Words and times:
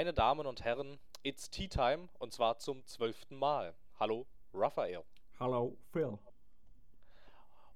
Meine 0.00 0.14
Damen 0.14 0.46
und 0.46 0.64
Herren, 0.64 0.98
it's 1.24 1.50
Tea 1.50 1.68
Time 1.68 2.08
und 2.18 2.32
zwar 2.32 2.56
zum 2.56 2.86
zwölften 2.86 3.36
Mal. 3.36 3.74
Hallo, 3.98 4.24
Raphael. 4.54 5.02
Hallo, 5.38 5.76
Phil. 5.92 6.18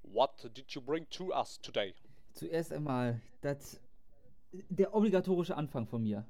What 0.05 0.43
did 0.57 0.71
you 0.71 0.81
bring 0.81 1.07
to 1.11 1.35
us 1.39 1.61
today? 1.61 1.95
Zuerst 2.33 2.73
einmal 2.73 3.21
das, 3.43 3.79
der 4.53 4.95
obligatorische 4.95 5.55
Anfang 5.55 5.87
von 5.87 6.03
mir. 6.03 6.27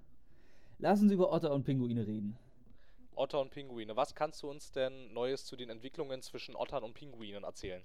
Lass 0.79 1.01
uns 1.01 1.13
über 1.13 1.31
Otter 1.31 1.53
und 1.53 1.63
Pinguine 1.63 2.05
reden. 2.05 2.37
Otter 3.15 3.41
und 3.41 3.53
Pinguine. 3.53 3.95
Was 3.95 4.17
kannst 4.17 4.43
du 4.43 4.51
uns 4.51 4.73
denn 4.73 5.13
Neues 5.13 5.45
zu 5.45 5.55
den 5.55 5.71
Entwicklungen 5.71 6.23
zwischen 6.23 6.57
Ottern 6.57 6.83
und 6.83 6.95
Pinguinen 6.95 7.45
erzählen? 7.45 7.85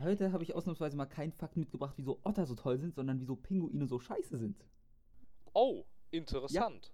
Heute 0.00 0.30
habe 0.30 0.44
ich 0.44 0.54
ausnahmsweise 0.54 0.96
mal 0.96 1.06
keinen 1.06 1.32
Fakt 1.32 1.56
mitgebracht, 1.56 1.94
wieso 1.96 2.20
Otter 2.22 2.46
so 2.46 2.54
toll 2.54 2.78
sind, 2.78 2.94
sondern 2.94 3.18
wieso 3.18 3.34
Pinguine 3.34 3.88
so 3.88 3.98
scheiße 3.98 4.38
sind. 4.38 4.64
Oh, 5.54 5.82
interessant. 6.12 6.92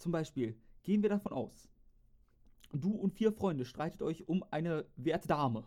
Zum 0.00 0.12
Beispiel 0.12 0.58
gehen 0.82 1.02
wir 1.02 1.10
davon 1.10 1.34
aus, 1.34 1.68
du 2.72 2.90
und 2.92 3.12
vier 3.12 3.32
Freunde 3.32 3.66
streitet 3.66 4.00
euch 4.00 4.26
um 4.28 4.42
eine 4.50 4.86
werte 4.96 5.28
Dame. 5.28 5.66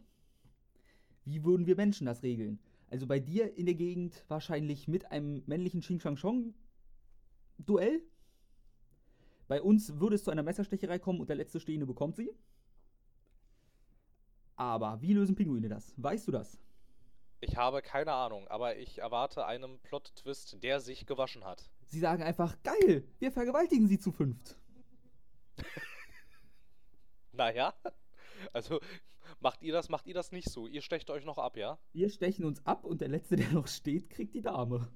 Wie 1.24 1.44
würden 1.44 1.68
wir 1.68 1.76
Menschen 1.76 2.08
das 2.08 2.24
regeln? 2.24 2.60
Also 2.90 3.06
bei 3.06 3.20
dir 3.20 3.56
in 3.56 3.68
der 3.68 3.76
Gegend 3.76 4.26
wahrscheinlich 4.30 4.88
mit 4.88 5.12
einem 5.12 5.44
männlichen 5.46 5.82
Xing 5.82 6.00
Shang 6.00 6.16
Chong 6.16 6.56
Duell. 7.60 8.02
Bei 9.48 9.62
uns 9.62 10.00
würde 10.00 10.16
es 10.16 10.24
zu 10.24 10.32
einer 10.32 10.42
Messerstecherei 10.42 10.98
kommen 10.98 11.20
und 11.20 11.30
der 11.30 11.36
letzte 11.36 11.60
Stehende 11.60 11.86
bekommt 11.86 12.16
sie. 12.16 12.32
Aber 14.56 15.00
wie 15.00 15.14
lösen 15.14 15.36
Pinguine 15.36 15.70
das? 15.70 15.94
Weißt 15.98 16.28
du 16.28 16.32
das? 16.32 16.58
Ich 17.40 17.56
habe 17.56 17.84
keine 17.84 18.14
Ahnung, 18.14 18.48
aber 18.48 18.78
ich 18.78 18.98
erwarte 18.98 19.46
einen 19.46 19.78
Plot-Twist, 19.82 20.64
der 20.64 20.80
sich 20.80 21.06
gewaschen 21.06 21.44
hat. 21.44 21.70
Sie 21.86 22.00
sagen 22.00 22.24
einfach, 22.24 22.62
geil, 22.64 23.08
wir 23.20 23.32
vergewaltigen 23.32 23.88
sie 23.88 24.00
zu 24.00 24.12
fünft. 24.12 24.58
Naja, 27.32 27.74
also 28.54 28.80
macht 29.40 29.62
ihr 29.64 29.74
das, 29.74 29.90
macht 29.90 30.06
ihr 30.08 30.14
das 30.14 30.32
nicht 30.32 30.50
so. 30.50 30.68
Ihr 30.68 30.82
stecht 30.82 31.10
euch 31.10 31.26
noch 31.26 31.38
ab, 31.38 31.58
ja? 31.58 31.80
Wir 31.92 32.10
stechen 32.10 32.46
uns 32.46 32.66
ab 32.66 32.86
und 32.86 33.02
der 33.02 33.08
Letzte, 33.10 33.36
der 33.36 33.50
noch 33.52 33.68
steht, 33.68 34.10
kriegt 34.10 34.36
die 34.36 34.42
Dame. 34.42 34.92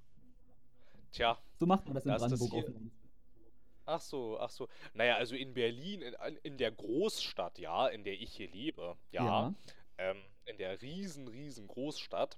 Tja, 1.11 1.37
So 1.59 1.65
macht 1.65 1.85
man 1.85 1.95
das 1.95 2.05
in 2.05 2.11
Das 2.11 2.21
das 2.21 2.29
Brandenburg 2.39 2.53
offenbar. 2.53 2.91
ach 3.85 4.01
so, 4.01 4.39
ach 4.39 4.49
so. 4.49 4.67
Naja, 4.93 5.15
also 5.15 5.35
in 5.35 5.53
Berlin, 5.53 6.01
in, 6.01 6.13
in 6.43 6.57
der 6.57 6.71
Großstadt, 6.71 7.57
ja, 7.59 7.87
in 7.87 8.03
der 8.03 8.13
ich 8.13 8.33
hier 8.33 8.49
lebe, 8.49 8.97
ja, 9.11 9.25
Ja. 9.25 9.55
Ähm, 9.97 10.17
in 10.45 10.57
der 10.57 10.81
riesen, 10.81 11.27
riesen 11.27 11.67
Großstadt, 11.67 12.37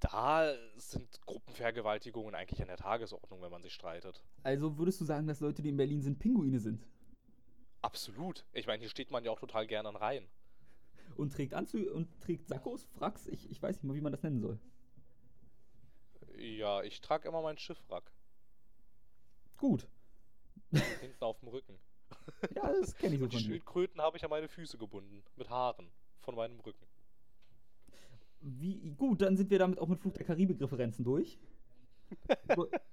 da 0.00 0.54
sind 0.76 1.20
Gruppenvergewaltigungen 1.26 2.34
eigentlich 2.34 2.60
an 2.60 2.68
der 2.68 2.76
Tagesordnung, 2.76 3.42
wenn 3.42 3.50
man 3.50 3.62
sich 3.62 3.74
streitet. 3.74 4.22
Also 4.42 4.78
würdest 4.78 5.00
du 5.00 5.04
sagen, 5.04 5.26
dass 5.26 5.40
Leute, 5.40 5.62
die 5.62 5.68
in 5.70 5.76
Berlin 5.76 6.02
sind, 6.02 6.18
Pinguine 6.18 6.60
sind? 6.60 6.86
Absolut. 7.82 8.44
Ich 8.52 8.66
meine, 8.66 8.80
hier 8.80 8.88
steht 8.88 9.10
man 9.10 9.24
ja 9.24 9.30
auch 9.30 9.40
total 9.40 9.66
gerne 9.66 9.88
an 9.88 9.96
Reihen. 9.96 10.28
Und 11.16 11.32
trägt 11.32 11.54
Anzüge 11.54 11.92
und 11.92 12.08
trägt 12.20 12.48
Sakkos, 12.48 12.86
Fracks? 12.98 13.26
Ich, 13.26 13.50
ich 13.50 13.60
weiß 13.60 13.76
nicht 13.76 13.84
mal, 13.84 13.94
wie 13.94 14.00
man 14.00 14.12
das 14.12 14.22
nennen 14.22 14.40
soll. 14.40 14.60
Ja, 16.36 16.82
ich 16.82 17.00
trage 17.00 17.26
immer 17.28 17.42
meinen 17.42 17.58
Schiffwrack 17.58 18.12
Gut. 19.56 19.88
hinten 20.70 21.24
auf 21.24 21.40
dem 21.40 21.48
Rücken. 21.48 21.78
Ja, 22.54 22.70
das 22.72 22.94
kenne 22.96 23.14
ich 23.14 23.20
so 23.20 23.24
Mit 23.24 23.32
von 23.32 23.40
dir. 23.40 23.46
Schildkröten 23.46 24.00
habe 24.00 24.16
ich 24.16 24.24
an 24.24 24.30
meine 24.30 24.48
Füße 24.48 24.78
gebunden. 24.78 25.24
Mit 25.36 25.50
Haaren 25.50 25.90
von 26.20 26.36
meinem 26.36 26.60
Rücken. 26.60 26.86
Wie, 28.40 28.90
gut, 28.96 29.20
dann 29.22 29.36
sind 29.36 29.50
wir 29.50 29.58
damit 29.58 29.78
auch 29.78 29.88
mit 29.88 29.98
Flug 29.98 30.14
der 30.14 30.24
Karibik-Referenzen 30.24 31.04
durch. 31.04 31.38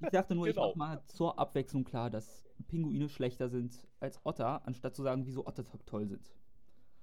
Ich 0.01 0.09
dachte 0.11 0.35
nur, 0.35 0.47
ich 0.47 0.55
Genau. 0.55 0.69
mach 0.69 0.75
mal 0.75 1.03
zur 1.07 1.37
Abwechslung 1.39 1.83
klar, 1.83 2.09
dass 2.09 2.43
Pinguine 2.67 3.07
schlechter 3.07 3.47
sind 3.49 3.87
als 3.99 4.19
Otter, 4.25 4.65
anstatt 4.67 4.95
zu 4.95 5.03
sagen, 5.03 5.25
wieso 5.25 5.45
Otter 5.45 5.63
to- 5.63 5.77
toll 5.85 6.07
sind. 6.07 6.33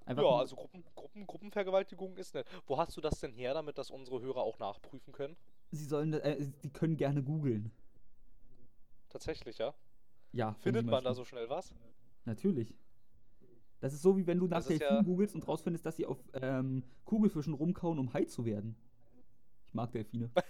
Einfach 0.05 0.23
Ja, 0.25 0.29
nur- 0.31 0.39
also 0.41 0.57
Gruppen, 0.57 0.85
Gruppen, 0.95 1.27
Gruppenvergewaltigung 1.27 2.17
ist 2.17 2.35
nett. 2.35 2.47
Wo 2.67 2.77
hast 2.77 2.97
du 2.97 3.01
das 3.01 3.21
denn 3.21 3.33
her, 3.33 3.55
damit 3.55 3.79
das 3.79 3.91
unsere 3.91 4.21
Hörer 4.21 4.43
auch 4.43 4.59
nachprüfen 4.59 5.13
können? 5.13 5.37
sie 5.71 5.85
sollen, 5.87 6.13
äh, 6.13 6.37
sie 6.43 6.69
können 6.69 6.99
gerne 6.99 7.23
googeln. 7.23 7.73
Tatsächlich, 9.09 9.57
ja? 9.59 9.73
Ja, 10.33 10.55
Findet 10.61 10.85
man 10.87 11.03
da 11.05 11.15
so 11.15 11.25
schnell 11.25 11.49
was? 11.49 11.75
Natürlich. 12.27 12.75
Das 13.83 13.93
ist 13.93 14.03
so, 14.03 14.17
wie 14.17 14.29
wenn 14.29 14.39
du 14.39 14.47
nach 14.47 14.65
Delfinen 14.65 14.99
ja- 14.99 15.03
googelst 15.03 15.35
und 15.35 15.47
rausfindest, 15.47 15.85
dass 15.85 15.97
sie 15.97 16.07
auf 16.07 16.17
ähm, 16.35 16.85
Kugelfischen 17.05 17.53
rumkauen, 17.53 17.99
um 17.99 18.15
Hai 18.15 18.25
zu 18.25 18.45
werden. 18.45 18.77
Ich 19.67 19.75
mag 19.75 19.91
Delfine. 19.93 20.31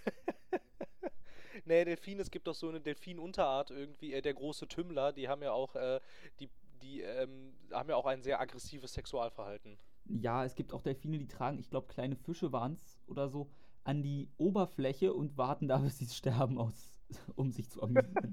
Nee, 1.65 1.85
Delfin, 1.85 2.19
es 2.19 2.31
gibt 2.31 2.49
doch 2.49 2.57
so 2.57 2.69
eine 2.69 2.81
Delfin-Unterart 2.81 3.71
irgendwie, 3.71 4.13
äh, 4.15 4.21
der 4.21 4.35
große 4.35 4.67
Tümmler, 4.67 5.13
die 5.13 5.29
haben 5.29 5.43
ja 5.43 5.53
auch, 5.53 5.77
äh, 5.77 6.01
die, 6.41 6.51
die 6.83 7.03
ähm, 7.03 7.53
haben 7.71 7.89
ja 7.89 7.95
auch 7.95 8.07
ein 8.07 8.21
sehr 8.21 8.41
aggressives 8.41 8.95
Sexualverhalten. 8.95 9.79
Ja, 10.07 10.45
es 10.45 10.57
gibt 10.57 10.73
auch 10.73 10.83
Delfine, 10.83 11.19
die 11.19 11.29
tragen, 11.29 11.61
ich 11.61 11.71
glaube, 11.71 11.87
kleine 11.87 12.17
Fische 12.17 12.51
waren 12.51 12.73
es 12.73 13.01
oder 13.07 13.29
so, 13.29 13.49
an 13.85 14.03
die 14.03 14.29
Oberfläche 14.39 15.13
und 15.13 15.39
warten 15.39 15.69
da, 15.69 15.79
bis 15.79 15.99
sie 15.99 16.07
sterben, 16.13 16.59
aus, 16.59 17.01
um 17.37 17.53
sich 17.53 17.71
zu 17.71 17.81
amüsieren. 17.81 18.33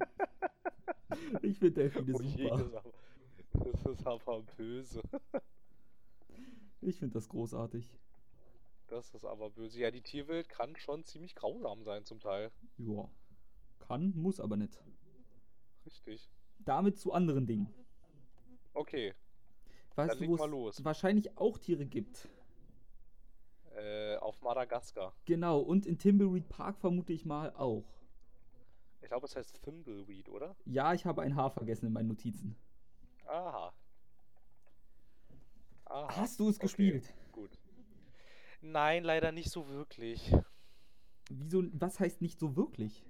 ich 1.44 1.60
finde 1.60 1.82
Delfine 1.84 2.14
Oh 2.16 2.24
super. 2.24 2.84
Das 3.64 3.86
ist 3.86 4.08
aber, 4.08 4.42
böse. 4.58 5.02
Ich 6.82 6.98
finde 6.98 7.14
das 7.14 7.28
großartig. 7.28 7.92
Das 8.88 9.14
ist 9.14 9.26
aber 9.26 9.50
böse. 9.50 9.80
Ja, 9.80 9.92
die 9.92 10.02
Tierwelt 10.02 10.50
kann 10.50 10.76
schon 10.78 11.04
ziemlich 11.04 11.36
grausam 11.36 11.84
sein 11.84 12.06
zum 12.06 12.20
Teil. 12.20 12.52
Ja. 12.78 13.10
Kann, 13.80 14.14
muss 14.16 14.40
aber 14.40 14.58
nicht. 14.58 14.82
Richtig. 15.86 16.30
Damit 16.60 16.98
zu 16.98 17.14
anderen 17.14 17.46
Dingen. 17.46 17.74
Okay. 18.74 19.14
Weißt 19.96 20.14
Dann 20.14 20.20
du, 20.20 20.28
wo 20.28 20.36
es 20.36 20.50
los. 20.50 20.86
wahrscheinlich 20.86 21.38
auch 21.38 21.58
Tiere 21.58 21.86
gibt? 21.86 22.30
Äh, 23.76 24.16
auf 24.18 24.42
Madagaskar. 24.42 25.14
Genau, 25.26 25.60
und 25.60 25.86
in 25.86 25.98
Timbleweed 25.98 26.50
Park 26.50 26.80
vermute 26.80 27.14
ich 27.14 27.26
mal 27.26 27.52
auch. 27.56 27.86
Ich 29.02 29.08
glaube, 29.08 29.26
es 29.26 29.36
heißt 29.36 29.62
Thimbleweed, 29.64 30.30
oder? 30.30 30.56
Ja, 30.66 30.94
ich 30.94 31.06
habe 31.06 31.22
ein 31.22 31.36
Haar 31.36 31.52
vergessen 31.52 31.86
in 31.86 31.94
meinen 31.94 32.10
Notizen. 32.10 32.56
Aha. 33.30 33.72
Aha. 35.86 36.08
Hast 36.18 36.40
du 36.42 36.50
es 36.50 36.60
Okay, 36.60 36.68
gespielt? 36.68 37.14
Gut. 37.32 37.58
Nein, 38.62 39.04
leider 39.04 39.32
nicht 39.34 39.52
so 39.52 39.68
wirklich. 39.70 40.32
Wieso, 41.30 41.64
was 41.74 42.00
heißt 42.00 42.22
nicht 42.22 42.40
so 42.40 42.56
wirklich? 42.56 43.04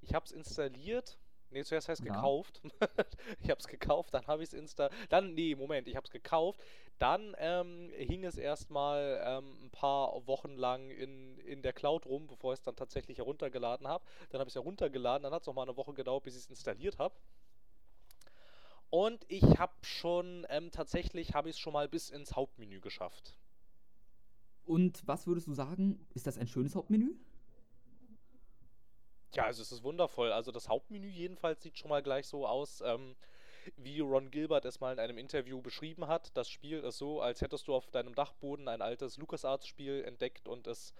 Ich 0.00 0.14
habe 0.14 0.24
es 0.24 0.32
installiert. 0.32 1.18
Nee, 1.50 1.64
zuerst 1.64 1.88
heißt 1.88 2.02
Ja. 2.02 2.04
gekauft. 2.04 2.60
ich 3.40 3.48
habe 3.50 3.58
es 3.58 3.66
gekauft, 3.68 4.12
dann 4.12 4.26
habe 4.26 4.42
ich 4.42 4.50
es 4.50 4.54
installiert. 4.54 4.94
Dann, 5.10 5.34
nee, 5.34 5.54
Moment, 5.54 5.88
ich 5.88 5.96
habe 5.96 6.04
es 6.04 6.10
gekauft. 6.10 6.60
Dann 6.98 7.34
ähm, 7.38 7.90
hing 7.96 8.24
es 8.24 8.36
erstmal 8.36 9.20
ähm, 9.24 9.64
ein 9.66 9.70
paar 9.70 10.26
Wochen 10.26 10.56
lang 10.56 10.90
in, 10.90 11.38
in 11.38 11.62
der 11.62 11.72
Cloud 11.72 12.04
rum, 12.06 12.26
bevor 12.26 12.52
ich 12.52 12.58
es 12.58 12.64
dann 12.64 12.76
tatsächlich 12.76 13.18
heruntergeladen 13.18 13.88
habe. 13.88 14.04
Dann 14.30 14.40
habe 14.40 14.48
ich 14.48 14.52
es 14.52 14.56
heruntergeladen, 14.60 15.22
dann 15.22 15.32
hat 15.32 15.42
es 15.42 15.46
noch 15.46 15.54
mal 15.54 15.62
eine 15.62 15.76
Woche 15.76 15.94
gedauert, 15.94 16.24
bis 16.24 16.34
ich 16.36 16.42
es 16.42 16.50
installiert 16.50 16.98
habe. 16.98 17.14
Und 18.90 19.24
ich 19.28 19.58
habe 19.58 19.74
schon, 19.82 20.46
ähm, 20.48 20.70
tatsächlich 20.70 21.34
habe 21.34 21.50
ich 21.50 21.56
es 21.56 21.60
schon 21.60 21.72
mal 21.72 21.88
bis 21.88 22.10
ins 22.10 22.36
Hauptmenü 22.36 22.80
geschafft. 22.80 23.36
Und 24.64 25.06
was 25.06 25.26
würdest 25.26 25.46
du 25.46 25.54
sagen? 25.54 26.06
Ist 26.14 26.26
das 26.26 26.38
ein 26.38 26.48
schönes 26.48 26.74
Hauptmenü? 26.74 27.14
Ja, 29.34 29.44
also 29.44 29.62
es 29.62 29.72
ist 29.72 29.82
wundervoll. 29.82 30.32
Also 30.32 30.52
das 30.52 30.68
Hauptmenü 30.68 31.08
jedenfalls 31.08 31.62
sieht 31.62 31.78
schon 31.78 31.90
mal 31.90 32.02
gleich 32.02 32.26
so 32.26 32.46
aus, 32.46 32.80
ähm, 32.80 33.14
wie 33.76 34.00
Ron 34.00 34.30
Gilbert 34.30 34.64
es 34.64 34.80
mal 34.80 34.92
in 34.92 34.98
einem 34.98 35.18
Interview 35.18 35.60
beschrieben 35.60 36.06
hat. 36.06 36.34
Das 36.36 36.48
Spiel 36.48 36.80
ist 36.80 36.98
so, 36.98 37.20
als 37.20 37.42
hättest 37.42 37.68
du 37.68 37.74
auf 37.74 37.90
deinem 37.90 38.14
Dachboden 38.14 38.68
ein 38.68 38.80
altes 38.80 39.18
LucasArts-Spiel 39.18 40.04
entdeckt 40.04 40.48
und 40.48 40.66
es 40.66 40.94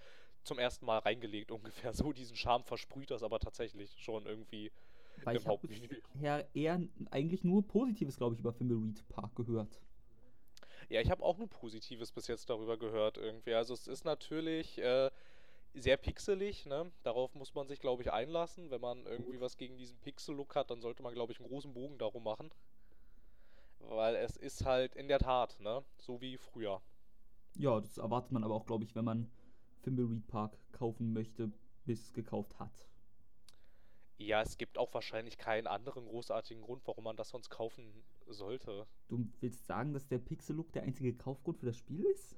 zum 0.45 0.59
ersten 0.59 0.87
Mal 0.87 0.99
reingelegt 0.99 1.51
ungefähr. 1.53 1.93
So 1.95 2.13
diesen 2.13 2.37
Charme 2.37 2.65
versprüht 2.65 3.11
das 3.11 3.23
aber 3.23 3.39
tatsächlich 3.39 3.97
schon 3.99 4.27
irgendwie 4.27 4.71
Weil 5.25 5.37
ich 5.37 5.47
habe 5.47 5.69
bisher 5.69 6.49
eher 6.55 6.81
eigentlich 7.11 7.45
nur 7.45 7.67
Positives, 7.67 8.17
glaube 8.17 8.35
ich, 8.35 8.41
über 8.41 8.55
Thimbleweed 8.55 9.07
Park 9.09 9.35
gehört. 9.37 9.81
Ja, 10.89 11.01
ich 11.01 11.11
habe 11.11 11.23
auch 11.23 11.37
nur 11.37 11.49
Positives 11.49 12.13
bis 12.13 12.29
jetzt 12.29 12.49
darüber 12.49 12.79
gehört 12.79 13.19
irgendwie. 13.19 13.55
Also 13.55 13.75
es 13.75 13.87
ist 13.87 14.05
natürlich 14.05 14.79
äh, 14.79 15.11
sehr 15.75 15.97
pixelig, 15.97 16.67
ne? 16.67 16.91
Darauf 17.03 17.35
muss 17.35 17.55
man 17.55 17.69
sich, 17.69 17.81
glaube 17.81 18.03
ich, 18.03 18.13
einlassen. 18.13 18.71
Wenn 18.71 18.81
man 18.81 19.05
irgendwie 19.07 19.41
was 19.41 19.57
gegen 19.57 19.77
diesen 19.77 19.99
Pixel-Look 19.99 20.55
hat, 20.55 20.71
dann 20.71 20.81
sollte 20.81 21.03
man, 21.03 21.15
glaube 21.15 21.33
ich, 21.33 21.41
einen 21.41 21.49
großen 21.49 21.75
Bogen 21.75 21.99
darum 21.99 22.25
machen. 22.25 22.51
Weil 23.81 24.17
es 24.17 24.37
ist 24.37 24.65
halt 24.65 24.95
in 24.97 25.09
der 25.09 25.19
Tat, 25.19 25.61
ne? 25.61 25.85
So 25.99 26.21
wie 26.21 26.37
früher. 26.37 26.81
Ja, 27.55 27.81
das 27.81 27.99
erwartet 27.99 28.33
man 28.33 28.45
aber 28.45 28.55
auch, 28.55 28.67
glaube 28.67 28.85
ich, 28.85 28.95
wenn 28.95 29.05
man 29.05 29.31
Thimbleweed 29.83 30.27
Park 30.27 30.59
kaufen 30.73 31.13
möchte, 31.13 31.53
bis 31.85 32.03
es 32.03 32.13
gekauft 32.13 32.59
hat. 32.59 32.73
Ja, 34.19 34.43
es 34.43 34.59
gibt 34.59 34.79
auch 34.79 34.93
wahrscheinlich 34.95 35.39
keinen 35.39 35.67
anderen 35.67 36.05
großartigen 36.05 36.63
Grund, 36.63 36.83
warum 36.87 37.05
man 37.05 37.17
das 37.17 37.29
sonst 37.29 37.51
kaufen 37.51 38.05
sollte. 38.27 38.87
Du 39.09 39.25
willst 39.41 39.65
sagen, 39.67 39.93
dass 39.93 40.07
der 40.09 40.19
Pixel-Look 40.19 40.73
der 40.73 40.83
einzige 40.83 41.15
Kaufgrund 41.15 41.59
für 41.59 41.67
das 41.67 41.77
Spiel 41.77 42.05
ist? 42.05 42.37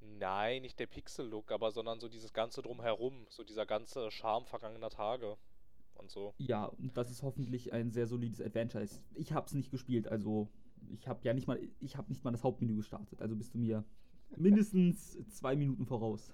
Nein, 0.00 0.62
nicht 0.62 0.78
der 0.80 0.86
Pixel-Look, 0.86 1.52
aber 1.52 1.70
sondern 1.70 2.00
so 2.00 2.08
dieses 2.08 2.32
ganze 2.32 2.62
Drumherum, 2.62 3.26
so 3.28 3.44
dieser 3.44 3.64
ganze 3.64 4.10
Charme 4.10 4.46
vergangener 4.46 4.90
Tage. 4.90 5.36
und 5.94 6.10
so. 6.10 6.34
Ja, 6.38 6.64
und 6.64 6.96
das 6.96 7.10
ist 7.10 7.22
hoffentlich 7.22 7.72
ein 7.72 7.90
sehr 7.92 8.06
solides 8.06 8.40
Adventure. 8.40 8.86
Ich 9.14 9.32
habe 9.32 9.46
es 9.46 9.54
nicht 9.54 9.70
gespielt, 9.70 10.08
also 10.08 10.48
ich 10.88 11.06
habe 11.06 11.20
ja 11.22 11.34
nicht 11.34 11.46
mal, 11.46 11.60
ich 11.78 11.96
habe 11.96 12.08
nicht 12.10 12.24
mal 12.24 12.30
das 12.32 12.42
Hauptmenü 12.42 12.74
gestartet. 12.76 13.20
Also 13.20 13.36
bist 13.36 13.54
du 13.54 13.58
mir 13.58 13.84
mindestens 14.36 15.18
zwei 15.28 15.56
Minuten 15.56 15.86
voraus. 15.86 16.32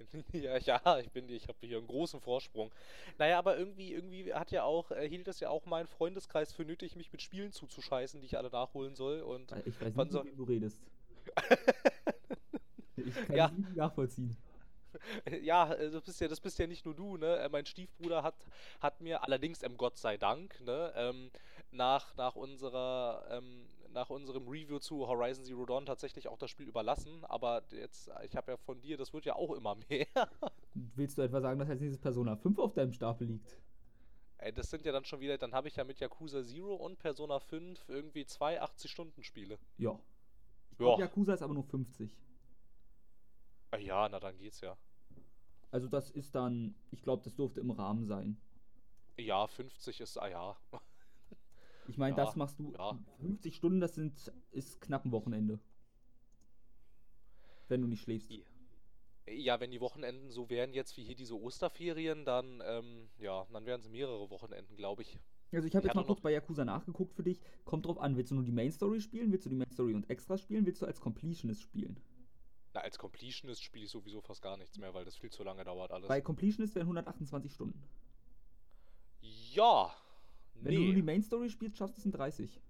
Ja, 0.32 0.56
ja, 0.58 0.98
ich 0.98 1.10
bin, 1.10 1.28
ich 1.28 1.48
habe 1.48 1.58
hier 1.60 1.78
einen 1.78 1.86
großen 1.86 2.20
Vorsprung. 2.20 2.70
Naja, 3.18 3.38
aber 3.38 3.58
irgendwie, 3.58 3.92
irgendwie 3.92 4.32
hat 4.32 4.50
ja 4.50 4.62
auch, 4.62 4.90
äh, 4.90 5.08
hielt 5.08 5.28
es 5.28 5.40
ja 5.40 5.50
auch 5.50 5.66
mein 5.66 5.86
Freundeskreis 5.86 6.52
für 6.52 6.64
nötig, 6.64 6.96
mich 6.96 7.12
mit 7.12 7.22
Spielen 7.22 7.52
zuzuscheißen, 7.52 8.20
die 8.20 8.26
ich 8.26 8.38
alle 8.38 8.50
nachholen 8.50 8.94
soll. 8.94 9.20
Und 9.20 9.52
ich 9.64 9.80
weiß 9.80 9.94
nicht, 9.94 10.12
so 10.12 10.24
wie 10.24 10.36
du 10.36 10.44
redest. 10.44 10.80
ich 12.96 13.14
kann 13.26 13.36
ja. 13.36 13.48
nicht 13.50 13.76
nachvollziehen. 13.76 14.36
Ja, 15.42 15.72
äh, 15.72 15.90
das 15.90 16.02
bist 16.02 16.20
ja, 16.20 16.28
das 16.28 16.40
bist 16.40 16.58
ja 16.58 16.66
nicht 16.66 16.84
nur 16.84 16.94
du, 16.94 17.16
ne? 17.16 17.36
Äh, 17.38 17.48
mein 17.48 17.66
Stiefbruder 17.66 18.22
hat, 18.22 18.34
hat 18.80 19.00
mir 19.00 19.22
allerdings, 19.22 19.62
ähm, 19.62 19.76
Gott 19.76 19.98
sei 19.98 20.16
Dank, 20.16 20.60
ne, 20.60 20.92
ähm, 20.96 21.30
nach, 21.70 22.14
nach 22.16 22.36
unserer, 22.36 23.26
ähm, 23.30 23.66
nach 23.92 24.10
unserem 24.10 24.46
Review 24.48 24.78
zu 24.78 25.06
Horizon 25.06 25.44
Zero 25.44 25.66
Dawn 25.66 25.86
tatsächlich 25.86 26.28
auch 26.28 26.38
das 26.38 26.50
Spiel 26.50 26.66
überlassen, 26.68 27.24
aber 27.24 27.62
jetzt, 27.70 28.10
ich 28.24 28.36
habe 28.36 28.52
ja 28.52 28.56
von 28.56 28.80
dir, 28.80 28.96
das 28.96 29.12
wird 29.12 29.24
ja 29.24 29.34
auch 29.36 29.52
immer 29.52 29.76
mehr. 29.88 30.06
Willst 30.74 31.18
du 31.18 31.22
etwa 31.22 31.40
sagen, 31.40 31.58
dass 31.58 31.68
als 31.68 31.80
nächstes 31.80 32.00
Persona 32.00 32.36
5 32.36 32.58
auf 32.58 32.74
deinem 32.74 32.92
Stapel 32.92 33.26
liegt? 33.26 33.58
Ey, 34.38 34.52
das 34.52 34.70
sind 34.70 34.84
ja 34.84 34.92
dann 34.92 35.04
schon 35.04 35.20
wieder, 35.20 35.36
dann 35.36 35.52
habe 35.52 35.68
ich 35.68 35.76
ja 35.76 35.84
mit 35.84 35.98
Yakuza 35.98 36.44
Zero 36.44 36.74
und 36.74 36.98
Persona 36.98 37.40
5 37.40 37.88
irgendwie 37.88 38.24
zwei 38.24 38.62
80-Stunden-Spiele. 38.62 39.58
Ja. 39.78 39.98
Ich 40.70 40.78
glaub, 40.78 40.98
ja. 40.98 41.06
Yakuza 41.06 41.34
ist 41.34 41.42
aber 41.42 41.54
nur 41.54 41.64
50. 41.64 42.16
Ah 43.72 43.78
ja, 43.78 44.08
na 44.08 44.20
dann 44.20 44.38
geht's 44.38 44.60
ja. 44.60 44.76
Also 45.70 45.88
das 45.88 46.10
ist 46.10 46.34
dann, 46.34 46.74
ich 46.90 47.02
glaube, 47.02 47.22
das 47.24 47.34
durfte 47.34 47.60
im 47.60 47.70
Rahmen 47.70 48.06
sein. 48.06 48.40
Ja, 49.16 49.46
50 49.46 50.00
ist, 50.00 50.16
ah 50.16 50.28
ja. 50.28 50.56
Ich 51.88 51.96
meine, 51.96 52.16
ja, 52.16 52.24
das 52.24 52.36
machst 52.36 52.58
du 52.58 52.72
ja. 52.72 52.98
50 53.20 53.56
Stunden, 53.56 53.80
das 53.80 53.94
sind, 53.94 54.32
ist 54.50 54.80
knapp 54.80 55.04
ein 55.04 55.10
Wochenende. 55.10 55.58
Wenn 57.68 57.80
du 57.80 57.88
nicht 57.88 58.02
schläfst. 58.02 58.30
Ja, 59.26 59.58
wenn 59.60 59.70
die 59.70 59.80
Wochenenden 59.80 60.30
so 60.30 60.48
wären 60.48 60.72
jetzt 60.72 60.96
wie 60.96 61.04
hier 61.04 61.16
diese 61.16 61.38
Osterferien, 61.38 62.24
dann, 62.24 62.62
ähm, 62.64 63.08
ja, 63.18 63.46
dann 63.52 63.66
wären 63.66 63.80
es 63.80 63.88
mehrere 63.88 64.30
Wochenenden, 64.30 64.76
glaube 64.76 65.02
ich. 65.02 65.18
Also 65.50 65.66
ich 65.66 65.74
habe 65.74 65.86
jetzt 65.86 65.94
mal 65.94 66.04
kurz 66.04 66.20
bei 66.20 66.30
Yakuza 66.30 66.64
nachgeguckt 66.64 67.14
für 67.14 67.22
dich. 67.22 67.40
Kommt 67.64 67.86
drauf 67.86 67.98
an, 67.98 68.16
willst 68.16 68.30
du 68.30 68.34
nur 68.34 68.44
die 68.44 68.52
Main 68.52 68.70
Story 68.70 69.00
spielen? 69.00 69.32
Willst 69.32 69.46
du 69.46 69.50
die 69.50 69.56
Main 69.56 69.70
Story 69.70 69.94
und 69.94 70.08
Extras 70.10 70.42
spielen? 70.42 70.66
Willst 70.66 70.82
du 70.82 70.86
als 70.86 71.00
Completionist 71.00 71.62
spielen? 71.62 71.98
Na, 72.74 72.80
als 72.80 72.98
Completionist 72.98 73.62
spiele 73.62 73.86
ich 73.86 73.90
sowieso 73.90 74.20
fast 74.20 74.42
gar 74.42 74.58
nichts 74.58 74.76
mehr, 74.76 74.92
weil 74.92 75.06
das 75.06 75.16
viel 75.16 75.30
zu 75.30 75.42
lange 75.42 75.64
dauert 75.64 75.90
alles. 75.90 76.08
Bei 76.08 76.20
Completionist 76.20 76.74
wären 76.74 76.84
128 76.84 77.50
Stunden. 77.50 77.82
Ja, 79.20 79.94
wenn 80.60 80.72
nee. 80.72 80.78
du 80.78 80.84
nur 80.84 80.94
die 80.94 81.02
Main 81.02 81.22
Story 81.22 81.50
spielst, 81.50 81.76
schaffst 81.76 81.96
du 81.96 82.00
es 82.00 82.04
in 82.06 82.12
30. 82.12 82.60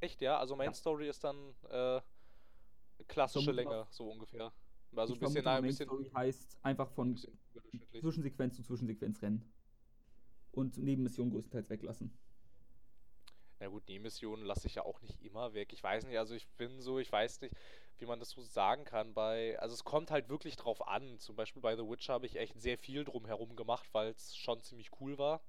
Echt, 0.00 0.20
ja? 0.20 0.38
Also 0.38 0.56
Main 0.56 0.68
ja. 0.68 0.74
Story 0.74 1.08
ist 1.08 1.24
dann 1.24 1.54
äh, 1.70 2.00
klassische 3.08 3.52
Länge, 3.52 3.86
so 3.90 4.10
ungefähr. 4.10 4.52
Also 4.94 5.14
ein 5.14 5.18
bisschen, 5.18 5.42
vermute, 5.42 5.50
ein 5.50 5.62
bisschen. 5.62 5.88
Main 5.88 6.04
Story 6.04 6.10
heißt 6.14 6.58
einfach 6.62 6.90
von 6.90 7.18
Zwischensequenz 8.00 8.56
zu 8.56 8.62
Zwischensequenz 8.62 9.22
rennen. 9.22 9.52
Und 10.52 10.78
Nebenmissionen 10.78 11.32
größtenteils 11.32 11.68
weglassen. 11.68 12.16
Na 13.58 13.68
gut, 13.68 13.88
Nebenmissionen 13.88 14.44
lasse 14.44 14.66
ich 14.66 14.76
ja 14.76 14.84
auch 14.84 15.00
nicht 15.02 15.22
immer 15.22 15.54
weg. 15.54 15.72
Ich 15.72 15.82
weiß 15.82 16.06
nicht, 16.06 16.18
also 16.18 16.34
ich 16.34 16.46
bin 16.56 16.80
so, 16.80 16.98
ich 16.98 17.10
weiß 17.10 17.40
nicht, 17.42 17.54
wie 17.98 18.06
man 18.06 18.18
das 18.18 18.30
so 18.30 18.42
sagen 18.42 18.84
kann. 18.84 19.14
Bei, 19.14 19.58
also 19.58 19.74
es 19.74 19.84
kommt 19.84 20.10
halt 20.10 20.28
wirklich 20.28 20.56
drauf 20.56 20.86
an. 20.86 21.18
Zum 21.18 21.36
Beispiel 21.36 21.62
bei 21.62 21.76
The 21.76 21.82
Witcher 21.82 22.14
habe 22.14 22.26
ich 22.26 22.36
echt 22.36 22.60
sehr 22.60 22.76
viel 22.78 23.04
drumherum 23.04 23.56
gemacht, 23.56 23.88
weil 23.92 24.10
es 24.10 24.36
schon 24.36 24.62
ziemlich 24.62 24.90
cool 25.00 25.18
war. 25.18 25.42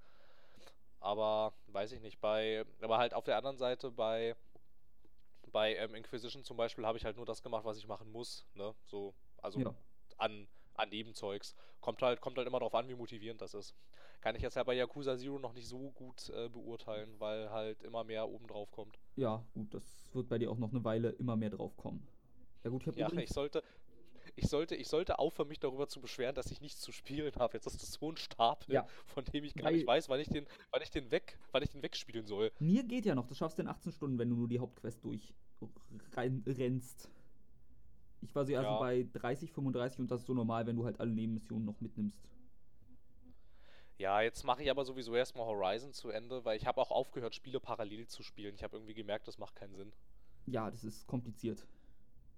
Aber 0.99 1.53
weiß 1.67 1.91
ich 1.91 2.01
nicht, 2.01 2.19
bei. 2.19 2.65
Aber 2.81 2.97
halt 2.97 3.13
auf 3.13 3.25
der 3.25 3.37
anderen 3.37 3.57
Seite 3.57 3.91
bei. 3.91 4.35
Bei 5.51 5.75
ähm, 5.75 5.95
Inquisition 5.95 6.43
zum 6.43 6.57
Beispiel 6.57 6.85
habe 6.85 6.97
ich 6.97 7.05
halt 7.05 7.15
nur 7.15 7.25
das 7.25 7.41
gemacht, 7.41 7.63
was 7.63 7.77
ich 7.77 7.87
machen 7.87 8.11
muss. 8.11 8.45
Ne? 8.53 8.75
So, 8.83 9.13
also 9.41 9.59
ja. 9.59 9.73
an, 10.17 10.47
an 10.73 10.89
Nebenzeugs. 10.89 11.55
Kommt 11.79 12.01
halt, 12.01 12.19
kommt 12.19 12.37
halt 12.37 12.47
immer 12.47 12.59
darauf 12.59 12.75
an, 12.75 12.89
wie 12.89 12.95
motivierend 12.95 13.41
das 13.41 13.53
ist. 13.53 13.73
Kann 14.19 14.35
ich 14.35 14.41
jetzt 14.41 14.55
ja 14.55 14.63
bei 14.63 14.73
Yakuza 14.73 15.17
Zero 15.17 15.39
noch 15.39 15.53
nicht 15.53 15.67
so 15.67 15.91
gut 15.91 16.29
äh, 16.29 16.49
beurteilen, 16.49 17.19
weil 17.19 17.49
halt 17.49 17.81
immer 17.83 18.03
mehr 18.03 18.27
oben 18.27 18.47
drauf 18.47 18.71
kommt. 18.71 18.99
Ja, 19.15 19.43
gut, 19.53 19.73
das 19.73 20.09
wird 20.13 20.27
bei 20.27 20.37
dir 20.37 20.51
auch 20.51 20.57
noch 20.57 20.71
eine 20.71 20.83
Weile 20.83 21.11
immer 21.11 21.35
mehr 21.35 21.49
drauf 21.49 21.77
kommen. 21.77 22.05
Ja 22.63 22.69
gut, 22.69 22.81
ich 22.81 22.87
habe 22.87 22.99
Ja, 22.99 23.11
ich 23.13 23.29
sollte, 23.29 23.63
ich 24.37 24.47
sollte, 24.47 24.75
ich 24.75 24.87
sollte 24.87 25.19
aufhören, 25.19 25.47
mich 25.47 25.59
darüber 25.59 25.87
zu 25.87 25.99
beschweren, 25.99 26.35
dass 26.35 26.51
ich 26.51 26.61
nichts 26.61 26.79
zu 26.79 26.91
spielen 26.91 27.33
habe. 27.35 27.57
Jetzt 27.57 27.65
ist 27.65 27.81
das 27.81 27.93
so 27.93 28.11
ein 28.11 28.17
Stapel, 28.17 28.75
ja. 28.75 28.87
von 29.07 29.25
dem 29.25 29.43
ich 29.43 29.55
gar 29.55 29.65
Weil 29.65 29.73
nicht 29.73 29.87
weiß, 29.87 30.09
wann 30.09 30.19
ich 30.19 30.29
den, 30.29 30.45
wann 30.71 30.81
ich 30.83 30.91
den 30.91 31.09
weg, 31.09 31.39
wann 31.51 31.63
ich 31.63 31.71
den 31.71 31.81
wegspielen 31.81 32.27
soll. 32.27 32.51
Mir 32.59 32.83
geht 32.83 33.05
ja 33.05 33.15
noch, 33.15 33.25
das 33.25 33.37
schaffst 33.37 33.57
du 33.57 33.63
in 33.63 33.67
18 33.67 33.91
Stunden, 33.91 34.19
wenn 34.19 34.29
du 34.29 34.35
nur 34.35 34.47
die 34.47 34.59
Hauptquest 34.59 35.03
durchrennst. 35.03 37.09
Ich 38.21 38.35
war 38.35 38.45
so 38.45 38.55
also 38.55 38.69
ja. 38.69 38.79
bei 38.79 39.07
30, 39.13 39.51
35 39.51 39.99
und 39.99 40.11
das 40.11 40.21
ist 40.21 40.27
so 40.27 40.33
normal, 40.33 40.67
wenn 40.67 40.75
du 40.75 40.85
halt 40.85 40.99
alle 40.99 41.11
Nebenmissionen 41.11 41.65
noch 41.65 41.81
mitnimmst. 41.81 42.29
Ja, 43.97 44.21
jetzt 44.21 44.43
mache 44.43 44.61
ich 44.61 44.69
aber 44.69 44.85
sowieso 44.85 45.15
erstmal 45.15 45.47
Horizon 45.47 45.93
zu 45.93 46.09
Ende, 46.09 46.45
weil 46.45 46.57
ich 46.57 46.67
habe 46.67 46.79
auch 46.79 46.91
aufgehört, 46.91 47.33
Spiele 47.33 47.59
parallel 47.59 48.07
zu 48.07 48.21
spielen. 48.21 48.53
Ich 48.53 48.63
habe 48.63 48.77
irgendwie 48.77 48.93
gemerkt, 48.93 49.27
das 49.27 49.39
macht 49.39 49.55
keinen 49.55 49.73
Sinn. 49.73 49.91
Ja, 50.45 50.69
das 50.69 50.83
ist 50.83 51.07
kompliziert. 51.07 51.65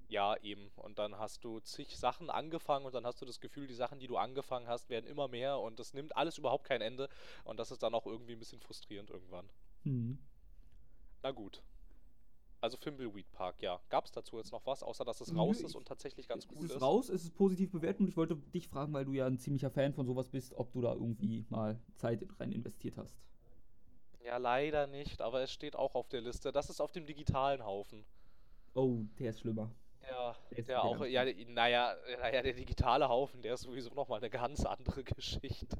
Ja, 0.09 0.35
eben. 0.41 0.71
Und 0.75 0.97
dann 0.97 1.17
hast 1.19 1.43
du 1.43 1.59
zig 1.59 1.95
Sachen 1.95 2.31
angefangen 2.31 2.85
und 2.85 2.93
dann 2.95 3.05
hast 3.05 3.21
du 3.21 3.25
das 3.25 3.39
Gefühl, 3.39 3.67
die 3.67 3.75
Sachen, 3.75 3.99
die 3.99 4.07
du 4.07 4.17
angefangen 4.17 4.67
hast, 4.67 4.89
werden 4.89 5.05
immer 5.05 5.27
mehr 5.27 5.59
und 5.59 5.79
das 5.79 5.93
nimmt 5.93 6.17
alles 6.17 6.39
überhaupt 6.39 6.65
kein 6.65 6.81
Ende 6.81 7.09
und 7.43 7.59
das 7.59 7.69
ist 7.69 7.83
dann 7.83 7.93
auch 7.93 8.07
irgendwie 8.07 8.33
ein 8.33 8.39
bisschen 8.39 8.59
frustrierend 8.59 9.11
irgendwann. 9.11 9.47
Mhm. 9.83 10.17
Na 11.21 11.31
gut. 11.31 11.61
Also 12.59 12.75
Fimbleweed 12.75 13.31
Park, 13.31 13.61
ja. 13.61 13.79
Gab 13.89 14.05
es 14.05 14.11
dazu 14.11 14.37
jetzt 14.37 14.51
noch 14.51 14.65
was, 14.65 14.81
außer 14.81 15.05
dass 15.05 15.21
es 15.21 15.33
raus 15.33 15.61
ist 15.61 15.75
und 15.75 15.87
tatsächlich 15.87 16.27
ganz 16.27 16.47
cool 16.49 16.65
ist? 16.65 16.71
Es 16.71 16.75
ist 16.77 16.81
raus, 16.81 17.09
es 17.09 17.23
ist 17.23 17.35
positiv 17.35 17.71
bewertet 17.71 18.01
und 18.01 18.07
ich 18.07 18.17
wollte 18.17 18.35
dich 18.35 18.67
fragen, 18.67 18.91
weil 18.91 19.05
du 19.05 19.13
ja 19.13 19.27
ein 19.27 19.37
ziemlicher 19.37 19.69
Fan 19.69 19.93
von 19.93 20.07
sowas 20.07 20.27
bist, 20.27 20.53
ob 20.55 20.73
du 20.73 20.81
da 20.81 20.93
irgendwie 20.93 21.45
mal 21.49 21.79
Zeit 21.95 22.25
rein 22.39 22.51
investiert 22.51 22.97
hast. 22.97 23.15
Ja, 24.25 24.37
leider 24.37 24.87
nicht, 24.87 25.21
aber 25.21 25.41
es 25.41 25.53
steht 25.53 25.75
auch 25.75 25.93
auf 25.95 26.09
der 26.09 26.21
Liste. 26.21 26.51
Das 26.51 26.69
ist 26.69 26.81
auf 26.81 26.91
dem 26.91 27.05
digitalen 27.05 27.63
Haufen. 27.63 28.03
Oh, 28.73 29.03
der 29.19 29.29
ist 29.29 29.39
schlimmer. 29.39 29.71
Ja, 30.09 30.35
der, 30.51 30.63
der 30.63 30.83
auch, 30.83 31.05
ja, 31.05 31.23
naja, 31.47 31.95
naja, 32.19 32.41
der 32.41 32.53
digitale 32.53 33.09
Haufen, 33.09 33.41
der 33.41 33.53
ist 33.53 33.61
sowieso 33.61 33.93
nochmal 33.93 34.19
eine 34.19 34.29
ganz 34.29 34.65
andere 34.65 35.03
Geschichte. 35.15 35.77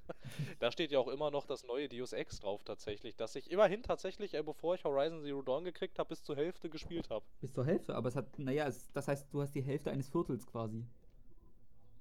da 0.59 0.71
steht 0.71 0.91
ja 0.91 1.00
auch 1.00 1.07
immer 1.07 1.31
noch 1.31 1.45
das 1.45 1.63
neue 1.63 1.89
Deus 1.89 2.13
Ex 2.13 2.39
drauf 2.39 2.63
tatsächlich, 2.63 3.15
dass 3.15 3.36
ich 3.36 3.51
immerhin 3.51 3.83
tatsächlich, 3.83 4.33
äh, 4.33 4.43
bevor 4.43 4.75
ich 4.75 4.83
Horizon 4.83 5.21
Zero 5.24 5.41
Dawn 5.41 5.63
gekriegt 5.63 5.98
habe, 6.00 6.09
bis 6.09 6.24
zur 6.24 6.36
Hälfte 6.36 6.69
gespielt 6.69 7.09
habe. 7.09 7.25
Bis 7.41 7.53
zur 7.53 7.65
Hälfte? 7.65 7.95
Aber 7.95 8.09
es 8.09 8.15
hat, 8.15 8.38
naja, 8.38 8.67
es, 8.67 8.91
das 8.91 9.07
heißt, 9.07 9.33
du 9.33 9.41
hast 9.41 9.55
die 9.55 9.62
Hälfte 9.62 9.91
eines 9.91 10.09
Viertels 10.09 10.45
quasi. 10.45 10.86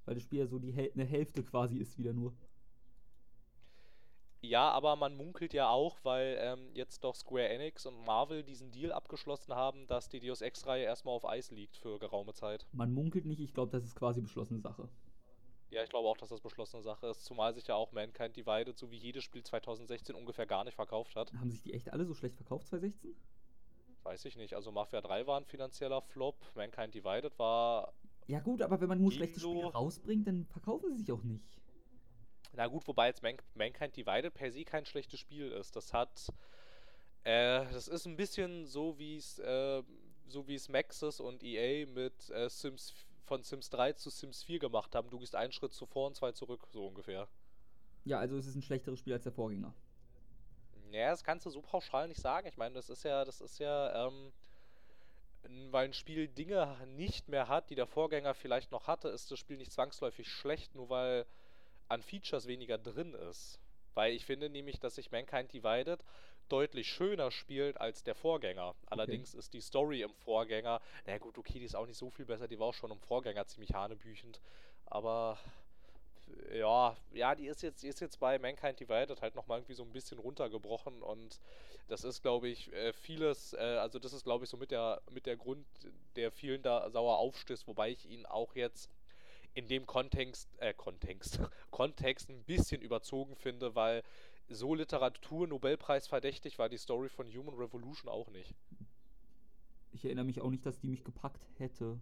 Weil 0.05 0.15
das 0.15 0.23
Spiel 0.23 0.39
ja 0.39 0.47
so 0.47 0.59
die 0.59 0.71
Häl 0.71 0.91
eine 0.93 1.05
Hälfte 1.05 1.43
quasi 1.43 1.77
ist 1.77 1.97
wieder 1.97 2.13
nur. 2.13 2.33
Ja, 4.41 4.69
aber 4.71 4.95
man 4.95 5.15
munkelt 5.15 5.53
ja 5.53 5.69
auch, 5.69 5.97
weil 6.03 6.37
ähm, 6.39 6.69
jetzt 6.73 7.03
doch 7.03 7.15
Square 7.15 7.49
Enix 7.49 7.85
und 7.85 8.05
Marvel 8.05 8.43
diesen 8.43 8.71
Deal 8.71 8.93
abgeschlossen 8.93 9.53
haben, 9.53 9.85
dass 9.87 10.07
die 10.07 10.21
Deus 10.21 10.41
Ex-Reihe 10.41 10.83
erstmal 10.83 11.13
auf 11.13 11.27
Eis 11.27 11.51
liegt 11.51 11.75
für 11.75 11.99
geraume 11.99 12.33
Zeit. 12.33 12.65
Man 12.71 12.93
munkelt 12.93 13.25
nicht, 13.25 13.41
ich 13.41 13.53
glaube, 13.53 13.71
das 13.71 13.83
ist 13.83 13.95
quasi 13.95 14.21
beschlossene 14.21 14.61
Sache. 14.61 14.87
Ja, 15.71 15.83
ich 15.83 15.89
glaube 15.89 16.07
auch, 16.07 16.17
dass 16.17 16.29
das 16.29 16.41
beschlossene 16.41 16.81
Sache 16.81 17.07
ist, 17.07 17.25
zumal 17.25 17.53
sich 17.53 17.67
ja 17.67 17.75
auch 17.75 17.91
Mankind 17.91 18.35
Divided, 18.35 18.77
so 18.77 18.89
wie 18.91 18.97
jedes 18.97 19.23
Spiel 19.23 19.43
2016 19.43 20.15
ungefähr 20.15 20.45
gar 20.45 20.63
nicht 20.63 20.75
verkauft 20.75 21.15
hat. 21.15 21.33
Haben 21.33 21.51
sich 21.51 21.61
die 21.61 21.73
echt 21.73 21.91
alle 21.91 22.05
so 22.05 22.13
schlecht 22.13 22.35
verkauft 22.35 22.67
2016? 22.67 23.15
Weiß 24.03 24.25
ich 24.25 24.37
nicht. 24.37 24.55
Also 24.55 24.71
Mafia 24.71 25.01
3 25.01 25.27
war 25.27 25.39
ein 25.39 25.45
finanzieller 25.45 26.01
Flop, 26.01 26.37
Mankind 26.55 26.95
Divided 26.95 27.37
war. 27.37 27.93
Ja 28.27 28.39
gut, 28.39 28.61
aber 28.61 28.79
wenn 28.79 28.87
man 28.87 29.01
nur 29.01 29.11
schlechte 29.11 29.39
Spiele 29.39 29.65
rausbringt, 29.65 30.25
dann 30.25 30.45
verkaufen 30.45 30.91
sie 30.91 30.99
sich 30.99 31.11
auch 31.11 31.23
nicht. 31.23 31.58
Na 32.53 32.67
gut, 32.67 32.87
wobei 32.87 33.07
jetzt 33.07 33.23
Man 33.23 33.37
Mankind 33.55 33.95
Divided 33.95 34.33
per 34.33 34.51
se 34.51 34.63
kein 34.63 34.85
schlechtes 34.85 35.19
Spiel 35.19 35.51
ist. 35.51 35.75
Das 35.75 35.93
hat. 35.93 36.29
Äh, 37.23 37.65
das 37.71 37.87
ist 37.87 38.05
ein 38.05 38.15
bisschen 38.15 38.65
so 38.65 38.97
wie 38.97 39.17
es 39.17 39.39
äh, 39.39 39.83
so 40.27 40.47
wie 40.47 40.55
es 40.55 40.69
Maxis 40.69 41.19
und 41.19 41.43
EA 41.43 41.85
mit 41.87 42.29
äh, 42.29 42.49
Sims 42.49 42.93
von 43.23 43.43
Sims 43.43 43.69
3 43.69 43.93
zu 43.93 44.09
Sims 44.09 44.43
4 44.43 44.59
gemacht 44.59 44.95
haben. 44.95 45.09
Du 45.09 45.19
gehst 45.19 45.35
einen 45.35 45.51
Schritt 45.51 45.73
zuvor 45.73 46.07
und 46.07 46.15
zwei 46.15 46.31
zurück, 46.31 46.67
so 46.71 46.87
ungefähr. 46.87 47.27
Ja, 48.05 48.19
also 48.19 48.37
es 48.37 48.47
ist 48.47 48.55
ein 48.55 48.61
schlechteres 48.61 48.99
Spiel 48.99 49.13
als 49.13 49.23
der 49.23 49.31
Vorgänger. 49.31 49.73
Ja, 50.91 51.11
das 51.11 51.23
kannst 51.23 51.45
du 51.45 51.49
so 51.51 51.61
pauschal 51.61 52.07
nicht 52.07 52.21
sagen. 52.21 52.47
Ich 52.47 52.57
meine, 52.57 52.75
das 52.75 52.89
ist 52.89 53.03
ja, 53.03 53.23
das 53.23 53.41
ist 53.41 53.59
ja, 53.59 54.07
ähm, 54.07 54.31
weil 55.71 55.85
ein 55.85 55.93
Spiel 55.93 56.27
Dinge 56.27 56.75
nicht 56.87 57.27
mehr 57.27 57.47
hat, 57.47 57.69
die 57.69 57.75
der 57.75 57.85
Vorgänger 57.85 58.33
vielleicht 58.33 58.71
noch 58.71 58.87
hatte, 58.87 59.09
ist 59.09 59.29
das 59.29 59.37
Spiel 59.37 59.57
nicht 59.57 59.71
zwangsläufig 59.71 60.27
schlecht, 60.27 60.73
nur 60.73 60.89
weil 60.89 61.25
an 61.89 62.01
Features 62.01 62.47
weniger 62.47 62.77
drin 62.77 63.13
ist. 63.13 63.59
Weil 63.95 64.13
ich 64.13 64.25
finde 64.25 64.49
nämlich, 64.49 64.79
dass 64.79 64.95
sich 64.95 65.11
Mankind 65.11 65.51
Divided 65.51 66.03
deutlich 66.47 66.87
schöner 66.87 67.31
spielt 67.31 67.79
als 67.79 68.03
der 68.03 68.15
Vorgänger. 68.15 68.75
Allerdings 68.87 69.31
okay. 69.31 69.39
ist 69.39 69.53
die 69.53 69.61
Story 69.61 70.01
im 70.01 70.13
Vorgänger, 70.13 70.81
na 71.05 71.17
gut, 71.17 71.37
okay, 71.37 71.59
die 71.59 71.65
ist 71.65 71.75
auch 71.75 71.85
nicht 71.85 71.97
so 71.97 72.09
viel 72.09 72.25
besser, 72.25 72.47
die 72.47 72.59
war 72.59 72.67
auch 72.67 72.73
schon 72.73 72.91
im 72.91 72.99
Vorgänger 72.99 73.45
ziemlich 73.45 73.73
hanebüchend. 73.73 74.41
Aber 74.85 75.37
ja, 76.53 76.95
ja, 77.11 77.35
die 77.35 77.47
ist 77.47 77.61
jetzt, 77.61 77.83
die 77.83 77.87
ist 77.87 77.99
jetzt 77.99 78.19
bei 78.19 78.39
Mankind 78.39 78.79
Divided 78.79 79.21
halt 79.21 79.35
nochmal 79.35 79.59
irgendwie 79.59 79.73
so 79.73 79.83
ein 79.83 79.91
bisschen 79.91 80.19
runtergebrochen 80.19 81.01
und 81.01 81.39
das 81.87 82.03
ist, 82.03 82.21
glaube 82.21 82.49
ich, 82.49 82.71
äh, 82.71 82.93
vieles, 82.93 83.53
äh, 83.53 83.57
also 83.57 83.97
das 83.97 84.13
ist, 84.13 84.23
glaube 84.23 84.43
ich, 84.43 84.49
so 84.49 84.57
mit 84.57 84.71
der, 84.71 85.01
mit 85.11 85.25
der 85.25 85.37
Grund, 85.37 85.65
der 86.15 86.31
vielen 86.31 86.61
da 86.61 86.89
sauer 86.91 87.17
aufstößt, 87.17 87.67
wobei 87.67 87.89
ich 87.89 88.05
ihn 88.05 88.25
auch 88.25 88.55
jetzt 88.55 88.89
in 89.53 89.67
dem 89.67 89.85
Kontext, 89.85 90.49
äh, 90.59 90.73
Kontext, 90.73 91.39
Kontext 91.71 92.29
ein 92.29 92.43
bisschen 92.43 92.81
überzogen 92.81 93.35
finde, 93.35 93.75
weil 93.75 94.03
so 94.47 94.73
Literatur-Nobelpreis 94.73 96.07
verdächtig 96.07 96.57
war 96.57 96.69
die 96.69 96.77
Story 96.77 97.09
von 97.09 97.27
Human 97.27 97.55
Revolution 97.55 98.09
auch 98.09 98.29
nicht. 98.31 98.55
Ich 99.91 100.05
erinnere 100.05 100.25
mich 100.25 100.41
auch 100.41 100.49
nicht, 100.49 100.65
dass 100.65 100.79
die 100.79 100.87
mich 100.87 101.03
gepackt 101.03 101.45
hätte. 101.57 101.99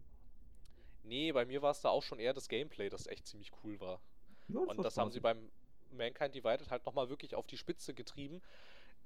Nee, 1.04 1.32
bei 1.32 1.46
mir 1.46 1.62
war 1.62 1.72
es 1.72 1.82
da 1.82 1.90
auch 1.90 2.04
schon 2.04 2.20
eher 2.20 2.34
das 2.34 2.50
Gameplay, 2.50 2.90
das 2.90 3.08
echt 3.08 3.28
ziemlich 3.28 3.52
cool 3.64 3.80
war. 3.80 4.02
Ja, 4.50 4.60
das 4.66 4.78
und 4.78 4.84
das 4.84 4.98
haben 4.98 5.12
sie 5.12 5.20
beim 5.20 5.50
Mankind 5.92 6.36
Divided 6.36 6.70
halt 6.70 6.86
nochmal 6.86 7.10
wirklich 7.10 7.36
auf 7.36 7.48
die 7.48 7.58
Spitze 7.58 7.94
getrieben, 7.94 8.42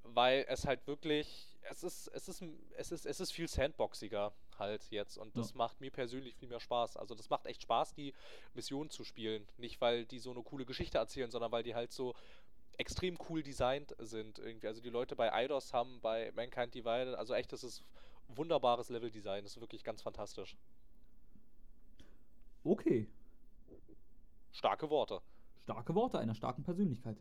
weil 0.04 0.46
es 0.48 0.66
halt 0.66 0.86
wirklich, 0.88 1.58
es 1.70 1.84
ist, 1.84 2.08
es 2.08 2.28
ist, 2.28 2.44
es 2.76 2.92
ist, 2.92 3.06
es 3.06 3.20
ist 3.20 3.32
viel 3.32 3.48
sandboxiger 3.48 4.34
halt 4.62 4.90
jetzt 4.92 5.18
und 5.18 5.36
das 5.36 5.52
ja. 5.52 5.58
macht 5.58 5.82
mir 5.82 5.92
persönlich 5.92 6.36
viel 6.36 6.48
mehr 6.48 6.62
Spaß. 6.62 6.96
Also 6.96 7.16
das 7.16 7.30
macht 7.30 7.46
echt 7.46 7.64
Spaß, 7.64 7.94
die 7.94 8.14
Mission 8.54 8.90
zu 8.90 9.04
spielen. 9.04 9.46
Nicht, 9.58 9.82
weil 9.82 10.06
die 10.06 10.20
so 10.20 10.32
eine 10.32 10.42
coole 10.42 10.64
Geschichte 10.66 10.98
erzählen, 10.98 11.30
sondern 11.30 11.52
weil 11.52 11.64
die 11.64 11.76
halt 11.76 11.92
so 11.92 12.16
extrem 12.78 13.18
cool 13.30 13.44
designt 13.44 13.94
sind 14.00 14.40
irgendwie. 14.40 14.68
Also 14.68 14.82
die 14.82 14.90
Leute 14.90 15.18
bei 15.18 15.34
Eidos 15.34 15.74
haben 15.74 16.00
bei 16.02 16.32
Mankind 16.36 16.74
Divided, 16.74 17.16
also 17.16 17.34
echt, 17.34 17.52
das 17.52 17.64
ist 17.64 17.84
wunderbares 18.30 18.90
Level-Design. 18.90 19.44
Das 19.44 19.56
ist 19.56 19.62
wirklich 19.62 19.84
ganz 19.84 20.02
fantastisch. 20.02 20.56
Okay. 22.64 23.08
Starke 24.52 24.90
Worte. 24.90 25.22
Starke 25.64 25.96
Worte 25.96 26.20
einer 26.20 26.36
starken 26.36 26.64
Persönlichkeit. 26.64 27.18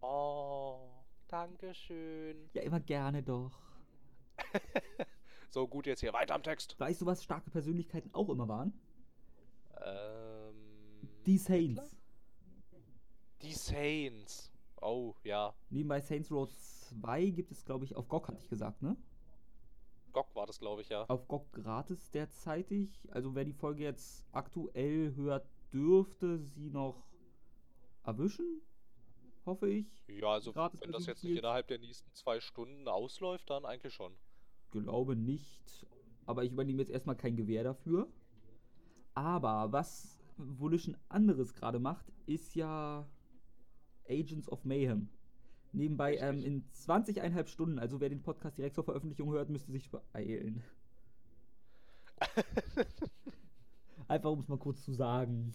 Oh, 0.00 0.88
danke 1.28 1.74
schön. 1.74 2.48
Ja, 2.54 2.62
immer 2.62 2.80
gerne 2.80 3.22
doch. 3.22 3.52
so, 5.50 5.66
gut, 5.66 5.86
jetzt 5.86 6.00
hier 6.00 6.12
weiter 6.12 6.34
am 6.34 6.42
Text. 6.42 6.78
Weißt 6.78 7.00
du, 7.00 7.06
was 7.06 7.22
starke 7.22 7.50
Persönlichkeiten 7.50 8.14
auch 8.14 8.28
immer 8.28 8.48
waren? 8.48 8.72
Ähm. 9.84 10.54
Die 11.26 11.38
Saints. 11.38 11.96
Die 13.42 13.52
Saints. 13.52 14.52
Oh, 14.80 15.14
ja. 15.24 15.54
Nebenbei 15.68 16.00
Saints 16.00 16.30
Row 16.30 16.48
2 16.48 17.30
gibt 17.30 17.50
es, 17.50 17.64
glaube 17.64 17.84
ich, 17.84 17.96
auf 17.96 18.08
GOG, 18.08 18.28
hatte 18.28 18.40
ich 18.40 18.48
gesagt, 18.48 18.80
ne? 18.80 18.96
GOG 20.12 20.34
war 20.34 20.46
das, 20.46 20.58
glaube 20.58 20.82
ich, 20.82 20.88
ja. 20.88 21.04
Auf 21.06 21.26
GOG 21.28 21.52
gratis 21.52 22.10
derzeitig. 22.10 22.90
Also 23.10 23.34
wer 23.34 23.44
die 23.44 23.52
Folge 23.52 23.82
jetzt 23.82 24.24
aktuell 24.32 25.14
hört, 25.16 25.46
dürfte 25.72 26.38
sie 26.38 26.70
noch 26.70 27.06
erwischen, 28.04 28.62
hoffe 29.46 29.68
ich. 29.68 29.86
Ja, 30.08 30.28
also 30.28 30.52
gratis 30.52 30.80
wenn 30.80 30.92
das 30.92 31.06
jetzt 31.06 31.22
nicht 31.22 31.36
innerhalb 31.36 31.68
der 31.68 31.78
nächsten 31.78 32.12
zwei 32.14 32.40
Stunden 32.40 32.88
ausläuft, 32.88 33.50
dann 33.50 33.64
eigentlich 33.64 33.94
schon. 33.94 34.14
Glaube 34.70 35.16
nicht, 35.16 35.86
aber 36.26 36.44
ich 36.44 36.52
übernehme 36.52 36.80
jetzt 36.80 36.90
erstmal 36.90 37.16
kein 37.16 37.36
Gewehr 37.36 37.64
dafür. 37.64 38.08
Aber 39.14 39.72
was 39.72 40.20
Volition 40.36 40.96
anderes 41.08 41.54
gerade 41.54 41.78
macht, 41.78 42.12
ist 42.26 42.54
ja 42.54 43.08
Agents 44.08 44.48
of 44.48 44.64
Mayhem. 44.64 45.08
Nebenbei 45.72 46.16
ähm, 46.16 46.42
in 46.42 46.64
20,5 46.72 47.46
Stunden, 47.46 47.78
also 47.78 48.00
wer 48.00 48.08
den 48.08 48.22
Podcast 48.22 48.58
direkt 48.58 48.74
zur 48.74 48.84
Veröffentlichung 48.84 49.30
hört, 49.30 49.50
müsste 49.50 49.70
sich 49.70 49.90
beeilen. 49.90 50.62
Einfach 54.08 54.30
um 54.30 54.40
es 54.40 54.48
mal 54.48 54.58
kurz 54.58 54.84
zu 54.84 54.92
sagen. 54.92 55.54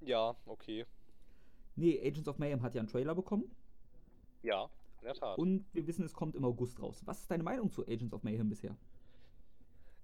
Ja, 0.00 0.36
okay. 0.46 0.86
Nee, 1.74 2.00
Agents 2.00 2.28
of 2.28 2.38
Mayhem 2.38 2.62
hat 2.62 2.74
ja 2.74 2.80
einen 2.80 2.88
Trailer 2.88 3.14
bekommen. 3.14 3.50
Ja, 4.42 4.70
in 5.00 5.06
der 5.06 5.14
Tat. 5.14 5.38
Und 5.38 5.66
wir 5.72 5.86
wissen, 5.86 6.04
es 6.04 6.14
kommt 6.14 6.34
im 6.34 6.44
August 6.44 6.80
raus. 6.80 7.02
Was 7.04 7.20
ist 7.20 7.30
deine 7.30 7.42
Meinung 7.42 7.70
zu 7.70 7.86
Agents 7.86 8.12
of 8.12 8.22
Mayhem 8.22 8.48
bisher? 8.48 8.76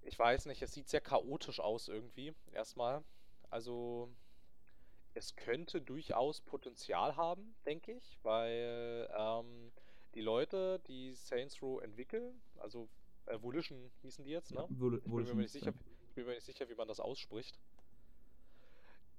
Ich 0.03 0.19
weiß 0.19 0.47
nicht, 0.47 0.63
es 0.63 0.73
sieht 0.73 0.89
sehr 0.89 1.01
chaotisch 1.01 1.61
aus 1.61 1.89
irgendwie. 1.89 2.35
Erstmal. 2.53 3.03
Also, 3.51 4.11
es 5.15 5.37
könnte 5.37 5.81
durchaus 5.81 6.41
Potenzial 6.41 7.17
haben, 7.17 7.55
denke 7.65 7.93
ich, 7.93 8.19
weil 8.23 9.09
ähm, 9.17 9.73
die 10.15 10.21
Leute, 10.21 10.81
die 10.87 11.13
Saints 11.15 11.63
Row 11.63 11.83
entwickeln, 11.83 12.41
also 12.59 12.89
äh, 13.27 13.41
Volition 13.41 13.91
hießen 14.03 14.25
die 14.25 14.31
jetzt, 14.31 14.53
ne? 14.53 14.67
Ja, 14.69 14.79
Vol 14.79 14.99
ich, 14.99 15.05
bin 15.05 15.37
mir 15.37 15.43
nicht 15.43 15.53
sicher, 15.53 15.73
ich 16.09 16.15
bin 16.15 16.27
mir 16.27 16.35
nicht 16.35 16.45
sicher, 16.45 16.69
wie 16.69 16.75
man 16.75 16.89
das 16.89 17.01
ausspricht. 17.01 17.59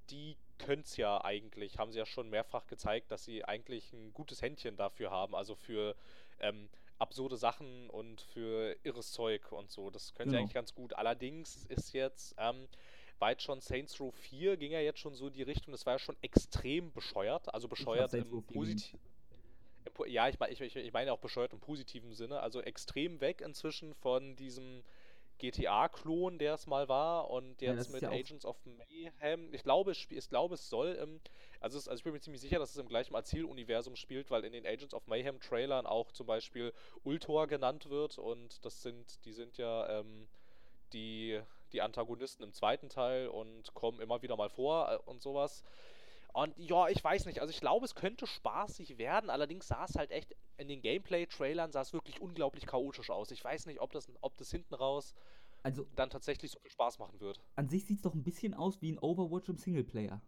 Die 0.09 0.37
können 0.57 0.81
es 0.83 0.97
ja 0.97 1.23
eigentlich, 1.23 1.77
haben 1.77 1.91
sie 1.91 1.99
ja 1.99 2.05
schon 2.05 2.29
mehrfach 2.29 2.67
gezeigt, 2.67 3.11
dass 3.11 3.23
sie 3.23 3.43
eigentlich 3.43 3.93
ein 3.93 4.13
gutes 4.13 4.41
Händchen 4.41 4.77
dafür 4.77 5.11
haben, 5.11 5.35
also 5.35 5.55
für 5.55 5.95
ähm, 6.39 6.69
absurde 6.97 7.37
Sachen 7.37 7.89
und 7.89 8.21
für 8.21 8.75
irres 8.83 9.11
Zeug 9.11 9.51
und 9.51 9.69
so. 9.69 9.89
Das 9.89 10.13
können 10.13 10.29
genau. 10.29 10.37
sie 10.37 10.43
eigentlich 10.43 10.53
ganz 10.53 10.73
gut. 10.73 10.93
Allerdings 10.93 11.65
ist 11.67 11.93
jetzt 11.93 12.35
ähm, 12.37 12.67
weit 13.19 13.41
schon 13.41 13.61
Saints 13.61 13.99
Row 13.99 14.13
4 14.13 14.57
ging 14.57 14.71
ja 14.71 14.79
jetzt 14.79 14.99
schon 14.99 15.15
so 15.15 15.27
in 15.27 15.33
die 15.33 15.43
Richtung, 15.43 15.71
das 15.71 15.85
war 15.85 15.93
ja 15.93 15.99
schon 15.99 16.17
extrem 16.21 16.91
bescheuert, 16.91 17.53
also 17.53 17.67
bescheuert 17.67 18.13
im 18.13 18.43
positiven. 18.43 18.99
Ja, 20.07 20.27
ich, 20.27 20.61
ich, 20.61 20.75
ich 20.75 20.93
meine 20.93 21.13
auch 21.13 21.19
bescheuert 21.19 21.53
im 21.53 21.59
positiven 21.59 22.13
Sinne, 22.13 22.41
also 22.41 22.59
extrem 22.61 23.21
weg 23.21 23.41
inzwischen 23.41 23.93
von 23.93 24.35
diesem 24.35 24.83
GTA-Klon, 25.39 26.37
der 26.37 26.53
es 26.53 26.67
mal 26.67 26.87
war, 26.87 27.29
und 27.29 27.61
jetzt 27.61 27.87
ja, 27.87 27.93
mit 27.93 28.01
ja 28.01 28.09
Agents 28.09 28.45
of 28.45 28.57
Mayhem. 28.65 29.53
Ich 29.53 29.63
glaube, 29.63 29.91
ich 29.91 30.29
glaube, 30.29 30.55
es 30.55 30.69
soll 30.69 30.93
im, 30.93 31.19
also, 31.59 31.77
es, 31.77 31.87
also 31.87 31.99
ich 31.99 32.03
bin 32.03 32.13
mir 32.13 32.21
ziemlich 32.21 32.41
sicher, 32.41 32.59
dass 32.59 32.71
es 32.71 32.77
im 32.77 32.87
gleichen 32.87 33.15
Erzähluniversum 33.15 33.95
spielt, 33.95 34.31
weil 34.31 34.43
in 34.45 34.53
den 34.53 34.65
Agents 34.65 34.93
of 34.93 35.07
Mayhem 35.07 35.39
Trailern 35.39 35.85
auch 35.85 36.11
zum 36.11 36.27
Beispiel 36.27 36.73
Ultor 37.03 37.47
genannt 37.47 37.89
wird 37.89 38.17
und 38.17 38.63
das 38.65 38.81
sind, 38.81 39.25
die 39.25 39.33
sind 39.33 39.57
ja 39.57 39.99
ähm, 39.99 40.27
die 40.93 41.41
die 41.75 41.81
Antagonisten 41.81 42.43
im 42.43 42.53
zweiten 42.53 42.89
Teil 42.89 43.27
und 43.27 43.73
kommen 43.73 43.99
immer 43.99 44.21
wieder 44.21 44.37
mal 44.37 44.49
vor 44.49 44.91
äh, 44.91 45.09
und 45.09 45.21
sowas. 45.21 45.63
Und 46.35 46.53
ja, 46.57 46.89
ich 46.89 47.01
weiß 47.01 47.27
nicht, 47.27 47.39
also 47.39 47.49
ich 47.49 47.61
glaube, 47.61 47.85
es 47.85 47.95
könnte 47.95 48.27
spaßig 48.27 48.97
werden, 48.97 49.29
allerdings 49.29 49.69
sah 49.69 49.85
es 49.85 49.95
halt 49.95 50.11
echt 50.11 50.35
in 50.57 50.67
den 50.67 50.81
Gameplay-Trailern 50.81 51.71
sah 51.71 51.79
es 51.79 51.93
wirklich 51.93 52.19
unglaublich 52.19 52.65
chaotisch 52.65 53.09
aus. 53.09 53.31
Ich 53.31 53.41
weiß 53.41 53.67
nicht, 53.67 53.79
ob 53.79 53.93
das, 53.93 54.11
ob 54.19 54.35
das 54.35 54.51
hinten 54.51 54.73
raus 54.73 55.15
also, 55.63 55.87
dann 55.95 56.09
tatsächlich 56.09 56.51
so 56.51 56.59
viel 56.59 56.71
Spaß 56.71 56.99
machen 56.99 57.21
wird. 57.21 57.39
An 57.55 57.69
sich 57.69 57.85
sieht 57.85 57.99
es 57.99 58.01
doch 58.01 58.13
ein 58.13 58.23
bisschen 58.23 58.53
aus 58.53 58.81
wie 58.81 58.91
ein 58.91 58.99
Overwatch 58.99 59.47
im 59.47 59.57
Singleplayer. 59.57 60.21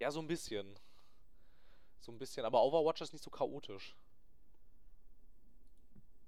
Ja, 0.00 0.10
so 0.10 0.18
ein 0.18 0.26
bisschen. 0.26 0.74
So 2.00 2.10
ein 2.10 2.18
bisschen, 2.18 2.44
aber 2.44 2.64
Overwatch 2.64 3.00
ist 3.00 3.12
nicht 3.12 3.22
so 3.22 3.30
chaotisch. 3.30 3.96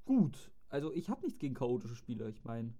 Gut, 0.05 0.53
also 0.69 0.93
ich 0.93 1.09
habe 1.09 1.23
nichts 1.23 1.41
gegen 1.41 1.55
chaotische 1.55 1.97
Spiele, 1.97 2.31
ich 2.31 2.45
meine. 2.45 2.73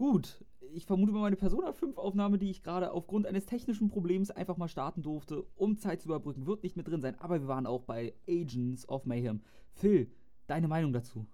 Gut, 0.00 0.42
ich 0.72 0.86
vermute 0.86 1.12
mal 1.12 1.20
meine 1.20 1.36
Persona 1.36 1.74
5 1.74 1.98
Aufnahme, 1.98 2.38
die 2.38 2.48
ich 2.48 2.62
gerade 2.62 2.92
aufgrund 2.92 3.26
eines 3.26 3.44
technischen 3.44 3.90
Problems 3.90 4.30
einfach 4.30 4.56
mal 4.56 4.66
starten 4.66 5.02
durfte, 5.02 5.44
um 5.56 5.76
Zeit 5.76 6.00
zu 6.00 6.08
überbrücken, 6.08 6.46
wird 6.46 6.62
nicht 6.62 6.74
mit 6.74 6.88
drin 6.88 7.02
sein. 7.02 7.20
Aber 7.20 7.38
wir 7.38 7.48
waren 7.48 7.66
auch 7.66 7.82
bei 7.82 8.14
Agents 8.26 8.88
of 8.88 9.04
Mayhem. 9.04 9.42
Phil, 9.74 10.10
deine 10.46 10.68
Meinung 10.68 10.94
dazu? 10.94 11.26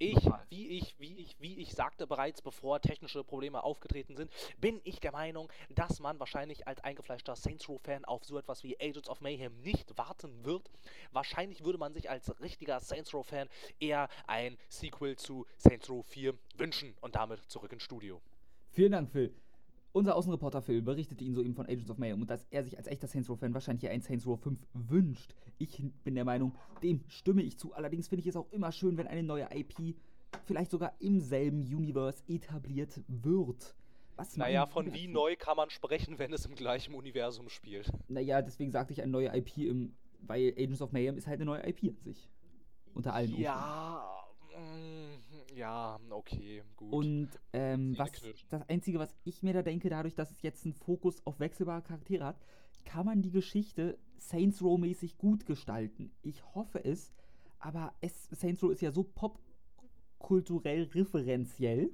Ich, 0.00 0.30
wie 0.48 0.68
ich, 0.68 0.94
wie 1.00 1.16
ich, 1.16 1.40
wie 1.40 1.58
ich 1.58 1.72
sagte 1.72 2.06
bereits, 2.06 2.40
bevor 2.40 2.80
technische 2.80 3.24
Probleme 3.24 3.64
aufgetreten 3.64 4.14
sind, 4.14 4.30
bin 4.60 4.80
ich 4.84 5.00
der 5.00 5.10
Meinung, 5.10 5.52
dass 5.70 5.98
man 5.98 6.20
wahrscheinlich 6.20 6.68
als 6.68 6.80
eingefleischter 6.84 7.34
Saints 7.34 7.68
Row-Fan 7.68 8.04
auf 8.04 8.24
so 8.24 8.38
etwas 8.38 8.62
wie 8.62 8.80
Agents 8.80 9.08
of 9.08 9.20
Mayhem 9.20 9.60
nicht 9.62 9.98
warten 9.98 10.44
wird. 10.44 10.70
Wahrscheinlich 11.10 11.64
würde 11.64 11.78
man 11.78 11.94
sich 11.94 12.08
als 12.08 12.32
richtiger 12.40 12.78
Saints 12.78 13.12
Row-Fan 13.12 13.48
eher 13.80 14.08
ein 14.28 14.56
Sequel 14.68 15.16
zu 15.16 15.46
Saints 15.56 15.90
Row 15.90 16.06
4 16.06 16.38
wünschen 16.54 16.94
und 17.00 17.16
damit 17.16 17.50
zurück 17.50 17.72
ins 17.72 17.82
Studio. 17.82 18.22
Vielen 18.70 18.92
Dank, 18.92 19.10
Phil. 19.10 19.34
Unser 19.92 20.16
Außenreporter 20.16 20.62
Phil 20.62 20.82
berichtete 20.82 21.24
ihn 21.24 21.34
soeben 21.34 21.54
von 21.54 21.66
Agents 21.66 21.90
of 21.90 21.98
Mayhem 21.98 22.20
und 22.20 22.30
dass 22.30 22.46
er 22.50 22.62
sich 22.62 22.76
als 22.76 22.86
echter 22.86 23.06
Saints 23.06 23.28
Row-Fan 23.30 23.54
wahrscheinlich 23.54 23.88
ein 23.88 24.02
Saints 24.02 24.26
Row 24.26 24.38
5 24.38 24.60
wünscht. 24.74 25.34
Ich 25.56 25.82
bin 26.04 26.14
der 26.14 26.24
Meinung, 26.24 26.54
dem 26.82 27.02
stimme 27.08 27.42
ich 27.42 27.58
zu. 27.58 27.72
Allerdings 27.72 28.08
finde 28.08 28.20
ich 28.20 28.26
es 28.26 28.36
auch 28.36 28.50
immer 28.52 28.70
schön, 28.70 28.96
wenn 28.96 29.06
eine 29.06 29.22
neue 29.22 29.48
IP 29.52 29.96
vielleicht 30.44 30.70
sogar 30.70 30.94
im 31.00 31.20
selben 31.20 31.62
Universe 31.62 32.22
etabliert 32.28 33.02
wird. 33.08 33.74
Was 34.16 34.36
naja, 34.36 34.66
von 34.66 34.92
wie 34.92 35.06
neu 35.06 35.36
kann 35.36 35.56
man 35.56 35.70
sprechen, 35.70 36.18
wenn 36.18 36.32
es 36.32 36.44
im 36.44 36.54
gleichen 36.54 36.94
Universum 36.94 37.48
spielt? 37.48 37.90
Naja, 38.08 38.42
deswegen 38.42 38.72
sagte 38.72 38.92
ich 38.92 39.00
eine 39.00 39.12
neue 39.12 39.34
IP 39.34 39.58
im, 39.58 39.94
weil 40.20 40.52
Agents 40.56 40.82
of 40.82 40.92
Mayhem 40.92 41.16
ist 41.16 41.26
halt 41.26 41.36
eine 41.36 41.44
neue 41.44 41.66
IP 41.66 41.84
an 41.84 42.02
sich. 42.02 42.28
Unter 42.94 43.14
allen 43.14 43.34
Ja, 43.38 44.04
ja, 45.58 45.98
okay, 46.10 46.62
gut. 46.76 46.92
Und 46.92 47.28
ähm, 47.52 47.96
was, 47.98 48.12
das 48.48 48.68
Einzige, 48.68 48.98
was 48.98 49.14
ich 49.24 49.42
mir 49.42 49.52
da 49.52 49.62
denke, 49.62 49.90
dadurch, 49.90 50.14
dass 50.14 50.30
es 50.30 50.42
jetzt 50.42 50.64
einen 50.64 50.74
Fokus 50.74 51.24
auf 51.26 51.40
wechselbare 51.40 51.82
Charaktere 51.82 52.24
hat, 52.24 52.40
kann 52.84 53.04
man 53.04 53.22
die 53.22 53.30
Geschichte 53.30 53.98
Saints 54.16 54.62
Row-mäßig 54.62 55.18
gut 55.18 55.46
gestalten. 55.46 56.12
Ich 56.22 56.42
hoffe 56.54 56.84
es, 56.84 57.12
aber 57.58 57.92
es, 58.00 58.28
Saints 58.30 58.62
Row 58.62 58.70
ist 58.70 58.80
ja 58.80 58.92
so 58.92 59.02
popkulturell 59.02 60.84
referenziell, 60.94 61.90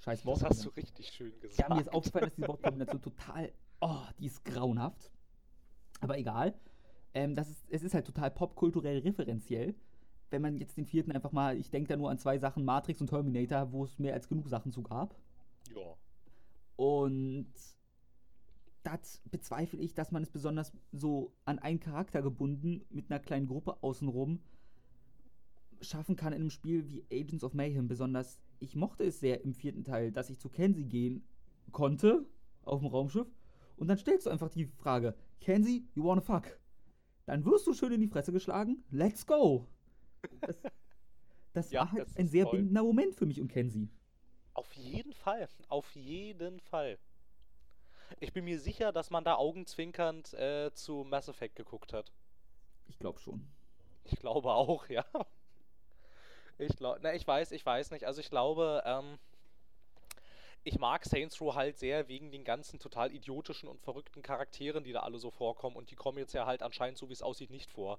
Scheiß 0.00 0.24
Wort. 0.24 0.42
Das 0.42 0.50
hast 0.50 0.64
du 0.64 0.70
richtig 0.70 1.08
schön 1.08 1.38
gesagt. 1.40 1.68
Ja, 1.68 1.74
mir 1.74 1.80
ist 1.80 1.92
aufgefallen, 1.92 2.26
dass 2.26 2.34
die 2.34 2.46
Wortkombination 2.46 3.02
total. 3.02 3.52
Oh, 3.80 4.02
die 4.18 4.26
ist 4.26 4.44
grauenhaft. 4.44 5.10
Aber 6.00 6.18
egal. 6.18 6.54
Ähm, 7.14 7.34
das 7.34 7.50
ist, 7.50 7.64
es 7.68 7.82
ist 7.82 7.94
halt 7.94 8.06
total 8.06 8.30
popkulturell 8.30 8.98
referenziell. 8.98 9.74
Wenn 10.30 10.42
man 10.42 10.56
jetzt 10.56 10.76
den 10.76 10.84
vierten 10.84 11.12
einfach 11.12 11.32
mal, 11.32 11.56
ich 11.56 11.70
denke 11.70 11.88
da 11.88 11.96
nur 11.96 12.10
an 12.10 12.18
zwei 12.18 12.38
Sachen, 12.38 12.64
Matrix 12.64 13.00
und 13.00 13.08
Terminator, 13.08 13.72
wo 13.72 13.84
es 13.84 13.98
mehr 13.98 14.14
als 14.14 14.28
genug 14.28 14.48
Sachen 14.48 14.72
zu 14.72 14.82
gab. 14.82 15.14
Ja. 15.74 15.96
Und 16.76 17.52
das 18.82 19.20
bezweifle 19.30 19.78
ich, 19.80 19.94
dass 19.94 20.12
man 20.12 20.22
es 20.22 20.30
besonders 20.30 20.72
so 20.92 21.32
an 21.44 21.58
einen 21.58 21.80
Charakter 21.80 22.22
gebunden 22.22 22.84
mit 22.90 23.10
einer 23.10 23.20
kleinen 23.20 23.46
Gruppe 23.46 23.82
außenrum 23.82 24.40
schaffen 25.80 26.16
kann 26.16 26.32
in 26.32 26.40
einem 26.40 26.50
Spiel 26.50 26.88
wie 26.88 27.04
Agents 27.12 27.44
of 27.44 27.54
Mayhem. 27.54 27.88
Besonders, 27.88 28.38
ich 28.60 28.76
mochte 28.76 29.04
es 29.04 29.20
sehr 29.20 29.44
im 29.44 29.54
vierten 29.54 29.84
Teil, 29.84 30.12
dass 30.12 30.30
ich 30.30 30.38
zu 30.38 30.48
Kenzie 30.48 30.86
gehen 30.86 31.24
konnte 31.72 32.26
auf 32.62 32.80
dem 32.80 32.88
Raumschiff 32.88 33.28
und 33.76 33.88
dann 33.88 33.98
stellst 33.98 34.26
du 34.26 34.30
einfach 34.30 34.50
die 34.50 34.66
Frage, 34.66 35.14
Kenzie, 35.40 35.88
you 35.94 36.04
wanna 36.04 36.20
fuck? 36.20 36.58
Dann 37.26 37.44
wirst 37.44 37.66
du 37.66 37.74
schön 37.74 37.92
in 37.92 38.00
die 38.00 38.08
Fresse 38.08 38.32
geschlagen, 38.32 38.82
let's 38.90 39.26
go! 39.26 39.66
Das, 40.44 40.62
das 41.52 41.70
Ja, 41.70 41.80
war 41.80 41.92
halt 41.92 42.08
das 42.08 42.16
ein 42.16 42.28
sehr 42.28 42.44
toll. 42.44 42.50
bindender 42.50 42.82
Moment 42.82 43.14
für 43.14 43.26
mich 43.26 43.40
und 43.40 43.48
Kenzie. 43.48 43.88
Auf 44.52 44.74
jeden 44.74 45.14
Fall. 45.14 45.48
Auf 45.68 45.94
jeden 45.96 46.60
Fall. 46.60 46.98
Ich 48.20 48.32
bin 48.32 48.44
mir 48.44 48.58
sicher, 48.60 48.92
dass 48.92 49.10
man 49.10 49.24
da 49.24 49.36
augenzwinkernd 49.36 50.34
äh, 50.34 50.70
zu 50.74 51.04
Mass 51.04 51.28
Effect 51.28 51.56
geguckt 51.56 51.92
hat. 51.94 52.12
Ich 52.88 52.98
glaube 52.98 53.20
schon. 53.20 53.46
Ich 54.04 54.18
glaube 54.18 54.50
auch, 54.52 54.88
ja. 54.88 55.04
Ich 56.58 56.76
glaube, 56.76 56.98
na, 57.02 57.14
ich 57.14 57.26
weiß, 57.26 57.52
ich 57.52 57.64
weiß 57.64 57.90
nicht. 57.90 58.04
Also 58.04 58.20
ich 58.20 58.30
glaube, 58.30 58.82
ähm, 58.84 59.18
ich 60.64 60.78
mag 60.78 61.04
Saints 61.04 61.40
Row 61.40 61.54
halt 61.54 61.78
sehr 61.78 62.08
wegen 62.08 62.30
den 62.30 62.44
ganzen 62.44 62.78
total 62.78 63.12
idiotischen 63.12 63.68
und 63.68 63.80
verrückten 63.80 64.22
Charakteren, 64.22 64.84
die 64.84 64.92
da 64.92 65.00
alle 65.00 65.18
so 65.18 65.30
vorkommen. 65.30 65.76
Und 65.76 65.90
die 65.90 65.96
kommen 65.96 66.18
jetzt 66.18 66.32
ja 66.34 66.46
halt 66.46 66.62
anscheinend, 66.62 66.98
so 66.98 67.08
wie 67.08 67.12
es 67.12 67.22
aussieht, 67.22 67.50
nicht 67.50 67.70
vor. 67.70 67.98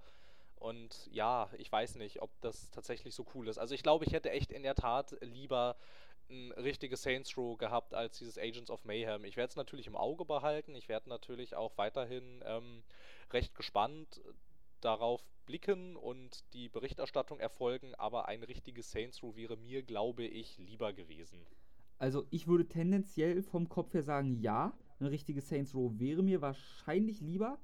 Und 0.60 1.08
ja, 1.12 1.50
ich 1.58 1.72
weiß 1.72 1.96
nicht, 1.96 2.22
ob 2.22 2.30
das 2.42 2.70
tatsächlich 2.72 3.16
so 3.16 3.26
cool 3.34 3.48
ist. 3.48 3.58
Also 3.58 3.74
ich 3.74 3.84
glaube, 3.84 4.06
ich 4.06 4.14
hätte 4.14 4.30
echt 4.32 4.52
in 4.52 4.64
der 4.64 4.76
Tat 4.76 5.18
lieber 5.22 5.78
ein 6.30 6.52
richtiges 6.52 7.02
Saints 7.02 7.36
Row 7.38 7.58
gehabt 7.58 7.94
als 7.94 8.20
dieses 8.20 8.38
Agents 8.38 8.70
of 8.70 8.86
Mayhem. 8.86 9.24
Ich 9.24 9.38
werde 9.38 9.50
es 9.50 9.56
natürlich 9.56 9.88
im 9.88 9.96
Auge 9.96 10.26
behalten. 10.26 10.76
Ich 10.76 10.90
werde 10.90 11.10
natürlich 11.10 11.56
auch 11.56 11.78
weiterhin 11.78 12.44
ähm, 12.46 12.84
recht 13.32 13.56
gespannt 13.56 14.22
darauf 14.82 15.24
blicken 15.46 15.96
und 15.96 16.44
die 16.54 16.70
Berichterstattung 16.70 17.40
erfolgen, 17.40 17.96
aber 17.96 18.28
ein 18.28 18.44
richtiges 18.44 18.92
Saints 18.92 19.24
Row 19.24 19.36
wäre 19.36 19.58
mir, 19.58 19.82
glaube 19.82 20.24
ich, 20.24 20.58
lieber 20.60 20.94
gewesen. 20.94 21.40
Also 21.98 22.28
ich 22.30 22.48
würde 22.48 22.68
tendenziell 22.68 23.42
vom 23.42 23.68
Kopf 23.68 23.94
her 23.94 24.04
sagen, 24.04 24.40
ja, 24.40 24.78
ein 25.00 25.08
richtiges 25.08 25.50
Saints 25.50 25.74
Row 25.74 25.92
wäre 25.98 26.22
mir 26.22 26.42
wahrscheinlich 26.42 27.20
lieber. 27.20 27.58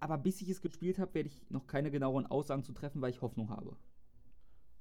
Aber 0.00 0.18
bis 0.18 0.40
ich 0.42 0.48
es 0.48 0.60
gespielt 0.60 0.98
habe, 0.98 1.14
werde 1.14 1.28
ich 1.28 1.48
noch 1.50 1.66
keine 1.68 1.90
genaueren 1.90 2.26
Aussagen 2.26 2.64
zu 2.64 2.72
treffen, 2.72 3.00
weil 3.00 3.10
ich 3.10 3.22
Hoffnung 3.22 3.50
habe. 3.50 3.76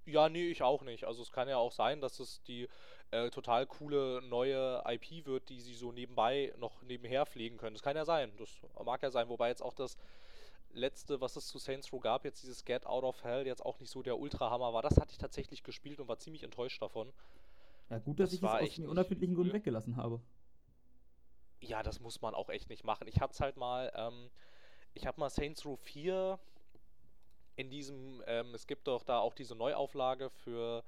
Ja, 0.05 0.29
nee, 0.29 0.47
ich 0.49 0.63
auch 0.63 0.83
nicht. 0.83 1.03
Also 1.03 1.21
es 1.21 1.31
kann 1.31 1.49
ja 1.49 1.57
auch 1.57 1.71
sein, 1.73 1.99
dass 1.99 2.19
es 2.19 2.41
die 2.43 2.69
äh, 3.11 3.29
total 3.29 3.65
coole 3.67 4.21
neue 4.21 4.81
IP 4.87 5.25
wird, 5.25 5.49
die 5.49 5.59
sie 5.59 5.73
so 5.75 5.91
nebenbei 5.91 6.53
noch 6.57 6.81
nebenher 6.83 7.25
pflegen 7.25 7.57
können. 7.57 7.73
Das 7.75 7.83
kann 7.83 7.95
ja 7.97 8.05
sein. 8.05 8.31
Das 8.37 8.49
mag 8.85 9.03
ja 9.03 9.11
sein. 9.11 9.27
Wobei 9.27 9.49
jetzt 9.49 9.61
auch 9.61 9.73
das 9.73 9.97
letzte, 10.71 11.21
was 11.21 11.35
es 11.35 11.47
zu 11.47 11.59
Saints 11.59 11.91
Row 11.93 12.01
gab, 12.01 12.25
jetzt 12.25 12.43
dieses 12.43 12.65
Get 12.65 12.85
Out 12.85 13.03
of 13.03 13.23
Hell, 13.23 13.45
jetzt 13.47 13.65
auch 13.65 13.79
nicht 13.79 13.91
so 13.91 14.01
der 14.03 14.17
Ultrahammer 14.19 14.73
war. 14.73 14.81
Das 14.81 14.97
hatte 14.97 15.11
ich 15.11 15.17
tatsächlich 15.17 15.63
gespielt 15.63 15.99
und 15.99 16.07
war 16.07 16.19
ziemlich 16.19 16.43
enttäuscht 16.43 16.81
davon. 16.81 17.13
Ja, 17.89 17.99
gut, 17.99 18.19
dass 18.19 18.29
Das 18.29 18.33
ich 18.33 18.41
es 18.41 18.55
aus 18.55 18.77
nicht 18.77 18.79
unerfindlichen 18.87 19.35
Gründen 19.35 19.51
cool. 19.51 19.53
weggelassen 19.53 19.97
habe. 19.97 20.21
Ja, 21.59 21.83
das 21.83 21.99
muss 21.99 22.21
man 22.21 22.33
auch 22.35 22.49
echt 22.49 22.69
nicht 22.69 22.83
machen. 22.83 23.07
Ich 23.07 23.19
hab's 23.19 23.39
halt 23.39 23.57
mal, 23.57 23.91
ähm, 23.95 24.29
ich 24.97 25.07
hab 25.07 25.17
mal 25.17 25.29
Saints 25.29 25.65
Row 25.65 25.79
4 25.79 26.37
in 27.55 27.69
diesem, 27.69 28.21
ähm, 28.27 28.53
es 28.53 28.67
gibt 28.67 28.87
doch 28.87 29.03
da 29.03 29.19
auch 29.19 29.33
diese 29.33 29.55
Neuauflage 29.55 30.29
für, 30.29 30.83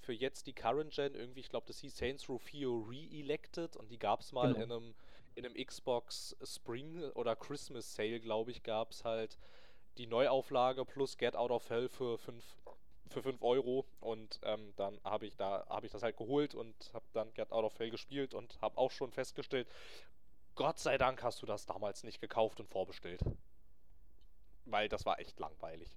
für 0.00 0.12
jetzt 0.12 0.46
die 0.46 0.52
Current 0.54 0.94
Gen, 0.94 1.14
irgendwie, 1.14 1.40
ich 1.40 1.48
glaube, 1.48 1.66
das 1.66 1.80
hieß 1.80 1.96
Saints 1.96 2.28
Row 2.28 2.40
4 2.40 2.68
Re-Elected 2.68 3.76
und 3.76 3.90
die 3.90 3.98
gab's 3.98 4.32
mal 4.32 4.52
Genau. 4.54 4.64
in 4.64 4.72
einem, 4.72 4.94
in 5.34 5.44
einem 5.44 5.54
Xbox 5.66 6.36
Spring 6.42 7.02
oder 7.12 7.36
Christmas 7.36 7.94
Sale, 7.94 8.20
glaube 8.20 8.52
ich, 8.52 8.62
gab's 8.62 9.04
halt 9.04 9.36
die 9.98 10.06
Neuauflage 10.06 10.84
plus 10.84 11.16
Get 11.18 11.36
Out 11.36 11.50
of 11.50 11.68
Hell 11.70 11.88
für 11.88 12.18
5 12.18 12.44
für 13.10 13.22
5 13.22 13.42
Euro 13.42 13.84
und 14.00 14.40
ähm, 14.42 14.72
dann 14.76 14.98
habe 15.04 15.26
ich 15.26 15.36
da 15.36 15.64
habe 15.68 15.86
ich 15.86 15.92
das 15.92 16.02
halt 16.02 16.16
geholt 16.16 16.54
und 16.54 16.74
habe 16.94 17.04
dann 17.12 17.32
Get 17.34 17.52
Out 17.52 17.64
of 17.64 17.78
Hell 17.78 17.90
gespielt 17.90 18.34
und 18.34 18.60
habe 18.62 18.78
auch 18.78 18.90
schon 18.90 19.12
festgestellt, 19.12 19.68
Gott 20.56 20.78
sei 20.78 20.96
Dank 20.98 21.22
hast 21.22 21.42
du 21.42 21.46
das 21.46 21.66
damals 21.66 22.02
nicht 22.02 22.20
gekauft 22.20 22.60
und 22.60 22.68
vorbestellt. 22.68 23.20
Weil 24.66 24.88
das 24.88 25.04
war 25.04 25.18
echt 25.20 25.38
langweilig. 25.40 25.96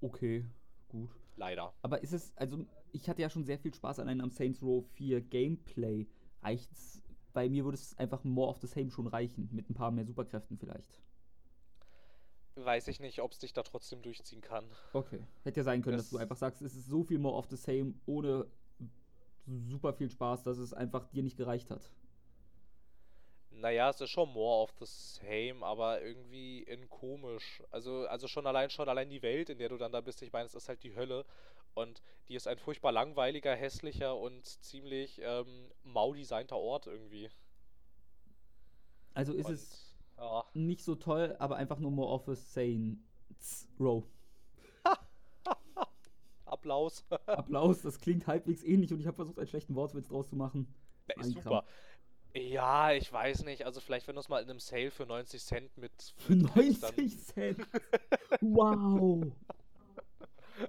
Okay, 0.00 0.44
gut. 0.88 1.10
Leider. 1.36 1.72
Aber 1.82 2.02
ist 2.02 2.12
es, 2.12 2.32
also 2.36 2.66
ich 2.92 3.08
hatte 3.08 3.22
ja 3.22 3.30
schon 3.30 3.44
sehr 3.44 3.58
viel 3.58 3.72
Spaß 3.72 4.00
an 4.00 4.08
einem 4.08 4.30
Saints 4.30 4.62
Row 4.62 4.84
4 4.94 5.20
Gameplay. 5.20 6.06
Reicht's? 6.42 7.02
Bei 7.32 7.48
mir 7.48 7.64
würde 7.64 7.76
es 7.76 7.96
einfach 7.98 8.24
more 8.24 8.50
of 8.50 8.58
the 8.58 8.66
same 8.66 8.90
schon 8.90 9.06
reichen, 9.06 9.48
mit 9.52 9.70
ein 9.70 9.74
paar 9.74 9.90
mehr 9.90 10.04
Superkräften 10.04 10.58
vielleicht. 10.58 11.00
Weiß 12.56 12.88
ich 12.88 13.00
nicht, 13.00 13.20
ob 13.22 13.32
es 13.32 13.38
dich 13.38 13.54
da 13.54 13.62
trotzdem 13.62 14.02
durchziehen 14.02 14.42
kann. 14.42 14.66
Okay. 14.92 15.24
Hätte 15.42 15.60
ja 15.60 15.64
sein 15.64 15.80
können, 15.80 15.96
dass 15.96 16.10
du 16.10 16.16
Das- 16.16 16.22
einfach 16.22 16.36
sagst, 16.36 16.60
es 16.60 16.76
ist 16.76 16.86
so 16.88 17.02
viel 17.02 17.18
more 17.18 17.36
of 17.38 17.46
the 17.48 17.56
same, 17.56 17.94
ohne 18.04 18.46
super 19.46 19.94
viel 19.94 20.10
Spaß, 20.10 20.42
dass 20.42 20.58
es 20.58 20.74
einfach 20.74 21.06
dir 21.08 21.22
nicht 21.22 21.38
gereicht 21.38 21.70
hat. 21.70 21.90
Naja, 23.54 23.90
es 23.90 24.00
ist 24.00 24.10
schon 24.10 24.32
more 24.32 24.62
of 24.62 24.72
the 24.78 24.86
same, 24.86 25.64
aber 25.64 26.02
irgendwie 26.02 26.62
in 26.62 26.88
komisch. 26.88 27.62
Also, 27.70 28.06
also 28.06 28.26
schon 28.26 28.46
allein 28.46 28.70
schon 28.70 28.88
allein 28.88 29.10
die 29.10 29.22
Welt, 29.22 29.50
in 29.50 29.58
der 29.58 29.68
du 29.68 29.76
dann 29.76 29.92
da 29.92 30.00
bist, 30.00 30.22
ich 30.22 30.32
meine, 30.32 30.46
es 30.46 30.54
ist 30.54 30.68
halt 30.68 30.82
die 30.82 30.96
Hölle. 30.96 31.24
Und 31.74 32.02
die 32.28 32.34
ist 32.34 32.48
ein 32.48 32.58
furchtbar 32.58 32.92
langweiliger, 32.92 33.54
hässlicher 33.54 34.16
und 34.16 34.44
ziemlich 34.44 35.20
ähm, 35.22 35.70
mau 35.84 36.12
designter 36.12 36.56
Ort 36.56 36.86
irgendwie. 36.86 37.30
Also 39.14 39.32
ist 39.32 39.46
und, 39.46 39.54
es 39.54 39.96
ja. 40.18 40.44
nicht 40.54 40.82
so 40.82 40.94
toll, 40.94 41.36
aber 41.38 41.56
einfach 41.56 41.78
nur 41.78 41.90
more 41.90 42.12
of 42.12 42.24
the 42.26 42.34
same. 42.34 42.98
Row. 43.80 44.04
Applaus. 46.44 47.04
Applaus, 47.26 47.82
das 47.82 47.98
klingt 47.98 48.26
halbwegs 48.26 48.62
ähnlich 48.62 48.92
und 48.92 49.00
ich 49.00 49.06
habe 49.06 49.16
versucht, 49.16 49.38
einen 49.38 49.48
schlechten 49.48 49.74
Wortwitz 49.74 50.08
draus 50.08 50.28
zu 50.28 50.36
machen. 50.36 50.72
Ja, 51.08 51.20
ist 51.20 51.32
super. 51.32 51.64
Ja, 52.34 52.92
ich 52.92 53.12
weiß 53.12 53.44
nicht. 53.44 53.66
Also 53.66 53.80
vielleicht, 53.80 54.08
wenn 54.08 54.14
du 54.14 54.20
es 54.20 54.28
mal 54.28 54.42
in 54.42 54.48
einem 54.48 54.60
Sale 54.60 54.90
für 54.90 55.04
90 55.06 55.42
Cent 55.42 55.76
mit 55.76 55.92
Für 56.16 56.34
mitkriegst, 56.34 56.82
dann- 56.82 56.94
90 56.96 57.18
Cent. 57.24 57.58
Wow. 58.40 59.32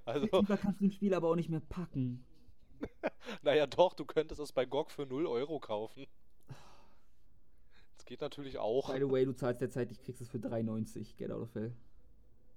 Also, 0.06 0.26
Lieber 0.40 0.58
kannst 0.58 0.82
du 0.82 0.86
ein 0.86 0.92
Spiel 0.92 1.14
aber 1.14 1.30
auch 1.30 1.36
nicht 1.36 1.50
mehr 1.50 1.62
packen. 1.62 2.26
naja, 3.42 3.66
doch, 3.68 3.94
du 3.94 4.06
könntest 4.06 4.40
es 4.42 4.52
bei 4.52 4.66
GOG 4.66 4.92
für 4.92 5.06
0 5.06 5.26
Euro 5.28 5.60
kaufen. 5.60 6.06
Das 7.96 8.06
geht 8.06 8.22
natürlich 8.22 8.58
auch. 8.58 8.92
By 8.92 9.00
the 9.00 9.10
way, 9.10 9.24
du 9.26 9.34
zahlst 9.34 9.62
derzeit, 9.62 9.92
ich 9.92 10.02
kriegst 10.02 10.22
es 10.22 10.28
für 10.30 10.40
3,90. 10.40 11.16
Get 11.16 11.32
out 11.32 11.42
of 11.44 11.56
hell. 11.56 11.74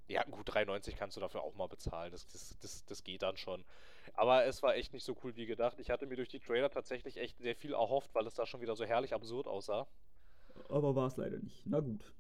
Ja, 0.09 0.23
gut, 0.25 0.49
3,90 0.49 0.97
kannst 0.97 1.17
du 1.17 1.21
dafür 1.21 1.43
auch 1.43 1.55
mal 1.55 1.67
bezahlen. 1.67 2.13
Das, 2.13 2.27
das, 2.29 2.57
das, 2.61 2.85
das 2.85 3.03
geht 3.03 3.23
dann 3.23 3.37
schon. 3.37 3.65
Aber 4.15 4.45
es 4.45 4.63
war 4.63 4.77
echt 4.77 4.93
nicht 4.93 5.05
so 5.05 5.17
cool 5.25 5.35
wie 5.35 5.47
gedacht. 5.47 5.81
Ich 5.81 5.91
hatte 5.91 6.07
mir 6.07 6.17
durch 6.17 6.29
die 6.29 6.39
Trailer 6.39 6.71
tatsächlich 6.71 7.17
echt 7.17 7.39
sehr 7.39 7.57
viel 7.57 7.73
erhofft, 7.73 8.15
weil 8.15 8.27
es 8.27 8.35
da 8.35 8.47
schon 8.47 8.61
wieder 8.61 8.77
so 8.77 8.85
herrlich 8.85 9.15
absurd 9.15 9.49
aussah. 9.49 9.87
Aber 10.69 10.95
war 10.95 11.09
es 11.09 11.17
leider 11.17 11.39
nicht. 11.39 11.67
Na 11.67 11.81
gut. 11.81 12.13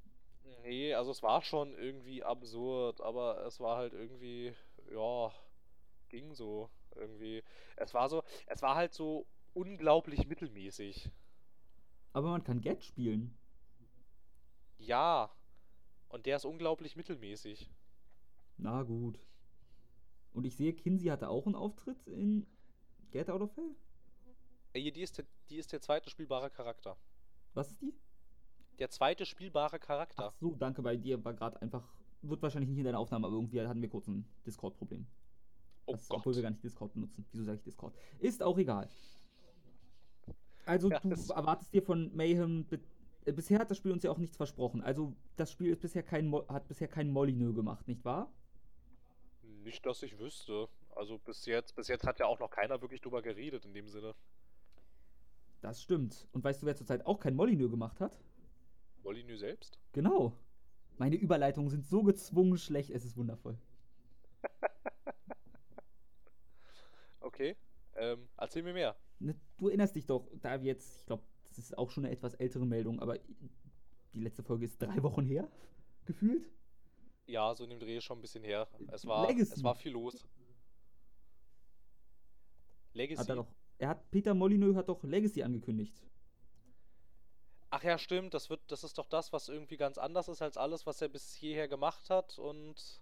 Nee, 0.63 0.95
also 0.95 1.13
es 1.13 1.23
war 1.23 1.43
schon 1.43 1.75
irgendwie 1.75 2.25
absurd, 2.25 3.01
aber 3.01 3.47
es 3.47 3.61
war 3.61 3.77
halt 3.77 3.93
irgendwie, 3.93 4.53
ja, 4.91 5.33
ging 6.09 6.35
so 6.35 6.69
irgendwie. 6.97 7.45
Es 7.77 7.95
war 7.95 8.09
so, 8.09 8.25
es 8.47 8.63
war 8.63 8.75
halt 8.75 8.93
so 8.93 9.27
unglaublich 9.55 10.27
mittelmäßig. 10.27 11.11
Aber 12.13 12.31
man 12.31 12.43
kann 12.43 12.61
Get 12.61 12.83
spielen. 12.83 13.37
Ja. 14.79 15.31
Und 16.09 16.27
der 16.27 16.37
ist 16.37 16.45
unglaublich 16.45 16.97
mittelmäßig. 16.97 17.71
Na 18.59 18.83
gut. 18.83 19.19
Und 20.33 20.45
ich 20.45 20.57
sehe, 20.57 20.73
Kinsey 20.75 21.09
hatte 21.09 21.29
auch 21.29 21.47
einen 21.47 21.55
Auftritt 21.55 22.07
in 22.07 22.47
Get 23.11 23.31
Out 23.31 23.41
of 23.43 23.57
Hell. 23.57 23.75
Ey, 24.73 24.93
die 24.93 25.01
ist 25.03 25.19
der, 25.19 25.25
die 25.49 25.57
ist 25.57 25.73
der 25.73 25.81
zweite 25.81 26.11
spielbare 26.11 26.51
Charakter. 26.51 26.97
Was 27.55 27.71
ist 27.71 27.81
die? 27.81 27.95
Der 28.79 28.91
zweite 28.91 29.25
spielbare 29.25 29.79
Charakter. 29.79 30.25
Ach 30.29 30.35
so, 30.39 30.55
danke, 30.55 30.83
bei 30.83 30.97
dir 30.97 31.25
war 31.25 31.33
gerade 31.33 31.61
einfach. 31.63 31.83
Wird 32.23 32.43
wahrscheinlich 32.43 32.69
nicht 32.69 32.79
in 32.79 32.85
deiner 32.85 32.99
Aufnahme, 32.99 33.27
aber 33.27 33.37
irgendwie 33.37 33.61
hatten 33.61 33.81
wir 33.81 33.89
kurz 33.89 34.09
ein 34.09 34.27
Discord-Problem. 34.45 35.07
Oh 35.87 35.93
Das- 35.93 36.09
Gott. 36.09 36.19
Obwohl 36.19 36.35
wir 36.35 36.43
gar 36.43 36.51
nicht 36.51 36.63
Discord 36.63 36.93
benutzen. 36.93 37.25
Wieso 37.33 37.45
sage 37.45 37.59
ich 37.59 37.63
Discord? 37.63 37.95
Ist 38.19 38.43
auch 38.43 38.59
egal. 38.59 38.89
Also, 40.67 40.91
Ja, 40.91 40.99
du 41.01 41.11
erwartest 41.33 41.73
dir 41.73 41.83
von 41.83 42.15
Mayhem. 42.15 42.67
äh, 43.25 43.33
Bisher 43.33 43.59
hat 43.61 43.71
das 43.71 43.77
Spiel 43.79 43.93
uns 43.93 44.03
ja 44.03 44.11
auch 44.11 44.19
nichts 44.19 44.37
versprochen. 44.37 44.83
Also, 44.83 45.15
das 45.37 45.53
Spiel 45.53 45.71
ist 45.71 45.81
bisher 45.81 46.03
kein 46.03 46.27
Mo 46.27 46.47
hat 46.49 46.67
bisher 46.69 46.89
kein 46.89 47.11
Molyneux 47.11 47.55
gemacht, 47.55 47.87
nicht 47.89 48.05
wahr? 48.05 48.33
Nicht, 49.67 49.85
dass 49.85 50.01
ich 50.05 50.17
wüsste. 50.21 50.69
Also 50.95 51.19
bis 51.19 51.45
jetzt, 51.45 51.75
bis 51.75 51.89
jetzt 51.89 52.07
hat 52.07 52.21
ja 52.21 52.27
auch 52.27 52.39
noch 52.39 52.51
keiner 52.51 52.81
wirklich 52.81 53.01
drüber 53.01 53.21
geredet 53.21 53.65
in 53.65 53.75
dem 53.75 53.89
Sinne. 53.89 54.15
Das 55.61 55.83
stimmt. 55.83 56.29
Und 56.31 56.45
weißt 56.45 56.63
du, 56.63 56.67
wer 56.67 56.77
zurzeit 56.77 57.05
auch 57.05 57.19
kein 57.19 57.35
Molyneux 57.35 57.69
gemacht 57.69 58.01
hat? 58.01 58.17
Molyneux 59.03 59.41
selbst? 59.41 59.81
Genau. 59.93 60.39
Meine 60.99 61.17
Überleitungen 61.17 61.69
sind 61.69 61.85
so 61.85 62.05
gezwungen 62.05 62.59
schlecht, 62.59 62.91
es 62.91 63.05
ist 63.05 63.17
wundervoll. 63.17 63.59
okay. 67.21 67.57
Ähm, 67.97 68.29
erzähl 68.37 68.63
mir 68.63 68.73
mehr. 68.73 68.95
Ne, 69.19 69.35
du 69.59 69.67
erinnerst 69.67 69.97
dich 69.97 70.07
doch, 70.07 70.29
da 70.43 70.61
wir 70.61 70.69
jetzt, 70.69 71.01
ich 71.01 71.07
glaube, 71.07 71.25
das 71.49 71.59
ist 71.59 71.77
auch 71.77 71.91
schon 71.91 72.05
eine 72.05 72.15
etwas 72.15 72.35
ältere 72.35 72.67
Meldung, 72.67 73.01
aber 73.01 73.19
die 74.13 74.21
letzte 74.21 74.45
Folge 74.45 74.65
ist 74.65 74.81
drei 74.81 75.03
Wochen 75.03 75.25
her, 75.25 75.51
gefühlt. 76.07 76.49
Ja, 77.27 77.55
so 77.55 77.65
in 77.65 77.71
dem 77.71 77.81
Dreh 77.81 78.01
schon 78.01 78.19
ein 78.19 78.23
bisschen 78.23 78.45
her. 78.45 78.69
Es 78.93 79.05
war, 79.05 79.29
es 79.29 79.63
war 79.63 79.75
viel 79.75 79.93
los. 79.93 80.27
Legacy. 82.93 83.21
Hat 83.21 83.29
er, 83.29 83.37
doch, 83.37 83.47
er 83.79 83.89
hat, 83.89 84.11
Peter 84.11 84.35
Molyneux 84.35 84.77
hat 84.77 84.89
doch 84.89 85.03
Legacy 85.03 85.43
angekündigt. 85.43 86.01
Ach 87.71 87.83
ja, 87.83 87.99
stimmt, 87.99 88.33
das 88.33 88.49
wird, 88.49 88.61
das 88.69 88.85
ist 88.85 88.97
doch 88.97 89.07
das, 89.07 89.33
was 89.33 89.49
irgendwie 89.49 89.77
ganz 89.77 89.99
anders 89.99 90.29
ist 90.29 90.41
als 90.41 90.57
alles, 90.57 90.87
was 90.87 91.03
er 91.03 91.09
bis 91.09 91.35
hierher 91.35 91.69
gemacht 91.69 92.09
hat 92.11 92.39
und 92.39 93.01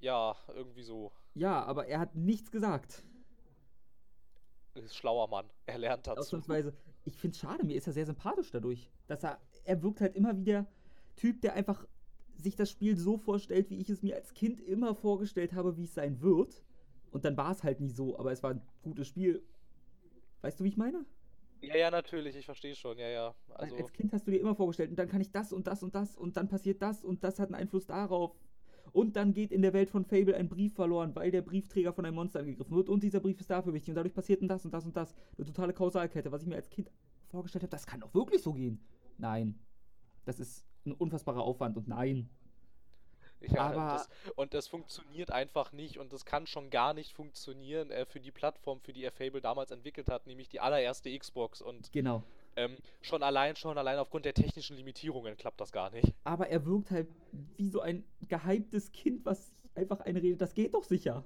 ja, 0.00 0.36
irgendwie 0.48 0.82
so. 0.82 1.12
Ja, 1.34 1.64
aber 1.64 1.86
er 1.86 2.00
hat 2.00 2.14
nichts 2.14 2.50
gesagt. 2.50 3.02
Ist 4.74 4.96
schlauer 4.96 5.28
Mann. 5.28 5.50
Er 5.66 5.78
lernt 5.78 6.06
dazu. 6.06 6.20
Ausnahmsweise. 6.20 6.76
Ich 7.04 7.16
finde 7.16 7.34
es 7.34 7.40
schade, 7.40 7.64
mir 7.64 7.76
ist 7.76 7.86
er 7.86 7.92
sehr 7.94 8.06
sympathisch 8.06 8.50
dadurch. 8.50 8.90
Dass 9.06 9.24
er, 9.24 9.40
er 9.64 9.82
wirkt 9.82 10.00
halt 10.00 10.14
immer 10.14 10.36
wieder 10.36 10.66
Typ, 11.16 11.40
der 11.40 11.54
einfach 11.54 11.86
sich 12.42 12.56
das 12.56 12.70
Spiel 12.70 12.96
so 12.96 13.18
vorstellt, 13.18 13.70
wie 13.70 13.78
ich 13.78 13.90
es 13.90 14.02
mir 14.02 14.16
als 14.16 14.34
Kind 14.34 14.60
immer 14.60 14.94
vorgestellt 14.94 15.52
habe, 15.52 15.76
wie 15.76 15.84
es 15.84 15.94
sein 15.94 16.20
wird. 16.20 16.62
Und 17.10 17.24
dann 17.24 17.36
war 17.36 17.52
es 17.52 17.62
halt 17.62 17.80
nie 17.80 17.90
so, 17.90 18.18
aber 18.18 18.32
es 18.32 18.42
war 18.42 18.50
ein 18.50 18.62
gutes 18.82 19.08
Spiel. 19.08 19.42
Weißt 20.42 20.60
du, 20.60 20.64
wie 20.64 20.68
ich 20.68 20.76
meine? 20.76 21.04
Ja, 21.62 21.76
ja, 21.76 21.90
natürlich, 21.90 22.36
ich 22.36 22.44
verstehe 22.44 22.74
schon, 22.74 22.98
ja, 22.98 23.08
ja. 23.08 23.34
Also 23.54 23.76
als 23.76 23.92
Kind 23.92 24.12
hast 24.12 24.26
du 24.26 24.30
dir 24.30 24.40
immer 24.40 24.54
vorgestellt, 24.54 24.90
und 24.90 24.98
dann 24.98 25.08
kann 25.08 25.20
ich 25.20 25.32
das 25.32 25.52
und 25.52 25.66
das 25.66 25.82
und 25.82 25.94
das 25.94 26.16
und 26.16 26.36
dann 26.36 26.48
passiert 26.48 26.82
das 26.82 27.02
und 27.02 27.24
das 27.24 27.38
hat 27.38 27.48
einen 27.48 27.54
Einfluss 27.56 27.86
darauf. 27.86 28.36
Und 28.92 29.16
dann 29.16 29.32
geht 29.32 29.52
in 29.52 29.62
der 29.62 29.72
Welt 29.72 29.90
von 29.90 30.04
Fable 30.04 30.36
ein 30.36 30.48
Brief 30.48 30.74
verloren, 30.74 31.14
weil 31.14 31.30
der 31.30 31.42
Briefträger 31.42 31.92
von 31.92 32.04
einem 32.04 32.14
Monster 32.14 32.40
angegriffen 32.40 32.76
wird 32.76 32.88
und 32.88 33.02
dieser 33.02 33.20
Brief 33.20 33.40
ist 33.40 33.50
dafür 33.50 33.74
wichtig 33.74 33.90
und 33.90 33.96
dadurch 33.96 34.14
passiert 34.14 34.42
das 34.48 34.64
und 34.64 34.72
das 34.72 34.86
und 34.86 34.96
das. 34.96 35.14
Eine 35.36 35.46
totale 35.46 35.72
Kausalkette, 35.72 36.30
was 36.30 36.42
ich 36.42 36.48
mir 36.48 36.56
als 36.56 36.70
Kind 36.70 36.90
vorgestellt 37.28 37.62
habe, 37.62 37.70
das 37.70 37.86
kann 37.86 38.00
doch 38.00 38.14
wirklich 38.14 38.42
so 38.42 38.52
gehen. 38.52 38.80
Nein. 39.18 39.58
Das 40.24 40.40
ist 40.40 40.64
ein 40.86 40.92
unfassbarer 40.92 41.42
Aufwand 41.42 41.76
und 41.76 41.88
nein. 41.88 42.28
Ja, 43.40 43.66
aber 43.66 43.92
das, 43.92 44.08
und 44.34 44.54
das 44.54 44.66
funktioniert 44.66 45.30
einfach 45.30 45.72
nicht 45.72 45.98
und 45.98 46.12
das 46.12 46.24
kann 46.24 46.46
schon 46.46 46.70
gar 46.70 46.94
nicht 46.94 47.12
funktionieren 47.12 47.90
äh, 47.90 48.06
für 48.06 48.20
die 48.20 48.30
Plattform, 48.30 48.80
für 48.80 48.92
die 48.92 49.04
er 49.04 49.12
Fable 49.12 49.40
damals 49.40 49.70
entwickelt 49.70 50.08
hat, 50.08 50.26
nämlich 50.26 50.48
die 50.48 50.60
allererste 50.60 51.16
Xbox. 51.16 51.60
Und 51.60 51.92
genau. 51.92 52.22
Ähm, 52.56 52.76
schon 53.02 53.22
allein, 53.22 53.54
schon 53.54 53.76
allein 53.76 53.98
aufgrund 53.98 54.24
der 54.24 54.32
technischen 54.32 54.76
Limitierungen 54.76 55.36
klappt 55.36 55.60
das 55.60 55.70
gar 55.72 55.90
nicht. 55.90 56.14
Aber 56.24 56.48
er 56.48 56.64
wirkt 56.64 56.90
halt 56.90 57.08
wie 57.56 57.68
so 57.68 57.80
ein 57.80 58.04
gehyptes 58.26 58.90
Kind, 58.92 59.26
was 59.26 59.52
einfach 59.74 60.00
einredet, 60.00 60.40
das 60.40 60.54
geht 60.54 60.72
doch 60.72 60.84
sicher. 60.84 61.22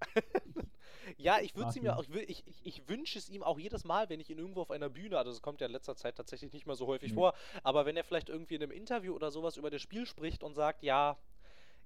ja, 1.16 1.38
ich 1.40 1.54
würde 1.56 1.78
ihm 1.78 1.84
ja 1.84 1.96
auch, 1.96 2.04
ich, 2.26 2.46
ich, 2.46 2.60
ich 2.64 2.88
wünsche 2.88 3.18
es 3.18 3.28
ihm 3.28 3.42
auch 3.42 3.58
jedes 3.58 3.84
Mal, 3.84 4.08
wenn 4.08 4.20
ich 4.20 4.30
ihn 4.30 4.38
irgendwo 4.38 4.62
auf 4.62 4.70
einer 4.70 4.88
Bühne, 4.88 5.18
also 5.18 5.30
das 5.30 5.42
kommt 5.42 5.60
ja 5.60 5.66
in 5.66 5.72
letzter 5.72 5.96
Zeit 5.96 6.16
tatsächlich 6.16 6.52
nicht 6.52 6.66
mehr 6.66 6.76
so 6.76 6.86
häufig 6.86 7.12
mhm. 7.12 7.16
vor, 7.16 7.34
aber 7.62 7.86
wenn 7.86 7.96
er 7.96 8.04
vielleicht 8.04 8.28
irgendwie 8.28 8.54
in 8.54 8.62
einem 8.62 8.72
Interview 8.72 9.14
oder 9.14 9.30
sowas 9.30 9.56
über 9.56 9.70
das 9.70 9.82
Spiel 9.82 10.06
spricht 10.06 10.42
und 10.42 10.54
sagt, 10.54 10.82
ja, 10.82 11.18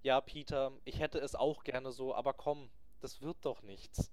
ja, 0.02 0.20
Peter, 0.20 0.72
ich 0.84 1.00
hätte 1.00 1.18
es 1.18 1.34
auch 1.34 1.64
gerne 1.64 1.90
so, 1.90 2.14
aber 2.14 2.34
komm, 2.34 2.68
das 3.00 3.22
wird 3.22 3.38
doch 3.42 3.62
nichts. 3.62 4.12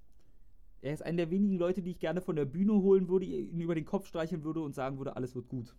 Er 0.81 0.93
ist 0.93 1.03
einer 1.03 1.17
der 1.17 1.29
wenigen 1.29 1.57
Leute, 1.57 1.81
die 1.81 1.91
ich 1.91 1.99
gerne 1.99 2.21
von 2.21 2.35
der 2.35 2.45
Bühne 2.45 2.73
holen 2.73 3.07
würde, 3.07 3.25
ihn 3.25 3.61
über 3.61 3.75
den 3.75 3.85
Kopf 3.85 4.07
streicheln 4.07 4.43
würde 4.43 4.61
und 4.61 4.73
sagen 4.73 4.97
würde, 4.97 5.15
alles 5.15 5.35
wird 5.35 5.47
gut. 5.47 5.75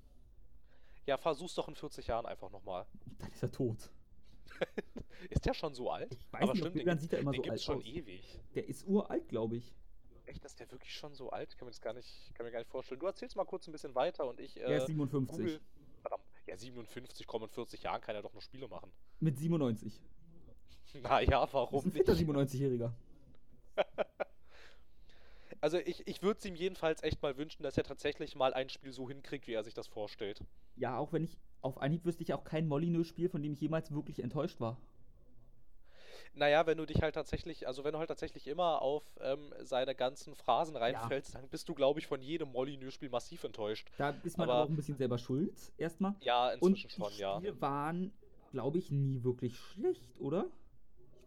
Ja, 1.06 1.16
versuch's 1.16 1.54
doch 1.54 1.66
in 1.66 1.74
40 1.74 2.06
Jahren 2.06 2.26
einfach 2.26 2.50
nochmal. 2.50 2.86
Dann 3.18 3.32
ist 3.32 3.42
er 3.42 3.50
tot. 3.50 3.90
ist 5.30 5.46
der 5.46 5.54
schon 5.54 5.74
so 5.74 5.90
alt? 5.90 6.14
Ich 6.14 6.32
weiß 6.32 6.42
Aber 6.42 6.52
nicht, 6.52 6.66
stimmt, 6.66 6.86
den, 6.86 6.98
sieht 6.98 7.12
er 7.12 7.18
immer 7.20 7.32
den 7.32 7.44
so 7.44 7.50
alt 7.50 7.62
schon 7.62 7.76
aus. 7.78 7.84
ewig. 7.84 8.40
Der 8.54 8.68
ist 8.68 8.86
uralt, 8.86 9.28
glaube 9.28 9.56
ich. 9.56 9.74
Echt, 10.26 10.44
ist 10.44 10.60
der 10.60 10.70
wirklich 10.70 10.94
schon 10.94 11.14
so 11.14 11.30
alt? 11.30 11.56
Kann 11.58 11.66
mir 11.66 11.72
das 11.72 11.80
gar 11.80 11.92
nicht, 11.92 12.32
kann 12.34 12.46
mir 12.46 12.52
gar 12.52 12.60
nicht 12.60 12.70
vorstellen. 12.70 13.00
Du 13.00 13.06
erzählst 13.06 13.36
mal 13.36 13.44
kurz 13.44 13.66
ein 13.66 13.72
bisschen 13.72 13.94
weiter 13.94 14.26
und 14.26 14.40
ich. 14.40 14.56
Äh, 14.56 14.64
er 14.64 14.76
ist 14.78 14.86
57. 14.86 15.36
Google, 15.36 15.60
verdammt, 16.00 16.24
ja, 16.46 16.56
57, 16.56 17.26
komm, 17.26 17.42
in 17.42 17.48
40 17.48 17.82
Jahren 17.82 18.00
kann 18.00 18.14
er 18.14 18.22
doch 18.22 18.32
noch 18.32 18.42
Spiele 18.42 18.68
machen. 18.68 18.92
Mit 19.20 19.38
97. 19.38 20.00
Naja, 21.02 21.48
warum? 21.52 21.82
Das 21.82 21.94
ist 21.94 22.06
ein 22.06 22.26
97-Jähriger. 22.28 22.92
also 25.62 25.78
ich, 25.78 26.06
ich 26.06 26.22
würde 26.22 26.38
es 26.38 26.44
ihm 26.44 26.56
jedenfalls 26.56 27.02
echt 27.02 27.22
mal 27.22 27.36
wünschen, 27.38 27.62
dass 27.62 27.78
er 27.78 27.84
tatsächlich 27.84 28.34
mal 28.34 28.52
ein 28.52 28.68
Spiel 28.68 28.92
so 28.92 29.08
hinkriegt, 29.08 29.46
wie 29.46 29.54
er 29.54 29.62
sich 29.62 29.74
das 29.74 29.86
vorstellt. 29.86 30.40
Ja, 30.76 30.98
auch 30.98 31.12
wenn 31.12 31.24
ich 31.24 31.38
auf 31.62 31.80
Anhieb 31.80 32.04
wüsste 32.04 32.24
ich 32.24 32.34
auch 32.34 32.42
kein 32.42 32.66
Molyneux-Spiel, 32.66 33.28
von 33.28 33.42
dem 33.42 33.52
ich 33.52 33.60
jemals 33.60 33.92
wirklich 33.92 34.22
enttäuscht 34.22 34.60
war. 34.60 34.76
Naja, 36.34 36.66
wenn 36.66 36.78
du 36.78 36.86
dich 36.86 37.00
halt 37.02 37.14
tatsächlich, 37.14 37.68
also 37.68 37.84
wenn 37.84 37.92
du 37.92 37.98
halt 37.98 38.08
tatsächlich 38.08 38.48
immer 38.48 38.82
auf 38.82 39.04
ähm, 39.20 39.52
seine 39.60 39.94
ganzen 39.94 40.34
Phrasen 40.34 40.76
reinfällst, 40.76 41.34
ja. 41.34 41.40
dann 41.40 41.48
bist 41.48 41.68
du, 41.68 41.74
glaube 41.74 42.00
ich, 42.00 42.06
von 42.06 42.22
jedem 42.22 42.50
Molyneux-Spiel 42.50 43.10
massiv 43.10 43.44
enttäuscht. 43.44 43.88
Da 43.98 44.14
ist 44.24 44.38
man 44.38 44.48
aber, 44.48 44.64
auch 44.64 44.68
ein 44.68 44.74
bisschen 44.74 44.96
selber 44.96 45.18
schuld, 45.18 45.54
erstmal. 45.76 46.14
Ja, 46.22 46.50
inzwischen 46.50 47.02
Und 47.02 47.12
schon, 47.12 47.18
ja. 47.18 47.38
Die 47.38 47.60
waren, 47.60 48.12
glaube 48.50 48.78
ich, 48.78 48.90
nie 48.90 49.22
wirklich 49.22 49.56
schlecht, 49.56 50.18
oder? 50.18 50.46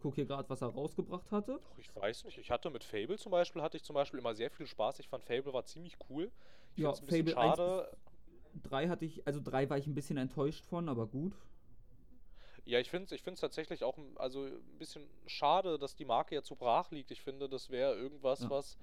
Gucke 0.06 0.16
hier 0.16 0.26
gerade, 0.26 0.48
was 0.48 0.62
er 0.62 0.68
rausgebracht 0.68 1.32
hatte. 1.32 1.58
Ach, 1.60 1.78
ich 1.78 1.94
weiß 1.96 2.24
nicht. 2.26 2.38
Ich 2.38 2.52
hatte 2.52 2.70
mit 2.70 2.84
Fable 2.84 3.18
zum 3.18 3.32
Beispiel, 3.32 3.60
hatte 3.60 3.76
ich 3.76 3.82
zum 3.82 3.94
Beispiel 3.94 4.20
immer 4.20 4.36
sehr 4.36 4.50
viel 4.52 4.66
Spaß. 4.66 5.00
Ich 5.00 5.08
fand 5.08 5.24
Fable 5.24 5.52
war 5.52 5.64
ziemlich 5.64 5.96
cool. 6.08 6.30
Ich 6.76 6.84
ja, 6.84 6.90
ein 6.90 7.06
Fable 7.06 7.32
schade. 7.32 7.96
3 8.62 8.88
hatte 8.88 9.04
ich, 9.04 9.26
also 9.26 9.40
3 9.42 9.68
war 9.68 9.78
ich 9.78 9.88
ein 9.88 9.96
bisschen 9.96 10.16
enttäuscht 10.16 10.64
von, 10.64 10.88
aber 10.88 11.08
gut. 11.08 11.32
Ja, 12.64 12.78
ich 12.78 12.88
finde 12.88 13.06
es 13.06 13.12
ich 13.12 13.22
tatsächlich 13.22 13.82
auch 13.82 13.98
also 14.14 14.44
ein 14.44 14.78
bisschen 14.78 15.08
schade, 15.26 15.76
dass 15.76 15.96
die 15.96 16.04
Marke 16.04 16.36
jetzt 16.36 16.46
so 16.46 16.54
brach 16.54 16.92
liegt. 16.92 17.10
Ich 17.10 17.22
finde, 17.22 17.48
das 17.48 17.70
wäre 17.70 17.96
irgendwas, 17.96 18.42
ja. 18.42 18.50
was 18.50 18.78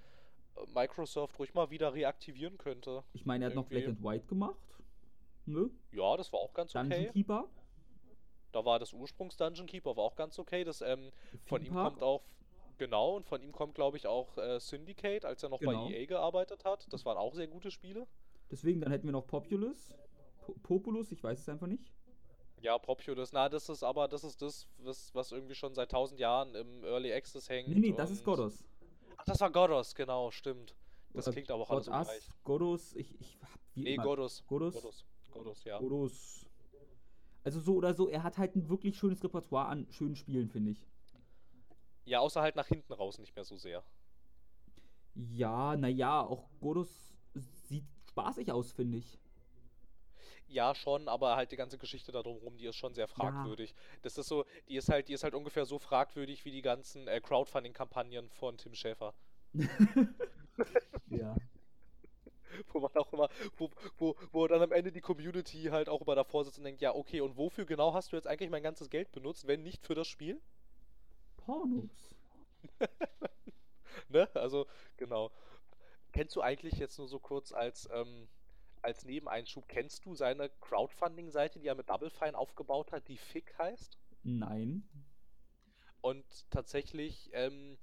äh, 0.56 0.66
Microsoft 0.76 1.40
ruhig 1.40 1.54
mal 1.54 1.70
wieder 1.70 1.94
reaktivieren 1.94 2.58
könnte. 2.58 3.02
Ich 3.14 3.26
meine, 3.26 3.46
er 3.46 3.48
hat 3.48 3.56
Irgendwie. 3.56 3.76
noch 3.76 3.82
Black 3.82 3.88
and 3.88 4.04
White 4.04 4.28
gemacht. 4.28 4.58
Ne? 5.46 5.70
Ja, 5.94 6.18
das 6.18 6.34
war 6.34 6.42
auch 6.42 6.54
ganz 6.54 6.74
Dungeon 6.74 7.00
okay. 7.00 7.12
Keeper. 7.14 7.48
Da 8.54 8.64
war 8.64 8.80
das 8.80 8.94
Ursprungs-Dungeon 8.94 9.68
Keeper, 9.68 9.98
war 9.98 10.04
auch 10.04 10.16
ganz 10.16 10.40
okay. 10.40 10.64
Das, 10.64 10.82
ähm, 10.82 11.12
von 11.46 11.64
ihm 11.64 11.74
kommt 11.74 12.02
auch, 12.02 12.22
genau, 12.78 13.16
und 13.16 13.26
von 13.26 13.42
ihm 13.42 13.52
kommt, 13.52 13.76
glaube 13.76 13.98
ich, 13.98 14.08
auch 14.08 14.38
äh, 14.38 14.60
Syndicate, 14.60 15.26
als 15.26 15.44
er 15.44 15.50
noch 15.50 15.60
genau. 15.60 15.88
bei 15.88 15.94
EA 15.94 16.06
gearbeitet 16.06 16.64
hat. 16.64 16.92
Das 16.92 17.04
waren 17.06 17.18
auch 17.18 17.34
sehr 17.34 17.48
gute 17.48 17.72
Spiele. 17.72 18.08
Deswegen, 18.52 18.80
dann 18.80 18.92
hätten 18.92 19.08
wir 19.08 19.12
noch 19.12 19.28
Populus. 19.28 19.94
Po 20.42 20.54
Populus, 20.62 21.12
ich 21.12 21.24
weiß 21.24 21.40
es 21.40 21.50
einfach 21.50 21.68
nicht. 21.68 21.92
Ja, 22.62 22.78
Populus, 22.78 23.34
na, 23.34 23.50
das 23.50 23.68
ist 23.68 23.84
aber, 23.84 24.08
das 24.08 24.24
ist 24.24 24.42
das, 24.42 24.68
was, 24.78 25.14
was 25.14 25.32
irgendwie 25.32 25.56
schon 25.56 25.74
seit 25.74 25.92
tausend 25.92 26.20
Jahren 26.20 26.56
im 26.56 26.84
Early 26.86 27.12
Access 27.12 27.50
hängt. 27.50 27.68
Nee, 27.68 27.80
nee, 27.80 27.94
das 27.94 28.12
ist 28.12 28.24
Godos. 28.24 28.64
Ach, 29.18 29.26
das 29.26 29.42
war 29.42 29.52
Godos, 29.52 29.96
genau, 29.96 30.32
stimmt. 30.32 30.76
Das 31.14 31.30
klingt 31.30 31.52
aber 31.52 31.64
auch 31.64 31.70
alles 31.70 31.88
gleich. 31.88 32.30
Godos, 32.44 32.96
ich, 32.96 33.20
ich 33.20 33.38
hab 33.42 33.50
wie 33.74 33.84
Nee, 33.84 33.94
immer. 33.96 34.04
Godos. 34.04 34.44
Godos. 34.48 34.76
Godos. 34.76 35.06
Godos, 35.32 35.64
ja. 35.64 35.80
Godos. 35.80 36.46
Also 37.44 37.60
so 37.60 37.76
oder 37.76 37.94
so, 37.94 38.08
er 38.08 38.24
hat 38.24 38.38
halt 38.38 38.56
ein 38.56 38.70
wirklich 38.70 38.98
schönes 38.98 39.24
Repertoire 39.24 39.68
an 39.68 39.88
schönen 39.92 40.16
Spielen, 40.16 40.50
finde 40.50 40.72
ich. 40.72 40.88
Ja, 42.06 42.20
außer 42.20 42.42
halt 42.42 42.56
nach 42.56 42.68
hinten 42.68 42.94
raus 42.94 43.18
nicht 43.20 43.36
mehr 43.36 43.46
so 43.46 43.58
sehr. 43.58 43.84
Ja, 45.16 45.76
naja, 45.78 46.22
auch 46.22 46.50
Godos 46.60 47.14
sieht 47.68 47.86
spaßig 48.10 48.52
aus, 48.52 48.72
finde 48.72 48.98
ich. 48.98 49.20
Ja, 50.48 50.76
schon, 50.76 51.08
aber 51.08 51.36
halt 51.36 51.52
die 51.52 51.56
ganze 51.56 51.78
Geschichte 51.78 52.12
da 52.12 52.22
drumherum, 52.22 52.58
die 52.58 52.66
ist 52.66 52.76
schon 52.76 52.94
sehr 52.94 53.08
fragwürdig. 53.08 53.72
Ja. 53.72 53.76
Das 54.04 54.18
ist 54.18 54.28
so, 54.28 54.46
die 54.68 54.76
ist 54.76 54.90
halt, 54.90 55.08
die 55.08 55.14
ist 55.14 55.24
halt 55.24 55.34
ungefähr 55.34 55.66
so 55.66 55.80
fragwürdig 55.80 56.46
wie 56.46 56.52
die 56.52 56.62
ganzen 56.62 57.08
äh, 57.08 57.20
Crowdfunding-Kampagnen 57.22 58.30
von 58.30 58.58
Tim 58.58 58.76
Schäfer. 58.76 59.14
ja. 61.10 61.36
wo 62.74 62.80
man 62.80 62.96
auch 62.96 63.12
immer, 63.14 63.30
wo, 63.58 63.70
wo, 63.98 64.16
wo 64.32 64.48
dann 64.48 64.62
am 64.62 64.72
Ende 64.72 64.92
die 64.92 65.02
Community 65.02 65.64
halt 65.66 65.90
auch 65.90 66.02
immer 66.02 66.16
davor 66.16 66.44
sitzt 66.46 66.58
und 66.58 66.66
denkt, 66.66 66.82
ja, 66.82 66.94
okay, 66.94 67.22
und 67.22 67.38
wofür 67.38 67.66
genau 67.66 67.94
hast 67.94 68.12
du 68.12 68.16
jetzt 68.16 68.28
eigentlich 68.28 68.50
mein 68.50 68.64
ganzes 68.64 68.90
Geld 68.90 69.12
benutzt, 69.12 69.48
wenn 69.48 69.64
nicht 69.64 69.86
für 69.86 69.96
das 69.96 70.08
Spiel? 70.08 70.42
Pornos. 71.38 72.16
ne? 74.10 74.30
Also, 74.36 74.68
genau. 74.98 75.32
Kennst 76.12 76.36
du 76.36 76.42
eigentlich 76.42 76.76
jetzt 76.76 76.98
nur 77.00 77.08
so 77.08 77.20
kurz 77.20 77.52
als, 77.52 77.90
ähm, 77.92 78.28
als 78.82 79.04
Nebeneinschub, 79.06 79.68
kennst 79.68 80.06
du 80.06 80.14
seine 80.14 80.50
Crowdfunding-Seite, 80.62 81.60
die 81.60 81.68
er 81.68 81.76
mit 81.76 81.90
Double 81.90 82.10
Fine 82.10 82.38
aufgebaut 82.38 82.92
hat, 82.92 83.08
die 83.08 83.18
Fick 83.18 83.58
heißt? 83.58 83.98
Nein. 84.24 84.88
Und 86.02 86.26
tatsächlich 86.52 87.30
ähm, 87.34 87.78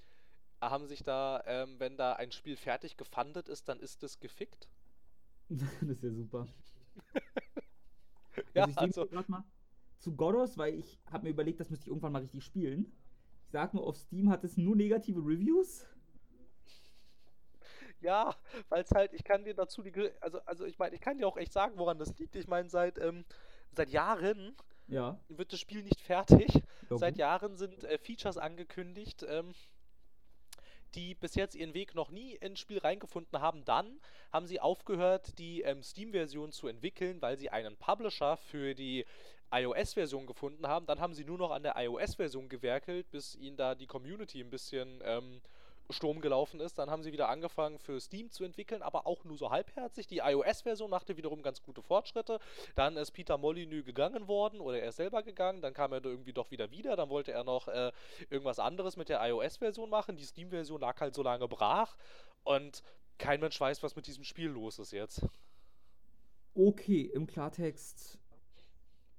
haben 0.61 0.87
sich 0.87 1.03
da, 1.03 1.42
ähm, 1.46 1.79
wenn 1.79 1.96
da 1.96 2.14
ein 2.14 2.33
Spiel 2.33 2.57
fertig 2.57 2.96
gefundet 2.96 3.49
ist, 3.49 3.68
dann 3.68 3.81
ist 3.81 4.03
es 4.03 4.20
gefickt. 4.20 4.68
das 5.49 5.83
ist 5.83 6.03
ja 6.03 6.12
super. 6.12 6.46
ja, 8.55 8.64
also, 8.64 8.70
ich 8.70 8.79
also 8.79 9.09
mal 9.29 9.44
zu 9.99 10.14
Godos, 10.16 10.57
weil 10.57 10.75
ich 10.75 10.99
habe 11.11 11.25
mir 11.25 11.31
überlegt, 11.31 11.61
das 11.61 11.70
müsste 11.70 11.85
ich 11.85 11.88
irgendwann 11.88 12.12
mal 12.12 12.23
richtig 12.23 12.44
spielen. 12.44 12.92
Ich 13.44 13.53
sag 13.53 13.75
nur, 13.75 13.87
auf 13.87 13.96
Steam 13.96 14.31
hat 14.31 14.44
es 14.44 14.57
nur 14.57 14.77
negative 14.77 15.20
Reviews. 15.20 15.87
Ja, 18.01 18.35
weil 18.68 18.83
es 18.83 18.90
halt, 18.92 19.12
ich 19.12 19.25
kann 19.25 19.44
dir 19.44 19.55
dazu 19.55 19.83
die, 19.83 19.92
also, 20.20 20.40
also 20.46 20.64
ich 20.64 20.79
meine, 20.79 20.94
ich 20.94 21.01
kann 21.01 21.18
dir 21.18 21.27
auch 21.29 21.37
echt 21.37 21.53
sagen, 21.53 21.77
woran 21.77 21.99
das 21.99 22.16
liegt. 22.18 22.35
Ich 22.37 22.49
meine, 22.49 22.68
seit, 22.68 22.99
ähm, 22.99 23.25
seit 23.73 23.90
Jahren 23.90 24.57
Ja. 24.88 25.18
wird 25.29 25.53
das 25.53 25.61
Spiel 25.61 25.83
nicht 25.83 26.01
fertig. 26.01 26.62
Ja, 26.90 26.99
Seit. 26.99 27.16
Jahren 27.18 27.57
sind 27.57 27.85
äh, 27.85 27.99
Features 27.99 28.37
angekündigt, 28.37 29.25
ähm, 29.29 29.55
die 30.94 31.14
bis 31.14 31.35
jetzt 31.35 31.55
ihren 31.55 31.74
Weg 31.74 31.94
noch 31.94 32.11
nie 32.11 32.35
ins 32.37 32.61
Spiel 32.61 32.79
reingefunden 32.79 33.40
haben. 33.40 33.64
Dann 33.64 34.00
haben 34.33 34.46
sie 34.46 34.61
aufgehört, 34.61 35.38
die 35.38 35.62
ähm, 35.62 35.83
Steam-Version 35.83 36.53
zu 36.53 36.68
entwickeln, 36.68 37.20
weil 37.20 37.37
sie 37.37 37.50
einen 37.50 37.76
Publisher 37.76 38.37
für 38.37 38.74
die 38.74 39.05
iOS-Version 39.53 40.26
gefunden 40.26 40.66
haben. 40.66 40.87
Dann 40.87 41.00
haben 41.00 41.14
sie 41.14 41.24
nur 41.24 41.38
noch 41.38 41.50
an 41.50 41.62
der 41.62 41.74
iOS-Version 41.76 42.48
gewerkelt, 42.48 43.11
bis 43.11 43.35
ihnen 43.35 43.57
da 43.57 43.74
die 43.74 43.87
Community 43.87 44.40
ein 44.40 44.50
bisschen 44.50 45.00
ähm, 45.05 45.40
Sturm 45.92 46.20
gelaufen 46.20 46.61
ist. 46.61 46.79
Dann 46.79 46.90
haben 46.90 47.03
sie 47.03 47.12
wieder 47.12 47.29
angefangen 47.29 47.79
für 47.79 48.00
Steam 48.00 48.31
zu 48.31 48.44
entwickeln, 48.44 48.83
aber 48.83 49.07
auch 49.07 49.24
nur 49.24 49.37
so 49.37 49.50
halbherzig. 49.50 50.07
Die 50.07 50.18
iOS-Version 50.18 50.90
machte 50.90 51.16
wiederum 51.16 51.42
ganz 51.42 51.62
gute 51.62 51.83
Fortschritte. 51.83 52.38
Dann 52.74 52.96
ist 52.96 53.12
Peter 53.12 53.38
Molyneux 53.38 53.85
gegangen 53.85 54.29
worden 54.29 54.61
oder 54.61 54.81
er 54.81 54.88
ist 54.88 54.96
selber 54.96 55.22
gegangen. 55.22 55.61
Dann 55.62 55.74
kam 55.74 55.92
er 55.92 56.05
irgendwie 56.05 56.33
doch 56.33 56.50
wieder 56.50 56.70
wieder. 56.70 56.96
Dann 56.96 57.09
wollte 57.09 57.33
er 57.33 57.44
noch 57.44 57.68
äh, 57.68 57.92
irgendwas 58.29 58.59
anderes 58.59 58.96
mit 58.96 59.09
der 59.09 59.20
iOS-Version 59.26 59.90
machen. 59.90 60.16
Die 60.16 60.24
Steam-Version 60.24 60.81
lag 60.81 61.00
halt 61.00 61.14
so 61.14 61.22
lange 61.22 61.48
brach 61.48 61.96
und 62.44 62.83
kein 63.18 63.40
Mensch 63.40 63.61
weiß, 63.61 63.83
was 63.83 63.96
mit 63.96 64.07
diesem 64.07 64.24
Spiel 64.24 64.48
los 64.48 64.79
ist 64.79 64.92
jetzt. 64.92 65.26
Okay, 66.55 67.03
im 67.03 67.26
Klartext. 67.26 68.18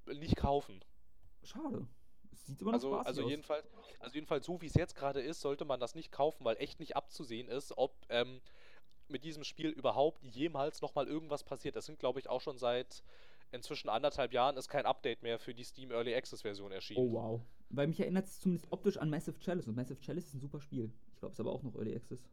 Nicht 0.07 0.36
kaufen. 0.36 0.84
Schade. 1.43 1.88
Sieht 2.43 2.62
immer 2.62 2.71
noch 2.71 2.75
Also, 2.77 2.95
also 2.97 3.23
aus. 3.23 3.30
jedenfalls, 3.30 3.65
also 3.99 4.15
jedenfalls 4.15 4.45
so 4.45 4.62
wie 4.62 4.65
es 4.65 4.73
jetzt 4.73 4.95
gerade 4.95 5.21
ist, 5.21 5.41
sollte 5.41 5.65
man 5.65 5.80
das 5.80 5.95
nicht 5.95 6.12
kaufen, 6.12 6.43
weil 6.45 6.58
echt 6.58 6.80
nicht 6.80 6.95
abzusehen 6.95 7.47
ist, 7.47 7.77
ob 7.77 7.93
ähm, 8.10 8.41
mit 9.08 9.23
diesem 9.23 9.43
Spiel 9.43 9.69
überhaupt 9.69 10.23
jemals 10.23 10.82
nochmal 10.82 11.08
irgendwas 11.08 11.43
passiert. 11.43 11.75
Es 11.75 11.86
sind, 11.86 11.99
glaube 11.99 12.19
ich, 12.19 12.30
auch 12.30 12.41
schon 12.41 12.58
seit 12.58 13.04
inzwischen 13.51 13.89
anderthalb 13.89 14.32
Jahren 14.32 14.56
ist 14.56 14.69
kein 14.69 14.86
Update 14.86 15.23
mehr 15.23 15.38
für 15.38 15.54
die 15.54 15.63
Steam 15.65 15.91
Early 15.91 16.15
Access 16.15 16.41
Version 16.41 16.71
erschienen. 16.71 16.99
Oh 17.06 17.12
wow. 17.12 17.41
Weil 17.69 17.88
mich 17.88 17.99
erinnert 17.99 18.25
es 18.25 18.39
zumindest 18.39 18.71
optisch 18.71 18.97
an 18.97 19.10
Massive 19.10 19.39
Chalice. 19.39 19.67
Und 19.67 19.75
Massive 19.75 19.99
Chalice 20.01 20.27
ist 20.27 20.34
ein 20.36 20.39
super 20.39 20.60
Spiel. 20.62 20.91
Ich 21.13 21.19
glaube, 21.19 21.32
es 21.32 21.36
ist 21.36 21.39
aber 21.41 21.51
auch 21.51 21.62
noch 21.63 21.75
Early 21.75 21.95
Access. 21.95 22.23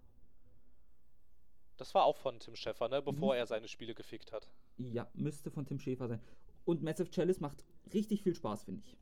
Das 1.77 1.95
war 1.95 2.05
auch 2.05 2.17
von 2.17 2.39
Tim 2.41 2.57
Schäfer, 2.57 2.89
ne, 2.89 3.03
bevor 3.03 3.35
Mhm. 3.35 3.39
er 3.39 3.47
seine 3.47 3.69
Spiele 3.69 3.95
gefickt 3.95 4.33
hat. 4.33 4.49
Ja, 4.79 5.09
müsste 5.15 5.51
von 5.51 5.65
Tim 5.67 5.79
Schäfer 5.79 6.09
sein. 6.09 6.21
Und 6.65 6.83
Massive 6.83 7.11
Chalice 7.11 7.41
macht 7.41 7.65
richtig 7.93 8.23
viel 8.23 8.35
Spaß, 8.35 8.65
finde 8.65 8.83
ich. 8.85 8.97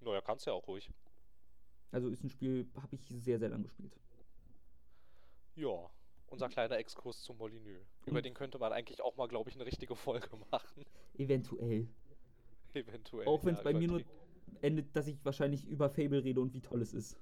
Naja, 0.00 0.20
kannst 0.20 0.46
ja 0.46 0.52
auch 0.52 0.66
ruhig. 0.66 0.90
Also 1.90 2.08
ist 2.08 2.22
ein 2.22 2.30
Spiel, 2.30 2.68
habe 2.76 2.94
ich 2.94 3.08
sehr, 3.08 3.38
sehr 3.38 3.48
lang 3.48 3.62
gespielt. 3.62 3.96
Ja, 5.54 5.90
unser 6.26 6.48
kleiner 6.48 6.76
Exkurs 6.76 7.22
zum 7.22 7.38
Molyneux. 7.38 7.84
Über 8.06 8.22
den 8.22 8.34
könnte 8.34 8.58
man 8.58 8.72
eigentlich 8.72 9.00
auch 9.00 9.16
mal, 9.16 9.26
glaube 9.26 9.50
ich, 9.50 9.56
eine 9.56 9.66
richtige 9.66 9.96
Folge 9.96 10.28
machen. 10.50 10.84
Eventuell. 11.14 11.88
Eventuell. 12.74 13.26
Auch 13.26 13.44
wenn 13.44 13.54
es 13.54 13.60
ja, 13.60 13.64
bei 13.64 13.72
mir 13.72 13.88
nur 13.88 14.02
endet, 14.60 14.94
dass 14.94 15.06
ich 15.06 15.24
wahrscheinlich 15.24 15.66
über 15.66 15.88
Fable 15.88 16.22
rede 16.22 16.40
und 16.40 16.52
wie 16.52 16.60
toll 16.60 16.82
es 16.82 16.92
ist. 16.92 17.16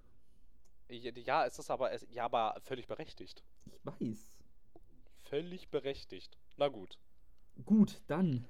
Ja, 0.89 1.47
es 1.47 1.59
ist 1.59 1.71
aber, 1.71 1.93
ja, 2.11 2.25
aber 2.25 2.57
völlig 2.61 2.87
berechtigt. 2.87 3.43
Ich 3.65 3.79
weiß. 3.85 4.33
Völlig 5.25 5.69
berechtigt. 5.71 6.39
Na 6.57 6.69
gut. 6.69 6.99
Gut, 7.65 8.01
dann. 8.07 8.47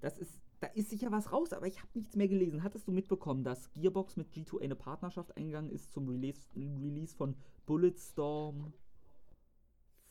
Das 0.00 0.18
ist. 0.18 0.42
Da 0.60 0.66
ist 0.68 0.90
sicher 0.90 1.10
was 1.10 1.32
raus, 1.32 1.52
aber 1.54 1.66
ich 1.66 1.78
habe 1.78 1.88
nichts 1.94 2.16
mehr 2.16 2.28
gelesen. 2.28 2.62
Hattest 2.62 2.86
du 2.86 2.92
mitbekommen, 2.92 3.44
dass 3.44 3.72
Gearbox 3.72 4.16
mit 4.16 4.30
G2A 4.32 4.60
eine 4.62 4.76
Partnerschaft 4.76 5.34
eingegangen 5.36 5.70
ist 5.70 5.90
zum 5.92 6.06
Release, 6.08 6.48
Release 6.54 7.16
von 7.16 7.34
Bulletstorm 7.64 8.74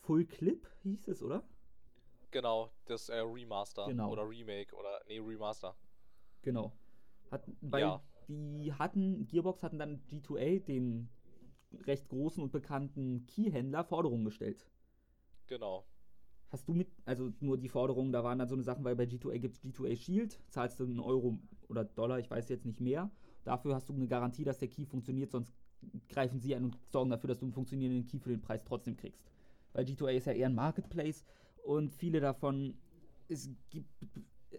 Full 0.00 0.26
Clip, 0.26 0.66
hieß 0.82 1.06
es, 1.08 1.22
oder? 1.22 1.44
Genau, 2.32 2.70
das 2.86 3.08
äh, 3.08 3.18
Remaster 3.18 3.86
Genau. 3.86 4.10
oder 4.10 4.28
Remake 4.28 4.74
oder 4.74 5.00
nee, 5.06 5.18
Remaster. 5.20 5.76
Genau. 6.42 6.72
Hat, 7.30 7.48
weil 7.60 7.82
Ja. 7.82 8.02
die 8.28 8.72
hatten, 8.72 9.26
Gearbox 9.28 9.62
hatten 9.62 9.78
dann 9.78 10.02
G2A, 10.10 10.64
dem 10.64 11.08
recht 11.86 12.08
großen 12.08 12.42
und 12.42 12.50
bekannten 12.50 13.26
Keyhändler, 13.26 13.84
Forderungen 13.84 14.24
gestellt. 14.24 14.66
Genau. 15.46 15.84
Hast 16.50 16.66
du 16.66 16.74
mit, 16.74 16.88
also 17.04 17.32
nur 17.40 17.58
die 17.58 17.68
Forderungen, 17.68 18.12
da 18.12 18.24
waren 18.24 18.38
dann 18.38 18.48
so 18.48 18.56
eine 18.56 18.64
Sachen, 18.64 18.84
weil 18.84 18.96
bei 18.96 19.04
G2A 19.04 19.38
gibt 19.38 19.56
es 19.56 19.62
G2A 19.62 19.96
Shield, 19.96 20.40
zahlst 20.48 20.80
du 20.80 20.84
einen 20.84 20.98
Euro 20.98 21.38
oder 21.68 21.84
Dollar, 21.84 22.18
ich 22.18 22.30
weiß 22.30 22.48
jetzt 22.48 22.66
nicht 22.66 22.80
mehr. 22.80 23.10
Dafür 23.44 23.74
hast 23.74 23.88
du 23.88 23.94
eine 23.94 24.08
Garantie, 24.08 24.44
dass 24.44 24.58
der 24.58 24.68
Key 24.68 24.84
funktioniert, 24.84 25.30
sonst 25.30 25.54
greifen 26.08 26.40
sie 26.40 26.54
ein 26.54 26.64
und 26.64 26.78
sorgen 26.88 27.10
dafür, 27.10 27.28
dass 27.28 27.38
du 27.38 27.46
einen 27.46 27.52
funktionierenden 27.52 28.04
Key 28.04 28.18
für 28.18 28.30
den 28.30 28.40
Preis 28.40 28.64
trotzdem 28.64 28.96
kriegst. 28.96 29.22
Weil 29.72 29.84
G2A 29.84 30.12
ist 30.12 30.26
ja 30.26 30.32
eher 30.32 30.48
ein 30.48 30.54
Marketplace 30.54 31.24
und 31.64 31.94
viele 31.94 32.20
davon, 32.20 32.74
es 33.28 33.48
gibt, 33.70 33.88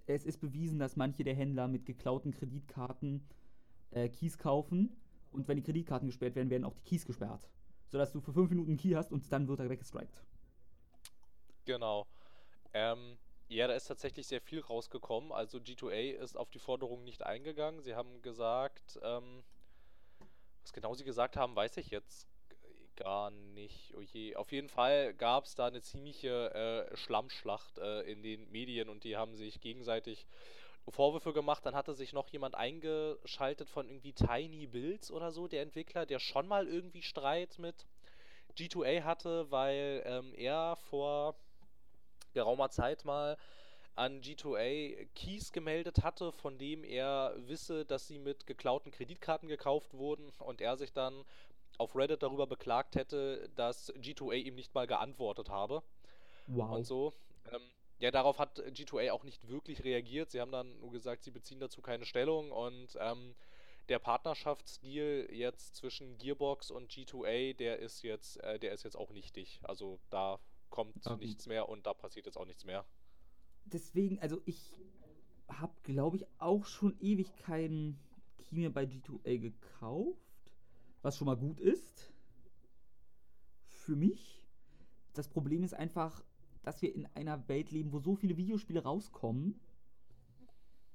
es 0.05 0.25
ist 0.25 0.39
bewiesen, 0.39 0.79
dass 0.79 0.95
manche 0.95 1.25
der 1.25 1.35
Händler 1.35 1.67
mit 1.67 1.85
geklauten 1.85 2.31
Kreditkarten 2.31 3.21
äh, 3.91 4.07
Keys 4.07 4.37
kaufen 4.37 4.95
und 5.31 5.47
wenn 5.49 5.57
die 5.57 5.63
Kreditkarten 5.63 6.07
gesperrt 6.07 6.35
werden, 6.35 6.49
werden 6.49 6.63
auch 6.63 6.73
die 6.73 6.83
Keys 6.83 7.05
gesperrt. 7.05 7.49
Sodass 7.87 8.13
du 8.13 8.21
für 8.21 8.31
fünf 8.31 8.49
Minuten 8.49 8.71
einen 8.71 8.77
Key 8.77 8.93
hast 8.93 9.11
und 9.11 9.29
dann 9.31 9.49
wird 9.49 9.59
er 9.59 9.69
weggestrikt. 9.69 10.23
Genau. 11.71 12.05
Ähm, 12.73 13.17
ja, 13.47 13.65
da 13.65 13.73
ist 13.75 13.87
tatsächlich 13.87 14.27
sehr 14.27 14.41
viel 14.41 14.59
rausgekommen. 14.59 15.31
Also 15.31 15.59
G2A 15.61 16.11
ist 16.11 16.35
auf 16.35 16.49
die 16.51 16.59
Forderung 16.59 17.05
nicht 17.05 17.23
eingegangen. 17.23 17.81
Sie 17.81 17.95
haben 17.95 18.21
gesagt, 18.21 18.99
ähm, 19.03 19.41
was 20.63 20.73
genau 20.73 20.93
sie 20.93 21.05
gesagt 21.05 21.37
haben, 21.37 21.55
weiß 21.55 21.77
ich 21.77 21.89
jetzt 21.91 22.27
gar 22.97 23.31
nicht. 23.31 23.93
Oh 23.95 24.01
je. 24.01 24.35
Auf 24.35 24.51
jeden 24.51 24.67
Fall 24.67 25.13
gab 25.13 25.45
es 25.45 25.55
da 25.55 25.67
eine 25.67 25.81
ziemliche 25.81 26.53
äh, 26.91 26.97
Schlammschlacht 26.97 27.77
äh, 27.77 28.01
in 28.01 28.21
den 28.21 28.51
Medien 28.51 28.89
und 28.89 29.05
die 29.05 29.15
haben 29.15 29.35
sich 29.35 29.61
gegenseitig 29.61 30.27
Vorwürfe 30.89 31.33
gemacht. 31.33 31.65
Dann 31.65 31.75
hatte 31.75 31.93
sich 31.93 32.13
noch 32.13 32.29
jemand 32.29 32.55
eingeschaltet 32.55 33.69
von 33.69 33.87
irgendwie 33.87 34.13
Tiny 34.13 34.67
Builds 34.67 35.09
oder 35.09 35.31
so, 35.31 35.47
der 35.47 35.61
Entwickler, 35.61 36.05
der 36.05 36.19
schon 36.19 36.47
mal 36.49 36.67
irgendwie 36.67 37.01
Streit 37.01 37.59
mit 37.59 37.87
G2A 38.57 39.03
hatte, 39.03 39.49
weil 39.51 40.03
ähm, 40.05 40.33
er 40.35 40.75
vor 40.75 41.35
geraumer 42.33 42.69
Zeit 42.69 43.05
mal 43.05 43.37
an 43.95 44.21
G2A 44.21 45.07
Keys 45.15 45.51
gemeldet 45.51 46.03
hatte, 46.03 46.31
von 46.31 46.57
dem 46.57 46.83
er 46.83 47.33
wisse, 47.37 47.85
dass 47.85 48.07
sie 48.07 48.19
mit 48.19 48.47
geklauten 48.47 48.91
Kreditkarten 48.91 49.49
gekauft 49.49 49.93
wurden 49.93 50.31
und 50.39 50.61
er 50.61 50.77
sich 50.77 50.93
dann 50.93 51.25
auf 51.77 51.95
Reddit 51.95 52.23
darüber 52.23 52.47
beklagt 52.47 52.95
hätte, 52.95 53.49
dass 53.55 53.93
G2A 53.95 54.35
ihm 54.35 54.55
nicht 54.55 54.73
mal 54.73 54.87
geantwortet 54.87 55.49
habe 55.49 55.83
Wow. 56.47 56.69
und 56.75 56.85
so. 56.85 57.13
Ähm, 57.51 57.71
ja, 57.99 58.11
darauf 58.11 58.39
hat 58.39 58.59
G2A 58.59 59.11
auch 59.11 59.23
nicht 59.23 59.47
wirklich 59.47 59.83
reagiert. 59.83 60.31
Sie 60.31 60.41
haben 60.41 60.51
dann 60.51 60.79
nur 60.79 60.91
gesagt, 60.91 61.23
sie 61.23 61.31
beziehen 61.31 61.59
dazu 61.59 61.81
keine 61.81 62.05
Stellung 62.05 62.51
und 62.51 62.97
ähm, 62.99 63.35
der 63.89 63.99
Partnerschaftsdeal 63.99 65.27
jetzt 65.31 65.75
zwischen 65.75 66.17
Gearbox 66.17 66.71
und 66.71 66.91
G2A, 66.91 67.55
der 67.55 67.79
ist 67.79 68.03
jetzt, 68.03 68.37
äh, 68.43 68.59
der 68.59 68.73
ist 68.73 68.83
jetzt 68.83 68.95
auch 68.95 69.11
nichtig. 69.11 69.59
Also 69.63 69.99
da 70.09 70.39
kommt 70.71 71.05
Ah, 71.05 71.11
gut. 71.11 71.19
nichts 71.21 71.45
mehr 71.45 71.69
und 71.69 71.85
da 71.85 71.93
passiert 71.93 72.25
jetzt 72.25 72.37
auch 72.37 72.47
nichts 72.47 72.65
mehr. 72.65 72.83
Deswegen, 73.65 74.17
also 74.19 74.41
ich 74.45 74.75
habe, 75.47 75.73
glaube 75.83 76.17
ich, 76.17 76.25
auch 76.39 76.65
schon 76.65 76.97
ewig 76.99 77.35
keinen 77.35 77.99
Key 78.39 78.55
mehr 78.55 78.71
bei 78.71 78.85
G2A 78.85 79.37
gekauft. 79.37 80.17
Was 81.03 81.17
schon 81.17 81.25
mal 81.27 81.37
gut 81.37 81.59
ist. 81.59 82.11
Für 83.67 83.95
mich. 83.95 84.47
Das 85.13 85.27
Problem 85.27 85.63
ist 85.63 85.73
einfach, 85.73 86.23
dass 86.63 86.81
wir 86.81 86.93
in 86.93 87.05
einer 87.15 87.47
Welt 87.47 87.71
leben, 87.71 87.91
wo 87.91 87.99
so 87.99 88.15
viele 88.15 88.37
Videospiele 88.37 88.83
rauskommen 88.83 89.59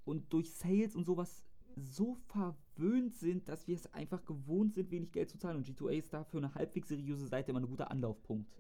und 0.05 0.33
durch 0.33 0.53
Sales 0.53 0.95
und 0.97 1.05
sowas 1.05 1.45
so 1.77 2.15
verwöhnt 2.15 3.15
sind, 3.17 3.49
dass 3.49 3.67
wir 3.67 3.75
es 3.75 3.93
einfach 3.93 4.25
gewohnt 4.25 4.75
sind, 4.75 4.91
wenig 4.91 5.13
Geld 5.13 5.29
zu 5.29 5.39
zahlen. 5.39 5.59
Und 5.59 5.67
G2A 5.69 5.99
ist 5.99 6.13
dafür 6.13 6.39
eine 6.39 6.55
halbwegs 6.55 6.89
seriöse 6.89 7.27
Seite 7.27 7.51
immer 7.51 7.61
ein 7.61 7.67
guter 7.69 7.91
Anlaufpunkt. 7.91 8.51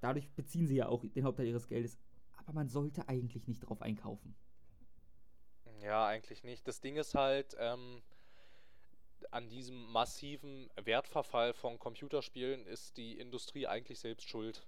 Dadurch 0.00 0.30
beziehen 0.32 0.66
sie 0.66 0.76
ja 0.76 0.88
auch 0.88 1.04
den 1.04 1.24
Hauptteil 1.24 1.46
ihres 1.46 1.68
Geldes. 1.68 1.98
Aber 2.36 2.52
man 2.52 2.68
sollte 2.68 3.08
eigentlich 3.08 3.46
nicht 3.48 3.60
drauf 3.60 3.82
einkaufen. 3.82 4.36
Ja, 5.82 6.06
eigentlich 6.06 6.42
nicht. 6.44 6.66
Das 6.66 6.80
Ding 6.80 6.96
ist 6.96 7.14
halt, 7.14 7.56
ähm, 7.58 8.02
an 9.30 9.48
diesem 9.48 9.90
massiven 9.90 10.70
Wertverfall 10.76 11.52
von 11.52 11.78
Computerspielen 11.78 12.66
ist 12.66 12.96
die 12.96 13.18
Industrie 13.18 13.66
eigentlich 13.66 13.98
selbst 14.00 14.28
schuld. 14.28 14.66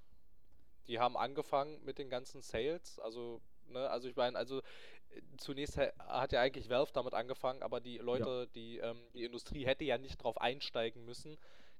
Die 0.89 0.99
haben 0.99 1.17
angefangen 1.17 1.83
mit 1.85 1.99
den 1.99 2.11
ganzen 2.11 2.43
Sales, 2.43 2.99
also, 3.01 3.43
ne, 3.69 3.91
also 3.91 4.09
ich 4.09 4.17
meine, 4.17 4.39
also 4.39 4.63
zunächst 5.39 5.79
ha- 5.79 5.93
hat 5.99 6.33
ja 6.33 6.41
eigentlich 6.41 6.71
Valve 6.71 6.93
damit 6.93 7.15
angefangen, 7.15 7.63
aber 7.63 7.81
die 7.81 7.99
Leute, 7.99 8.49
die, 8.55 8.79
ähm, 8.79 8.99
die 9.15 9.25
Industrie 9.25 9.67
hätte 9.67 9.85
ja 9.85 9.99
nicht 9.99 10.19
drauf 10.19 10.41
einsteigen 10.41 11.05
müssen. 11.05 11.39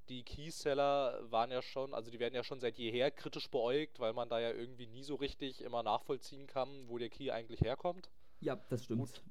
Die 0.09 0.23
Keyseller 0.23 1.31
waren 1.31 1.51
ja 1.51 1.61
schon, 1.63 1.93
also 1.95 2.11
die 2.11 2.19
werden 2.19 2.35
ja 2.35 2.43
schon 2.43 2.61
seit 2.61 2.79
jeher 2.79 3.11
kritisch 3.11 3.51
beäugt, 3.51 4.01
weil 4.01 4.13
man 4.15 4.29
da 4.29 4.41
ja 4.41 4.53
irgendwie 4.53 4.87
nie 4.87 5.03
so 5.03 5.17
richtig 5.17 5.61
immer 5.61 5.83
nachvollziehen 5.83 6.47
kann, 6.47 6.89
wo 6.89 6.99
der 6.99 7.11
Key 7.11 7.31
eigentlich 7.31 7.61
herkommt. 7.61 8.11
Ja, 8.41 8.57
das 8.69 8.85
stimmt. 8.85 9.01
Gut. 9.01 9.23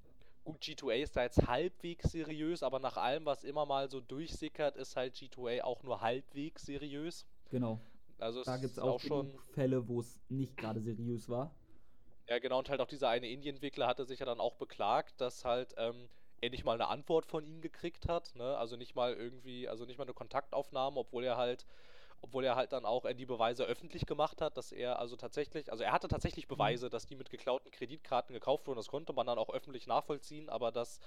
Gut, 0.43 0.61
G2A 0.61 1.01
ist 1.01 1.15
da 1.17 1.23
jetzt 1.23 1.45
halbwegs 1.45 2.11
seriös, 2.11 2.63
aber 2.63 2.79
nach 2.79 2.95
allem, 2.95 3.25
was 3.25 3.43
immer 3.43 3.65
mal 3.65 3.89
so 3.89 3.99
durchsickert, 3.99 4.77
ist 4.77 4.95
halt 4.95 5.15
G2A 5.15 5.63
auch 5.63 5.83
nur 5.83 5.99
halbwegs 5.99 6.65
seriös. 6.65 7.25
Genau. 7.49 7.81
Also 8.19 8.39
es 8.39 8.45
Da 8.45 8.57
gibt 8.57 8.71
es 8.71 8.79
auch, 8.79 8.95
auch 8.95 8.99
schon. 8.99 9.37
Fälle, 9.53 9.87
wo 9.87 9.99
es 9.99 10.21
nicht 10.29 10.55
gerade 10.55 10.79
seriös 10.81 11.27
war. 11.27 11.53
Ja, 12.27 12.39
genau, 12.39 12.59
und 12.59 12.69
halt 12.69 12.81
auch 12.81 12.87
dieser 12.87 13.09
eine 13.09 13.27
Indie-Entwickler 13.27 13.87
hatte 13.87 14.05
sich 14.05 14.19
ja 14.19 14.25
dann 14.25 14.39
auch 14.39 14.55
beklagt, 14.55 15.19
dass 15.21 15.45
halt 15.45 15.73
ähm, 15.77 16.09
er 16.41 16.49
nicht 16.49 16.63
mal 16.65 16.73
eine 16.73 16.87
Antwort 16.87 17.25
von 17.25 17.45
ihnen 17.45 17.61
gekriegt 17.61 18.07
hat, 18.07 18.35
ne? 18.35 18.57
Also 18.57 18.75
nicht 18.75 18.95
mal 18.95 19.13
irgendwie, 19.13 19.67
also 19.67 19.85
nicht 19.85 19.97
mal 19.97 20.03
eine 20.03 20.13
Kontaktaufnahme, 20.13 20.97
obwohl 20.99 21.23
er 21.23 21.37
halt, 21.37 21.65
obwohl 22.21 22.43
er 22.45 22.55
halt 22.55 22.71
dann 22.73 22.85
auch 22.85 23.05
die 23.11 23.25
Beweise 23.25 23.65
öffentlich 23.65 24.05
gemacht 24.05 24.41
hat, 24.41 24.57
dass 24.57 24.71
er 24.71 24.99
also 24.99 25.15
tatsächlich, 25.15 25.71
also 25.71 25.83
er 25.83 25.91
hatte 25.91 26.07
tatsächlich 26.07 26.47
Beweise, 26.47 26.89
dass 26.89 27.05
die 27.05 27.15
mit 27.15 27.29
geklauten 27.29 27.71
Kreditkarten 27.71 28.33
gekauft 28.33 28.67
wurden, 28.67 28.77
das 28.77 28.87
konnte 28.87 29.13
man 29.13 29.27
dann 29.27 29.37
auch 29.37 29.49
öffentlich 29.49 29.87
nachvollziehen, 29.87 30.49
aber 30.49 30.71
das 30.71 30.99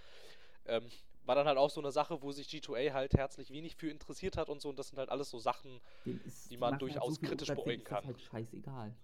ähm, 0.66 0.90
war 1.25 1.35
dann 1.35 1.47
halt 1.47 1.59
auch 1.59 1.71
so 1.71 1.81
eine 1.81 1.93
Sache, 1.93 2.23
wo 2.23 2.33
sich 2.33 2.49
G2A 2.49 2.93
halt 2.93 3.14
herzlich 3.14 3.51
wenig 3.51 3.77
für 3.77 3.90
interessiert 3.90 4.37
hat 4.37 4.49
und 4.49 4.61
so, 4.61 4.69
und 4.69 4.79
das 4.79 4.88
sind 4.88 4.99
halt 4.99 5.11
alles 5.11 5.31
so 5.31 5.38
Sachen, 5.38 5.81
ist, 6.05 6.51
Die 6.51 6.57
man 6.57 6.73
halt 6.73 6.83
durchaus 6.83 7.19
viel 7.19 7.29
kritisch 7.29 7.49
beäugen 7.49 7.71
ist 7.83 7.90
das 7.90 7.99
kann. 7.99 8.07
halt 8.07 8.21
scheißegal. 8.21 8.95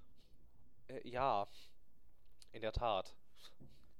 äh, 0.89 1.09
ja, 1.09 1.47
in 2.53 2.63
der 2.63 2.73
Tat. 2.73 3.15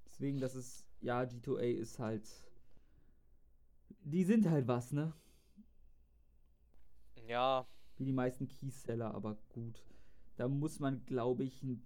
Deswegen, 0.07 0.41
das 0.41 0.55
ist, 0.55 0.86
ja, 1.01 1.25
G2A 1.25 1.65
ist 1.65 1.99
halt. 1.99 2.27
Die 4.05 4.25
sind 4.25 4.49
halt 4.49 4.67
was, 4.69 4.93
ne? 4.93 5.13
Ja, 7.27 7.67
Wie 7.99 8.05
die 8.05 8.13
meisten 8.13 8.49
Keyseller, 8.49 9.15
aber 9.15 9.37
gut. 9.51 9.85
Da 10.37 10.49
muss 10.49 10.81
man, 10.81 11.05
glaube 11.07 11.45
ich, 11.45 11.63
ein 11.63 11.83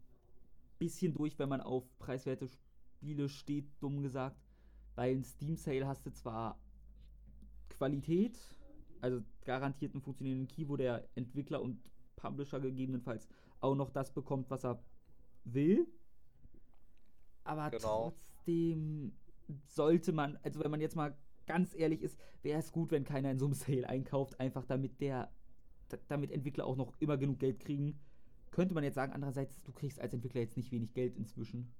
bisschen 0.78 1.14
durch, 1.14 1.38
wenn 1.38 1.48
man 1.48 1.60
auf 1.62 1.84
preiswerte 1.98 2.48
Spiele 2.48 3.28
steht, 3.28 3.66
dumm 3.80 4.02
gesagt. 4.02 4.36
Bei 4.96 5.10
einem 5.10 5.24
Steam 5.24 5.56
Sale 5.56 5.86
hast 5.86 6.06
du 6.06 6.12
zwar 6.12 6.58
Qualität, 7.70 8.38
also 9.00 9.22
garantiert 9.44 9.94
einen 9.94 10.02
funktionierenden 10.02 10.48
Key, 10.48 10.68
wo 10.68 10.76
der 10.76 11.08
Entwickler 11.14 11.62
und 11.62 11.80
Publisher 12.16 12.60
gegebenenfalls 12.60 13.28
auch 13.60 13.74
noch 13.74 13.90
das 13.90 14.12
bekommt, 14.12 14.50
was 14.50 14.64
er 14.64 14.82
will. 15.44 15.86
Aber 17.44 17.70
Genau. 17.70 18.14
trotzdem 18.16 18.39
sollte 19.66 20.12
man, 20.12 20.38
also 20.42 20.60
wenn 20.60 20.70
man 20.70 20.80
jetzt 20.80 20.96
mal 20.96 21.16
ganz 21.46 21.74
ehrlich 21.74 22.02
ist, 22.02 22.18
wäre 22.42 22.58
es 22.60 22.72
gut, 22.72 22.90
wenn 22.90 23.04
keiner 23.04 23.30
in 23.30 23.38
so 23.38 23.46
einem 23.46 23.54
Sale 23.54 23.88
einkauft, 23.88 24.38
einfach 24.40 24.64
damit 24.64 25.00
der, 25.00 25.30
da- 25.88 25.98
damit 26.08 26.30
Entwickler 26.30 26.66
auch 26.66 26.76
noch 26.76 26.94
immer 27.00 27.16
genug 27.18 27.38
Geld 27.40 27.60
kriegen. 27.60 27.98
Könnte 28.50 28.74
man 28.74 28.84
jetzt 28.84 28.94
sagen, 28.94 29.12
andererseits, 29.12 29.62
du 29.62 29.72
kriegst 29.72 30.00
als 30.00 30.12
Entwickler 30.14 30.40
jetzt 30.40 30.56
nicht 30.56 30.72
wenig 30.72 30.92
Geld 30.94 31.16
inzwischen. 31.16 31.72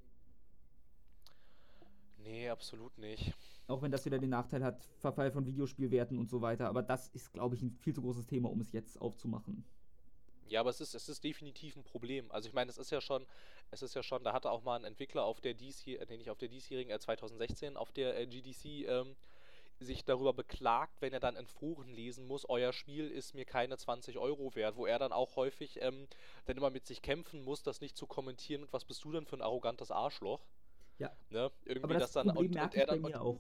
nee, 2.18 2.48
absolut 2.48 2.96
nicht. 2.98 3.35
Auch 3.66 3.83
wenn 3.83 3.90
das 3.92 4.04
wieder 4.04 4.18
den 4.18 4.30
Nachteil 4.30 4.62
hat, 4.64 4.85
Verfall 4.98 5.30
von 5.30 5.46
Videospielwerten 5.46 6.18
und 6.18 6.28
so 6.28 6.40
weiter. 6.42 6.68
Aber 6.68 6.83
das 6.83 7.09
ist, 7.09 7.33
glaube 7.33 7.54
ich, 7.54 7.62
ein 7.62 7.76
viel 7.78 7.94
zu 7.94 8.02
großes 8.02 8.26
Thema, 8.26 8.50
um 8.50 8.61
es 8.61 8.72
jetzt 8.72 9.00
aufzumachen. 9.00 9.64
Ja, 10.50 10.60
aber 10.60 10.70
es 10.70 10.80
ist, 10.80 10.94
es 10.94 11.08
ist 11.08 11.22
definitiv 11.22 11.76
ein 11.76 11.84
Problem. 11.84 12.30
Also 12.32 12.48
ich 12.48 12.54
meine, 12.54 12.70
es 12.70 12.76
ist 12.76 12.90
ja 12.90 13.00
schon, 13.00 13.24
es 13.70 13.82
ist 13.82 13.94
ja 13.94 14.02
schon, 14.02 14.24
da 14.24 14.32
hatte 14.32 14.50
auch 14.50 14.62
mal 14.62 14.76
ein 14.76 14.84
Entwickler 14.84 15.24
auf 15.24 15.40
der 15.40 15.54
DC, 15.54 15.86
äh, 15.86 16.06
nee, 16.08 16.16
nicht 16.16 16.30
auf 16.30 16.38
der 16.38 16.48
diesjährigen, 16.48 16.92
äh, 16.92 16.98
2016, 16.98 17.76
auf 17.76 17.92
der 17.92 18.18
äh, 18.18 18.26
GDC 18.26 18.88
ähm, 18.88 19.16
sich 19.78 20.04
darüber 20.04 20.32
beklagt, 20.32 21.00
wenn 21.00 21.12
er 21.12 21.20
dann 21.20 21.36
in 21.36 21.46
Foren 21.46 21.88
lesen 21.88 22.26
muss, 22.26 22.48
euer 22.48 22.72
Spiel 22.72 23.10
ist 23.10 23.34
mir 23.34 23.44
keine 23.44 23.78
20 23.78 24.18
Euro 24.18 24.54
wert, 24.54 24.76
wo 24.76 24.86
er 24.86 24.98
dann 24.98 25.12
auch 25.12 25.36
häufig 25.36 25.80
ähm, 25.80 26.06
dann 26.44 26.56
immer 26.56 26.70
mit 26.70 26.84
sich 26.86 27.00
kämpfen 27.00 27.42
muss, 27.44 27.62
das 27.62 27.80
nicht 27.80 27.96
zu 27.96 28.06
kommentieren 28.06 28.62
und 28.62 28.72
was 28.72 28.84
bist 28.84 29.02
du 29.04 29.12
denn 29.12 29.24
für 29.24 29.36
ein 29.36 29.42
arrogantes 29.42 29.90
Arschloch? 29.90 30.44
Ja. 30.98 31.10
Ne? 31.30 31.50
Irgendwie 31.64 31.84
Aber 31.84 31.98
das 31.98 32.12
dann 32.12 32.26
Problem 32.26 32.50
und, 32.50 32.62
und 32.62 32.74
er 32.74 32.86
dann 32.86 33.04
und, 33.04 33.16
auch. 33.16 33.38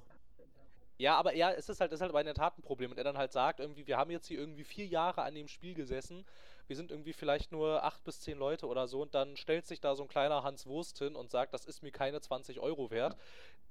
ja, 0.96 1.16
aber 1.16 1.34
ja, 1.34 1.50
es 1.50 1.68
ist 1.68 1.80
halt, 1.80 1.92
es 1.92 1.96
ist 1.96 2.02
halt 2.02 2.12
bei 2.12 2.20
in 2.20 2.26
der 2.26 2.34
Tat 2.34 2.56
ein 2.56 2.62
Problem. 2.62 2.90
Und 2.90 2.96
er 2.96 3.04
dann 3.04 3.18
halt 3.18 3.32
sagt, 3.32 3.60
irgendwie, 3.60 3.86
wir 3.86 3.98
haben 3.98 4.10
jetzt 4.10 4.28
hier 4.28 4.38
irgendwie 4.38 4.64
vier 4.64 4.86
Jahre 4.86 5.22
an 5.22 5.34
dem 5.34 5.46
Spiel 5.46 5.74
gesessen. 5.74 6.24
Wir 6.70 6.76
sind 6.76 6.92
irgendwie 6.92 7.12
vielleicht 7.12 7.50
nur 7.50 7.82
acht 7.82 8.04
bis 8.04 8.20
zehn 8.20 8.38
Leute 8.38 8.68
oder 8.68 8.86
so. 8.86 9.02
Und 9.02 9.12
dann 9.16 9.36
stellt 9.36 9.66
sich 9.66 9.80
da 9.80 9.96
so 9.96 10.04
ein 10.04 10.08
kleiner 10.08 10.44
Hans 10.44 10.66
Wurst 10.66 10.98
hin 11.00 11.16
und 11.16 11.28
sagt, 11.28 11.52
das 11.52 11.64
ist 11.64 11.82
mir 11.82 11.90
keine 11.90 12.20
20 12.20 12.60
Euro 12.60 12.92
wert. 12.92 13.16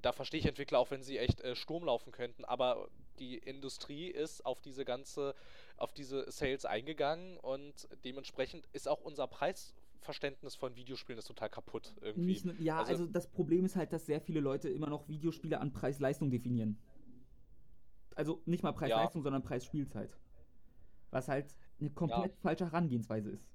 Da 0.02 0.12
verstehe 0.12 0.42
ich 0.42 0.46
Entwickler 0.46 0.80
auch, 0.80 0.92
wenn 0.92 1.02
sie 1.02 1.18
echt 1.18 1.40
äh, 1.40 1.56
Sturm 1.56 1.86
laufen 1.86 2.12
könnten. 2.12 2.44
Aber 2.44 2.90
die 3.18 3.38
Industrie 3.38 4.08
ist 4.10 4.46
auf 4.46 4.60
diese 4.60 4.84
ganze, 4.84 5.34
auf 5.78 5.94
diese 5.94 6.30
Sales 6.30 6.66
eingegangen 6.66 7.38
und 7.38 7.88
dementsprechend 8.04 8.68
ist 8.74 8.90
auch 8.90 9.00
unser 9.00 9.28
Preisverständnis 9.28 10.56
von 10.56 10.76
Videospielen 10.76 11.20
ist 11.20 11.26
total 11.28 11.50
kaputt 11.50 11.94
irgendwie. 12.02 12.42
Nur- 12.44 12.56
ja, 12.60 12.80
Also- 12.80 12.92
also, 12.92 13.06
das 13.06 13.28
Problem 13.28 13.64
ist 13.64 13.78
halt, 13.78 13.94
dass 13.94 14.06
sehr 14.08 14.20
viele 14.20 14.42
Leute 14.42 14.68
immer 14.68 14.90
noch 14.90 15.08
Videospiele 15.08 15.62
an 15.62 15.72
Preis-Leistung 15.72 16.32
definieren. 16.32 16.78
Also 18.16 18.42
nicht 18.46 18.62
mal 18.62 18.74
Preis-Leistung, 18.74 19.24
sondern 19.24 19.42
Preis-Spielzeit. 19.42 20.18
Was 21.12 21.30
halt 21.30 21.56
eine 21.80 21.90
komplett 21.92 22.36
falsche 22.42 22.66
Herangehensweise 22.66 23.32
ist. 23.32 23.46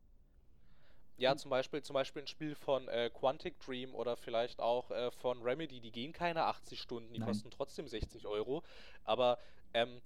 Ja, 1.17 1.37
zum 1.37 1.51
Beispiel, 1.51 1.83
zum 1.83 1.95
Beispiel 1.95 2.23
ein 2.23 2.27
Spiel 2.27 2.57
von 2.57 2.89
äh, 2.89 3.09
Quantic 3.09 3.61
Dream 3.61 3.95
oder 3.95 4.17
vielleicht 4.17 4.61
auch 4.61 4.91
äh, 4.91 5.13
von 5.13 5.43
Remedy, 5.43 5.81
die 5.81 5.93
gehen 5.93 6.13
keine 6.13 6.45
80 6.45 6.81
Stunden, 6.81 7.13
die 7.13 7.21
Nein. 7.21 7.29
kosten 7.29 7.51
trotzdem 7.51 7.87
60 7.87 8.27
Euro. 8.27 8.65
Aber 9.05 9.39
ähm, 9.75 10.01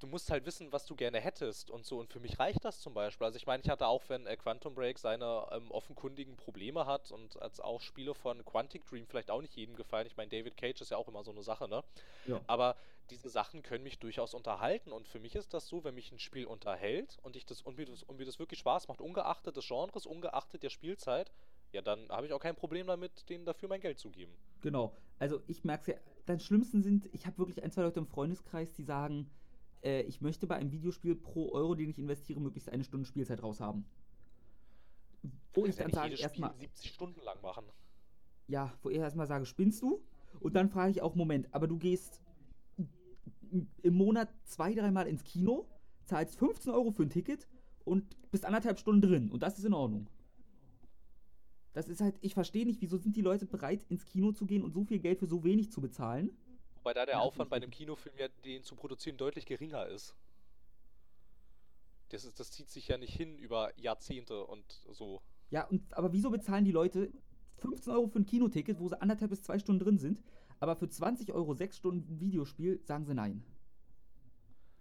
du 0.00 0.06
musst 0.06 0.30
halt 0.30 0.44
wissen, 0.46 0.72
was 0.72 0.86
du 0.86 0.96
gerne 0.96 1.20
hättest 1.20 1.70
und 1.70 1.84
so. 1.84 2.00
Und 2.00 2.10
für 2.10 2.20
mich 2.20 2.38
reicht 2.38 2.64
das 2.64 2.80
zum 2.80 2.94
Beispiel. 2.94 3.26
Also 3.26 3.36
ich 3.36 3.46
meine, 3.46 3.62
ich 3.62 3.70
hatte 3.70 3.86
auch, 3.86 4.02
wenn 4.08 4.26
äh, 4.26 4.36
Quantum 4.36 4.74
Break 4.74 4.98
seine 4.98 5.46
ähm, 5.52 5.70
offenkundigen 5.70 6.36
Probleme 6.36 6.86
hat 6.86 7.12
und 7.12 7.40
als 7.40 7.60
auch 7.60 7.80
Spiele 7.80 8.14
von 8.14 8.44
Quantic 8.44 8.84
Dream 8.86 9.06
vielleicht 9.06 9.30
auch 9.30 9.42
nicht 9.42 9.54
jedem 9.54 9.76
gefallen. 9.76 10.06
Ich 10.06 10.16
meine, 10.16 10.30
David 10.30 10.56
Cage 10.56 10.80
ist 10.80 10.90
ja 10.90 10.96
auch 10.96 11.08
immer 11.08 11.22
so 11.22 11.30
eine 11.30 11.42
Sache, 11.42 11.68
ne? 11.68 11.84
Ja. 12.26 12.40
Aber 12.46 12.76
diese 13.10 13.28
Sachen 13.28 13.62
können 13.62 13.84
mich 13.84 13.98
durchaus 13.98 14.34
unterhalten 14.34 14.92
und 14.92 15.08
für 15.08 15.18
mich 15.18 15.34
ist 15.34 15.52
das 15.52 15.66
so, 15.66 15.84
wenn 15.84 15.94
mich 15.94 16.12
ein 16.12 16.18
Spiel 16.18 16.46
unterhält 16.46 17.18
und 17.22 17.36
ich 17.36 17.44
das 17.44 17.60
und 17.62 17.76
mir 17.76 17.86
das, 17.86 18.02
und 18.04 18.18
mir 18.18 18.24
das 18.24 18.38
wirklich 18.38 18.60
Spaß 18.60 18.88
macht, 18.88 19.00
ungeachtet 19.00 19.56
des 19.56 19.66
Genres, 19.66 20.06
ungeachtet 20.06 20.62
der 20.62 20.70
Spielzeit, 20.70 21.32
ja, 21.72 21.82
dann 21.82 22.08
habe 22.08 22.26
ich 22.26 22.32
auch 22.32 22.40
kein 22.40 22.56
Problem 22.56 22.86
damit, 22.86 23.28
denen 23.28 23.44
dafür 23.44 23.68
mein 23.68 23.80
Geld 23.80 23.98
zu 23.98 24.10
geben. 24.10 24.32
Genau. 24.60 24.96
Also 25.18 25.42
ich 25.46 25.64
merke 25.64 25.82
es 25.82 25.86
ja. 25.98 26.02
Dann 26.26 26.38
schlimmsten 26.38 26.82
sind, 26.82 27.08
ich 27.12 27.26
habe 27.26 27.38
wirklich 27.38 27.62
ein, 27.62 27.70
zwei 27.70 27.82
Leute 27.82 27.98
im 27.98 28.06
Freundeskreis, 28.06 28.72
die 28.72 28.84
sagen, 28.84 29.28
äh, 29.82 30.02
ich 30.02 30.20
möchte 30.20 30.46
bei 30.46 30.56
einem 30.56 30.72
Videospiel 30.72 31.14
pro 31.14 31.52
Euro, 31.52 31.74
den 31.74 31.90
ich 31.90 31.98
investiere, 31.98 32.40
möglichst 32.40 32.68
eine 32.68 32.84
Stunde 32.84 33.06
Spielzeit 33.06 33.42
raushaben. 33.42 33.84
Wo 35.52 35.66
ich 35.66 35.76
dann 35.76 35.90
sage, 35.90 36.14
erstmal, 36.14 36.50
Spiel 36.50 36.68
70 36.68 36.90
Stunden 36.92 37.20
lang 37.20 37.40
machen. 37.42 37.64
ja, 38.46 38.72
wo 38.82 38.90
ich 38.90 38.96
erstmal 38.96 39.26
sage, 39.26 39.46
spinnst 39.46 39.82
du? 39.82 40.02
Und 40.40 40.54
dann 40.54 40.70
frage 40.70 40.90
ich 40.92 41.02
auch, 41.02 41.14
Moment, 41.14 41.52
aber 41.52 41.66
du 41.66 41.76
gehst 41.76 42.20
im 43.82 43.94
Monat 43.94 44.32
zwei, 44.44 44.74
dreimal 44.74 45.06
ins 45.08 45.24
Kino, 45.24 45.66
zahlst 46.04 46.38
15 46.38 46.72
Euro 46.72 46.92
für 46.92 47.02
ein 47.02 47.10
Ticket 47.10 47.48
und 47.84 48.16
bist 48.30 48.44
anderthalb 48.44 48.78
Stunden 48.78 49.02
drin. 49.02 49.30
Und 49.30 49.42
das 49.42 49.58
ist 49.58 49.64
in 49.64 49.74
Ordnung. 49.74 50.08
Das 51.72 51.88
ist 51.88 52.00
halt, 52.00 52.16
ich 52.20 52.34
verstehe 52.34 52.66
nicht, 52.66 52.80
wieso 52.80 52.96
sind 52.96 53.16
die 53.16 53.22
Leute 53.22 53.46
bereit, 53.46 53.84
ins 53.88 54.04
Kino 54.04 54.32
zu 54.32 54.46
gehen 54.46 54.62
und 54.62 54.72
so 54.72 54.84
viel 54.84 54.98
Geld 54.98 55.18
für 55.18 55.26
so 55.26 55.44
wenig 55.44 55.70
zu 55.70 55.80
bezahlen? 55.80 56.30
Wobei 56.80 56.94
da 56.94 57.04
der 57.04 57.20
Aufwand 57.20 57.50
bei 57.50 57.56
einem 57.56 57.70
Kinofilm 57.70 58.16
ja, 58.16 58.28
den 58.44 58.64
zu 58.64 58.74
produzieren, 58.74 59.18
deutlich 59.18 59.44
geringer 59.44 59.86
ist. 59.86 60.16
Das, 62.08 62.24
ist, 62.24 62.40
das 62.40 62.50
zieht 62.50 62.70
sich 62.70 62.88
ja 62.88 62.96
nicht 62.96 63.14
hin 63.14 63.36
über 63.38 63.78
Jahrzehnte 63.78 64.46
und 64.46 64.64
so. 64.90 65.20
Ja, 65.50 65.66
und, 65.66 65.92
aber 65.92 66.12
wieso 66.12 66.30
bezahlen 66.30 66.64
die 66.64 66.72
Leute 66.72 67.12
15 67.58 67.92
Euro 67.92 68.08
für 68.08 68.20
ein 68.20 68.26
Kinoticket, 68.26 68.80
wo 68.80 68.88
sie 68.88 69.00
anderthalb 69.00 69.30
bis 69.30 69.42
zwei 69.42 69.58
Stunden 69.58 69.84
drin 69.84 69.98
sind, 69.98 70.22
aber 70.58 70.74
für 70.74 70.88
20 70.88 71.32
Euro 71.32 71.52
sechs 71.54 71.76
Stunden 71.76 72.18
Videospiel 72.18 72.80
sagen 72.82 73.04
sie 73.04 73.14
nein? 73.14 73.44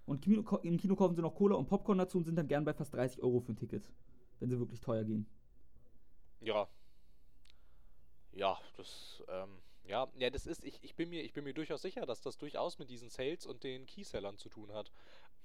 Und 0.06 0.22
Kino, 0.22 0.58
im 0.64 0.78
Kino 0.78 0.96
kaufen 0.96 1.16
sie 1.16 1.22
noch 1.22 1.36
Cola 1.36 1.56
und 1.56 1.68
Popcorn 1.68 1.98
dazu 1.98 2.18
und 2.18 2.24
sind 2.24 2.36
dann 2.36 2.48
gern 2.48 2.66
bei 2.66 2.74
fast 2.74 2.94
30 2.94 3.22
Euro 3.22 3.42
für 3.42 3.52
ein 3.52 3.58
Ticket, 3.58 3.92
wenn 4.40 4.50
sie 4.50 4.58
wirklich 4.58 4.80
teuer 4.80 5.04
gehen. 5.04 5.28
Ja. 6.40 6.68
Ja, 8.32 8.58
das, 8.78 9.22
ähm, 9.28 9.60
ja, 9.90 10.08
ja, 10.16 10.30
das 10.30 10.46
ist, 10.46 10.64
ich, 10.64 10.80
ich 10.84 10.96
bin 10.96 11.10
mir, 11.10 11.24
ich 11.24 11.34
bin 11.34 11.44
mir 11.44 11.54
durchaus 11.54 11.82
sicher, 11.82 12.06
dass 12.06 12.22
das 12.22 12.38
durchaus 12.38 12.80
mit 12.80 12.90
diesen 12.90 13.10
Sales 13.10 13.46
und 13.46 13.64
den 13.64 13.86
Keysellern 13.88 14.38
zu 14.38 14.50
tun 14.50 14.74
hat. 14.74 14.92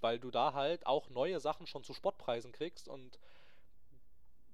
Weil 0.01 0.21
du 0.21 0.31
da 0.31 0.55
halt 0.55 0.87
auch 0.87 1.11
neue 1.11 1.41
Sachen 1.41 1.67
schon 1.67 1.85
zu 1.85 1.95
Spottpreisen 1.95 2.53
kriegst 2.53 2.89
und 2.89 3.19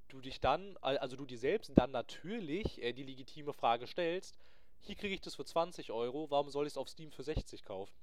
du 0.09 0.21
dich 0.21 0.41
dann, 0.41 0.77
al- 0.83 0.99
also 0.99 1.17
du 1.17 1.25
dir 1.27 1.39
selbst 1.39 1.71
dann 1.77 1.91
natürlich 1.91 2.83
äh, 2.83 2.93
die 2.93 3.03
legitime 3.05 3.53
Frage 3.53 3.87
stellst, 3.87 4.37
hier 4.81 4.97
kriege 4.97 5.15
ich 5.15 5.21
das 5.21 5.35
für 5.37 5.45
20 5.45 5.93
Euro, 5.93 6.31
warum 6.31 6.51
soll 6.51 6.67
ich 6.67 6.73
es 6.73 6.77
auf 6.79 6.89
Steam 6.89 7.13
für 7.13 7.23
60 7.23 7.65
kaufen? 7.65 7.95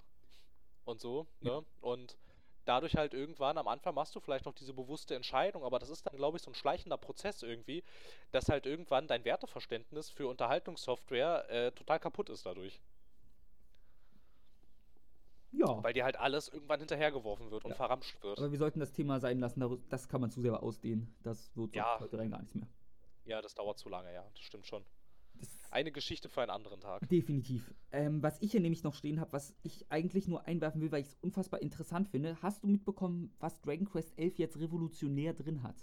Und 0.86 1.02
so, 1.02 1.28
Ja. 1.42 1.60
ne? 1.60 1.66
Und 1.82 2.18
dadurch 2.68 2.96
halt 2.96 3.14
irgendwann 3.14 3.58
am 3.58 3.68
Anfang 3.68 3.96
machst 3.96 4.16
du 4.16 4.20
vielleicht 4.20 4.46
noch 4.46 4.54
diese 4.54 4.74
bewusste 4.74 5.16
Entscheidung, 5.16 5.64
aber 5.64 5.80
das 5.80 5.90
ist 5.90 6.06
dann, 6.06 6.16
glaube 6.16 6.38
ich, 6.38 6.44
so 6.44 6.52
ein 6.52 6.56
schleichender 6.56 6.98
Prozess 6.98 7.42
irgendwie, 7.44 7.84
dass 8.32 8.50
halt 8.50 8.66
irgendwann 8.66 9.08
dein 9.08 9.26
Werteverständnis 9.26 10.10
für 10.10 10.28
Unterhaltungssoftware 10.28 11.50
äh, 11.50 11.72
total 11.72 12.00
kaputt 12.00 12.30
ist 12.30 12.46
dadurch. 12.46 12.82
Ja, 15.54 15.82
Weil 15.84 15.94
dir 15.94 16.04
halt 16.04 16.18
alles 16.18 16.50
irgendwann 16.50 16.80
hinterhergeworfen 16.80 17.50
wird 17.52 17.66
und 17.66 17.72
Ja. 17.72 17.78
verramscht 17.78 18.22
wird. 18.22 18.38
aber 18.38 18.52
wir 18.52 18.60
sollten 18.60 18.80
das 18.80 18.92
Thema 18.92 19.20
sein 19.20 19.40
lassen, 19.40 19.82
das 19.90 20.08
kann 20.08 20.22
man 20.22 20.30
zu 20.30 20.42
sehr 20.42 20.62
ausdehnen. 20.62 21.16
Das 21.24 21.56
wird 21.56 21.74
sonst 21.74 21.76
Ja. 21.76 22.00
heute 22.00 22.18
rein 22.20 22.30
gar 22.30 22.40
nichts 22.40 22.54
mehr. 22.54 22.68
Ja, 23.26 23.42
das 23.42 23.56
dauert 23.56 23.78
zu 23.80 23.90
lange, 23.90 24.14
ja, 24.14 24.24
das 24.36 24.44
stimmt 24.44 24.68
schon. 24.68 24.86
Eine 25.72 25.92
Geschichte 25.92 26.30
für 26.30 26.42
einen 26.42 26.52
anderen 26.52 26.80
Tag. 26.80 27.08
Definitiv. 27.10 27.74
Ähm, 27.92 28.24
was 28.24 28.42
ich 28.42 28.52
hier 28.52 28.62
nämlich 28.62 28.84
noch 28.84 28.94
stehen 28.94 29.20
habe, 29.20 29.34
was 29.34 29.54
ich 29.64 29.86
eigentlich 29.90 30.28
nur 30.28 30.46
einwerfen 30.48 30.82
will, 30.82 30.92
weil 30.92 31.02
ich 31.02 31.08
es 31.08 31.18
unfassbar 31.22 31.62
interessant 31.62 32.10
finde. 32.10 32.42
Hast 32.42 32.64
du 32.64 32.68
mitbekommen, 32.68 33.34
was 33.40 33.62
Dragon 33.62 33.86
Quest 33.86 34.18
11 34.18 34.38
jetzt 34.40 34.60
revolutionär 34.60 35.34
drin 35.34 35.64
hat? 35.64 35.76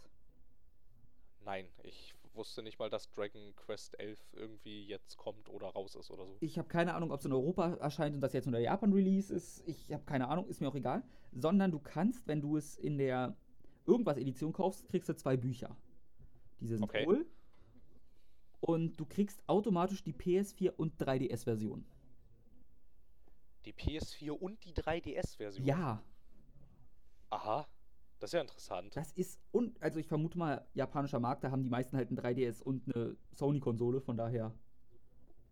Nein, 1.44 1.66
ich 1.82 2.14
wusste 2.34 2.62
nicht 2.62 2.78
mal, 2.78 2.90
dass 2.90 3.10
Dragon 3.12 3.54
Quest 3.56 3.98
11 3.98 4.18
irgendwie 4.32 4.86
jetzt 4.86 5.16
kommt 5.16 5.48
oder 5.48 5.68
raus 5.68 5.94
ist 5.94 6.10
oder 6.10 6.26
so. 6.26 6.36
Ich 6.40 6.58
habe 6.58 6.68
keine 6.68 6.94
Ahnung, 6.94 7.12
ob 7.12 7.20
es 7.20 7.26
in 7.26 7.32
Europa 7.32 7.74
erscheint 7.74 8.14
und 8.14 8.20
das 8.20 8.32
jetzt 8.32 8.46
nur 8.46 8.52
der 8.52 8.62
Japan-Release 8.62 9.32
ist. 9.32 9.62
Ich 9.66 9.92
habe 9.92 10.04
keine 10.04 10.28
Ahnung, 10.28 10.48
ist 10.48 10.60
mir 10.60 10.68
auch 10.68 10.74
egal. 10.74 11.02
Sondern 11.32 11.70
du 11.70 11.78
kannst, 11.78 12.26
wenn 12.26 12.40
du 12.40 12.56
es 12.56 12.76
in 12.76 12.98
der 12.98 13.36
Irgendwas-Edition 13.86 14.52
kaufst, 14.52 14.88
kriegst 14.88 15.08
du 15.08 15.14
zwei 15.14 15.36
Bücher. 15.36 15.76
Diese 16.60 16.76
sind 16.76 16.84
Okay. 16.84 17.04
cool. 17.06 17.26
Und 18.66 18.98
du 18.98 19.04
kriegst 19.04 19.46
automatisch 19.46 20.02
die 20.02 20.14
PS4 20.14 20.70
und 20.70 20.96
3DS-Version. 20.96 21.84
Die 23.66 23.74
PS4 23.74 24.30
und 24.30 24.64
die 24.64 24.72
3DS-Version. 24.72 25.66
Ja, 25.66 26.02
Aha. 27.28 27.66
Das 28.20 28.30
ist 28.30 28.34
ja 28.34 28.40
interessant. 28.40 28.96
das 28.96 29.12
ist 29.12 29.38
und 29.52 29.82
also 29.82 29.98
ich 29.98 30.06
vermute 30.06 30.38
mal, 30.38 30.66
japanischer 30.72 31.20
Markt, 31.20 31.44
da 31.44 31.50
haben 31.50 31.62
die 31.62 31.68
meisten 31.68 31.94
halt 31.94 32.10
ein 32.10 32.16
3DS 32.16 32.62
und 32.62 32.86
eine 32.86 33.18
Sony-Konsole, 33.34 34.00
von 34.00 34.16
daher 34.16 34.54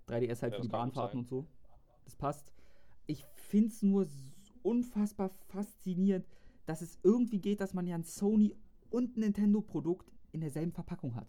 3DS 0.09 0.41
halt 0.41 0.55
Ja, 0.55 0.57
für 0.57 0.63
die 0.63 0.69
Bahnfahrten 0.69 1.19
und 1.19 1.29
so. 1.29 1.47
Das 2.05 2.17
passt. 2.17 2.55
Ich 3.07 3.27
finde 3.35 3.69
es 3.69 3.83
nur 3.83 4.07
unfassbar 4.63 5.29
faszinierend, 5.49 6.27
dass 6.65 6.81
es 6.81 6.99
irgendwie 7.03 7.41
geht, 7.41 7.61
dass 7.61 7.75
man 7.75 7.87
ja 7.87 7.95
ein 7.95 8.05
Sony 8.05 8.57
und 8.89 9.19
ein 9.19 9.21
Nintendo-Produkt 9.21 10.11
in 10.31 10.41
derselben 10.41 10.73
Verpackung 10.73 11.15
hat. 11.15 11.29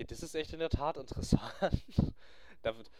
Ja, 0.00 0.06
das 0.06 0.22
ist 0.22 0.34
echt 0.34 0.52
in 0.54 0.60
der 0.60 0.70
Tat 0.70 0.96
interessant. 0.98 1.84
Da 2.62 2.76
wird, 2.76 2.90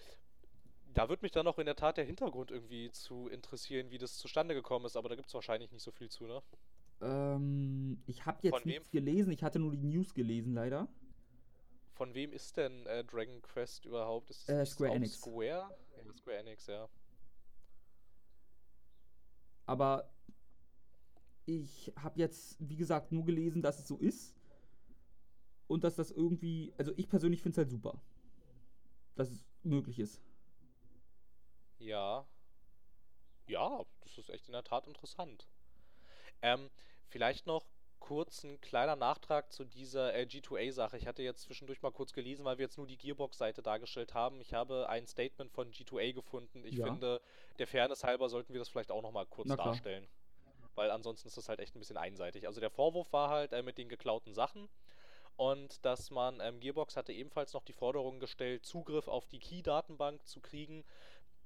da 0.93 1.09
wird 1.09 1.23
mich 1.23 1.33
dann 1.33 1.47
noch 1.47 1.59
in 1.59 1.65
der 1.67 1.77
Tat 1.77 1.97
der 1.97 2.05
Hintergrund 2.05 2.51
irgendwie 2.51 2.91
zu 2.93 3.29
interessieren, 3.29 3.91
wie 3.91 3.97
das 3.99 4.19
zustande 4.19 4.55
gekommen 4.55 4.85
ist, 4.85 4.97
aber 4.97 5.09
da 5.09 5.15
gibt 5.15 5.29
es 5.29 5.35
wahrscheinlich 5.35 5.71
nicht 5.73 5.83
so 5.83 5.93
viel 5.93 6.11
zu, 6.11 6.27
ne? 6.27 6.43
Ähm, 7.01 8.03
ich 8.07 8.27
habe 8.27 8.39
jetzt 8.43 8.53
Von 8.53 8.65
wem? 8.67 8.69
nichts 8.75 8.91
gelesen, 8.91 9.33
ich 9.33 9.43
hatte 9.43 9.59
nur 9.59 9.73
die 9.73 9.83
News 9.83 10.13
gelesen, 10.13 10.53
leider. 10.53 10.89
Von 11.95 12.15
wem 12.15 12.33
ist 12.33 12.57
denn 12.59 12.87
äh, 12.87 13.03
Dragon 13.05 13.41
Quest 13.41 13.87
überhaupt? 13.87 14.29
Ist 14.31 14.49
Äh, 14.51 14.67
Square 14.67 14.91
auch 14.91 14.97
Enix. 14.97 15.15
Square? 15.21 15.45
Ja, 15.47 15.71
Square 16.19 16.37
Enix, 16.39 16.67
ja. 16.67 16.89
Aber 19.65 20.11
ich 21.47 21.93
habe 21.97 22.19
jetzt, 22.19 22.57
wie 22.59 22.77
gesagt, 22.77 23.11
nur 23.13 23.25
gelesen, 23.25 23.63
dass 23.63 23.79
es 23.79 23.89
so 23.89 23.97
ist. 23.97 24.35
Und 25.71 25.85
dass 25.85 25.95
das 25.95 26.11
irgendwie, 26.11 26.75
also 26.79 26.93
ich 26.97 27.09
persönlich 27.09 27.43
finde 27.43 27.53
es 27.55 27.59
halt 27.59 27.71
super. 27.71 28.03
Dass 29.15 29.31
es 29.31 29.45
möglich 29.63 30.01
ist. 30.01 30.21
Ja. 31.79 32.27
Ja, 33.47 33.85
das 34.01 34.19
ist 34.19 34.31
echt 34.31 34.49
in 34.49 34.53
der 34.53 34.65
Tat 34.65 34.89
interessant. 34.89 35.47
Ähm, 36.43 36.71
vielleicht 37.07 37.47
noch 37.47 37.65
kurz 38.01 38.43
ein 38.43 38.61
kleiner 38.61 38.97
Nachtrag 38.97 39.53
zu 39.53 39.65
dieser 39.65 40.13
äh, 40.13 40.23
G2A-Sache. 40.23 40.99
Ich 40.99 41.07
hatte 41.07 41.23
jetzt 41.23 41.43
zwischendurch 41.43 41.83
mal 41.83 41.93
kurz 41.93 42.13
gelesen, 42.13 42.45
weil 42.45 42.59
wir 42.59 42.65
jetzt 42.65 42.77
nur 42.77 42.89
die 42.89 42.99
Gearbox-Seite 42.99 43.63
dargestellt 43.63 44.13
haben. 44.13 44.41
Ich 44.41 44.55
habe 44.55 44.89
ein 44.89 45.07
Statement 45.07 45.53
von 45.53 45.71
G2A 45.71 46.13
gefunden. 46.15 46.65
Ich 46.65 46.79
Ja. 46.79 46.87
finde, 46.87 47.21
der 47.61 47.69
Fairness 47.69 48.03
halber 48.03 48.29
sollten 48.29 48.55
wir 48.55 48.59
das 48.59 48.69
vielleicht 48.69 48.91
auch 48.91 49.03
noch 49.03 49.13
mal 49.13 49.25
kurz 49.27 49.51
darstellen. 49.55 50.09
Weil 50.75 50.91
ansonsten 50.91 51.29
ist 51.29 51.37
das 51.37 51.49
halt 51.49 51.61
echt 51.61 51.77
ein 51.77 51.79
bisschen 51.79 51.97
einseitig. 51.97 52.49
Also 52.49 52.59
der 52.61 52.71
Vorwurf 52.71 53.13
war 53.13 53.29
halt 53.31 53.53
äh, 53.53 53.63
mit 53.63 53.79
den 53.79 53.89
geklauten 53.89 54.35
Sachen. 54.35 54.69
Und 55.41 55.87
dass 55.87 56.11
man, 56.11 56.39
ähm, 56.43 56.61
Gearbox 56.61 56.99
hatte 56.99 57.15
ebenfalls 57.15 57.55
noch 57.55 57.65
die 57.65 57.73
Forderung 57.73 58.21
gestellt, 58.21 58.67
Zugriff 58.67 59.09
auf 59.09 59.27
die 59.27 59.39
Key-Datenbank 59.39 60.27
zu 60.27 60.39
kriegen, 60.43 60.85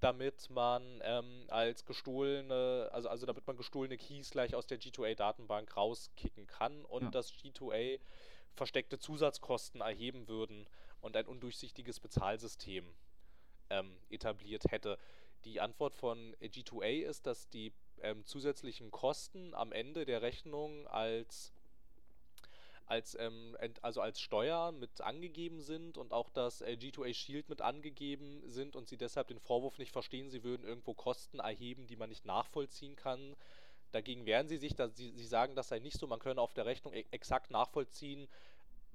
damit 0.00 0.50
man 0.50 1.00
ähm, 1.04 1.44
als 1.46 1.84
gestohlene, 1.84 2.88
also, 2.90 3.08
also 3.08 3.24
damit 3.24 3.46
man 3.46 3.56
gestohlene 3.56 3.96
Keys 3.96 4.30
gleich 4.30 4.56
aus 4.56 4.66
der 4.66 4.80
G2A-Datenbank 4.80 5.76
rauskicken 5.76 6.48
kann 6.48 6.84
und 6.86 7.04
Ja. 7.04 7.10
dass 7.12 7.32
G2A 7.34 8.00
versteckte 8.56 8.98
Zusatzkosten 8.98 9.80
erheben 9.80 10.26
würden 10.26 10.68
und 11.00 11.16
ein 11.16 11.28
undurchsichtiges 11.28 12.00
Bezahlsystem 12.00 12.96
ähm, 13.70 13.96
etabliert 14.10 14.64
hätte. 14.72 14.98
Die 15.44 15.60
Antwort 15.60 15.94
von 15.94 16.34
G2A 16.40 17.04
ist, 17.04 17.28
dass 17.28 17.48
die 17.48 17.72
ähm, 18.02 18.26
zusätzlichen 18.26 18.90
Kosten 18.90 19.54
am 19.54 19.70
Ende 19.70 20.04
der 20.04 20.20
Rechnung 20.20 20.88
als 20.88 21.52
als, 22.86 23.16
ähm, 23.18 23.56
also 23.82 24.00
als 24.00 24.20
Steuer 24.20 24.72
mit 24.72 25.00
angegeben 25.00 25.60
sind 25.60 25.96
und 25.96 26.12
auch 26.12 26.30
das 26.30 26.60
äh, 26.60 26.76
G2A 26.78 27.14
Shield 27.14 27.48
mit 27.48 27.62
angegeben 27.62 28.42
sind 28.46 28.76
und 28.76 28.88
sie 28.88 28.96
deshalb 28.96 29.28
den 29.28 29.40
Vorwurf 29.40 29.78
nicht 29.78 29.92
verstehen, 29.92 30.28
sie 30.28 30.44
würden 30.44 30.66
irgendwo 30.66 30.94
Kosten 30.94 31.40
erheben, 31.40 31.86
die 31.86 31.96
man 31.96 32.08
nicht 32.08 32.26
nachvollziehen 32.26 32.96
kann. 32.96 33.36
Dagegen 33.92 34.26
wehren 34.26 34.48
sie 34.48 34.56
sich, 34.56 34.74
dass 34.74 34.96
sie, 34.96 35.12
sie 35.12 35.26
sagen, 35.26 35.54
das 35.54 35.68
sei 35.68 35.78
nicht 35.78 35.98
so, 35.98 36.06
man 36.06 36.18
könne 36.18 36.40
auf 36.40 36.52
der 36.52 36.66
Rechnung 36.66 36.92
e 36.92 37.04
exakt 37.10 37.50
nachvollziehen, 37.50 38.28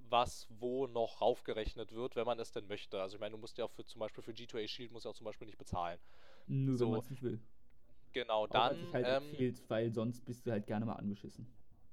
was 0.09 0.47
wo 0.49 0.87
noch 0.87 1.21
raufgerechnet 1.21 1.93
wird, 1.93 2.15
wenn 2.15 2.25
man 2.25 2.39
es 2.39 2.51
denn 2.51 2.67
möchte. 2.67 3.01
Also 3.01 3.15
ich 3.15 3.19
meine, 3.19 3.31
du 3.31 3.37
musst 3.37 3.57
ja 3.57 3.65
auch 3.65 3.71
für 3.71 3.85
zum 3.85 3.99
Beispiel 3.99 4.23
für 4.23 4.31
G2A 4.31 4.67
Shield 4.67 4.91
musst 4.91 5.05
du 5.05 5.09
auch 5.09 5.15
zum 5.15 5.25
Beispiel 5.25 5.45
nicht 5.45 5.57
bezahlen. 5.57 5.99
Nur 6.47 6.77
So, 6.77 6.85
wenn 6.85 6.91
man 6.91 6.99
es 6.99 7.09
nicht 7.09 7.23
will. 7.23 7.39
Genau, 8.11 8.45
Auch 8.45 8.49
als 8.49 8.77
dann 8.77 8.85
sich 8.85 8.93
halt 8.93 9.07
ähm, 9.07 9.29
empfiehlt, 9.29 9.69
weil 9.69 9.91
sonst 9.93 10.25
bist 10.25 10.45
du 10.45 10.51
halt 10.51 10.65
gerne 10.65 10.85
mal 10.85 10.95
angeschissen. 10.95 11.47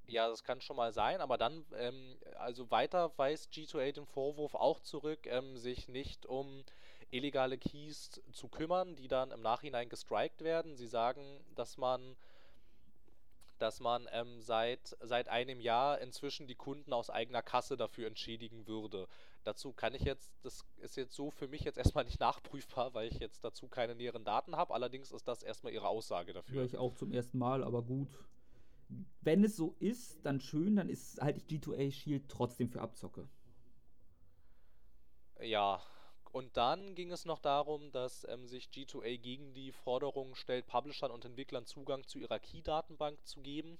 Ja, 0.08 0.28
das 0.28 0.44
kann 0.44 0.60
schon 0.60 0.76
mal 0.76 0.92
sein, 0.92 1.20
aber 1.20 1.36
dann, 1.36 1.64
ähm, 1.76 2.16
also 2.38 2.70
weiter 2.70 3.12
weist 3.16 3.52
G2A 3.52 3.92
den 3.92 4.06
Vorwurf 4.06 4.54
auch 4.54 4.80
zurück, 4.80 5.26
ähm, 5.26 5.56
sich 5.56 5.88
nicht 5.88 6.26
um 6.26 6.64
illegale 7.10 7.58
Keys 7.58 8.20
zu 8.32 8.48
kümmern, 8.48 8.96
die 8.96 9.08
dann 9.08 9.30
im 9.30 9.40
Nachhinein 9.40 9.88
gestrikt 9.88 10.42
werden. 10.42 10.76
Sie 10.76 10.86
sagen, 10.86 11.22
dass 11.54 11.76
man, 11.76 12.16
dass 13.58 13.80
man 13.80 14.08
ähm, 14.12 14.40
seit, 14.40 14.96
seit 15.00 15.28
einem 15.28 15.60
Jahr 15.60 16.00
inzwischen 16.00 16.46
die 16.46 16.54
Kunden 16.54 16.92
aus 16.92 17.10
eigener 17.10 17.42
Kasse 17.42 17.76
dafür 17.76 18.06
entschädigen 18.06 18.66
würde. 18.66 19.08
Dazu 19.44 19.72
kann 19.72 19.94
ich 19.94 20.02
jetzt, 20.02 20.32
das 20.42 20.64
ist 20.78 20.96
jetzt 20.96 21.14
so 21.14 21.30
für 21.30 21.46
mich 21.46 21.62
jetzt 21.62 21.78
erstmal 21.78 22.04
nicht 22.04 22.18
nachprüfbar, 22.18 22.94
weil 22.94 23.08
ich 23.08 23.20
jetzt 23.20 23.44
dazu 23.44 23.68
keine 23.68 23.94
näheren 23.94 24.24
Daten 24.24 24.56
habe. 24.56 24.74
Allerdings 24.74 25.12
ist 25.12 25.28
das 25.28 25.42
erstmal 25.42 25.72
ihre 25.72 25.88
Aussage 25.88 26.32
dafür. 26.32 26.64
ich 26.64 26.76
auch 26.76 26.94
zum 26.94 27.12
ersten 27.12 27.38
Mal, 27.38 27.62
aber 27.62 27.82
gut. 27.82 28.08
Wenn 29.20 29.44
es 29.44 29.56
so 29.56 29.74
ist, 29.80 30.24
dann 30.24 30.40
schön, 30.40 30.76
dann 30.76 30.88
ist 30.88 31.20
halt 31.20 31.36
ich 31.36 31.44
G2A 31.46 31.90
Shield 31.90 32.28
trotzdem 32.28 32.70
für 32.70 32.80
Abzocke. 32.80 33.28
Ja, 35.40 35.82
und 36.32 36.56
dann 36.56 36.94
ging 36.94 37.10
es 37.12 37.24
noch 37.24 37.38
darum, 37.38 37.90
dass 37.92 38.26
ähm, 38.28 38.46
sich 38.46 38.66
G2A 38.66 39.18
gegen 39.18 39.54
die 39.54 39.72
Forderung 39.72 40.34
stellt, 40.34 40.66
Publishern 40.66 41.10
und 41.10 41.24
Entwicklern 41.24 41.66
Zugang 41.66 42.06
zu 42.06 42.18
ihrer 42.18 42.38
Key-Datenbank 42.38 43.26
zu 43.26 43.40
geben, 43.40 43.78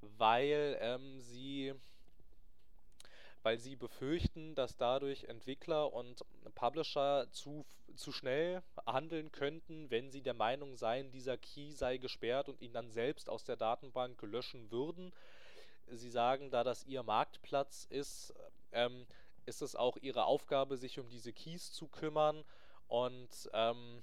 weil 0.00 0.78
ähm, 0.80 1.20
sie 1.20 1.74
weil 3.42 3.58
sie 3.58 3.76
befürchten, 3.76 4.54
dass 4.54 4.76
dadurch 4.76 5.24
Entwickler 5.24 5.92
und 5.92 6.24
Publisher 6.54 7.26
zu, 7.30 7.64
zu 7.94 8.12
schnell 8.12 8.62
handeln 8.86 9.32
könnten, 9.32 9.90
wenn 9.90 10.10
sie 10.10 10.22
der 10.22 10.34
Meinung 10.34 10.76
seien, 10.76 11.10
dieser 11.10 11.38
Key 11.38 11.72
sei 11.72 11.96
gesperrt 11.96 12.48
und 12.48 12.60
ihn 12.60 12.72
dann 12.72 12.90
selbst 12.90 13.28
aus 13.30 13.44
der 13.44 13.56
Datenbank 13.56 14.20
löschen 14.22 14.70
würden. 14.70 15.12
Sie 15.88 16.10
sagen, 16.10 16.50
da 16.50 16.62
das 16.62 16.84
ihr 16.84 17.02
Marktplatz 17.02 17.86
ist, 17.90 18.34
ähm, 18.72 19.06
ist 19.46 19.62
es 19.62 19.74
auch 19.74 19.96
ihre 19.96 20.24
Aufgabe, 20.24 20.76
sich 20.76 20.98
um 20.98 21.08
diese 21.08 21.32
Keys 21.32 21.72
zu 21.72 21.88
kümmern 21.88 22.44
und 22.88 23.50
ähm, 23.52 24.02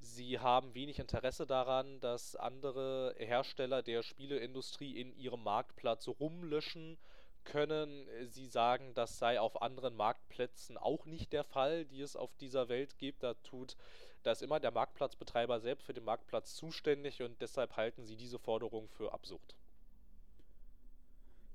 sie 0.00 0.38
haben 0.38 0.74
wenig 0.74 0.98
Interesse 0.98 1.46
daran, 1.46 2.00
dass 2.00 2.36
andere 2.36 3.14
Hersteller 3.18 3.82
der 3.82 4.02
Spieleindustrie 4.02 5.00
in 5.00 5.16
ihrem 5.16 5.42
Marktplatz 5.42 6.08
rumlöschen 6.08 6.98
können. 7.44 8.06
Sie 8.26 8.46
sagen, 8.46 8.92
das 8.94 9.18
sei 9.18 9.40
auf 9.40 9.62
anderen 9.62 9.96
Marktplätzen 9.96 10.76
auch 10.76 11.06
nicht 11.06 11.32
der 11.32 11.44
Fall, 11.44 11.84
die 11.84 12.00
es 12.00 12.16
auf 12.16 12.34
dieser 12.36 12.68
Welt 12.68 12.98
gibt. 12.98 13.22
Da 13.22 13.34
tut, 13.34 13.76
da 14.22 14.32
ist 14.32 14.42
immer 14.42 14.60
der 14.60 14.70
Marktplatzbetreiber 14.70 15.60
selbst 15.60 15.84
für 15.84 15.94
den 15.94 16.04
Marktplatz 16.04 16.54
zuständig 16.54 17.22
und 17.22 17.40
deshalb 17.40 17.76
halten 17.76 18.04
sie 18.04 18.16
diese 18.16 18.38
Forderung 18.38 18.88
für 18.88 19.12
absurd. 19.12 19.56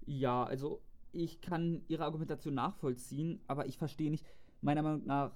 Ja, 0.05 0.43
also 0.43 0.81
ich 1.11 1.41
kann 1.41 1.83
ihre 1.87 2.05
Argumentation 2.05 2.53
nachvollziehen, 2.53 3.41
aber 3.47 3.65
ich 3.65 3.77
verstehe 3.77 4.11
nicht, 4.11 4.25
meiner 4.61 4.81
Meinung 4.81 5.05
nach 5.05 5.31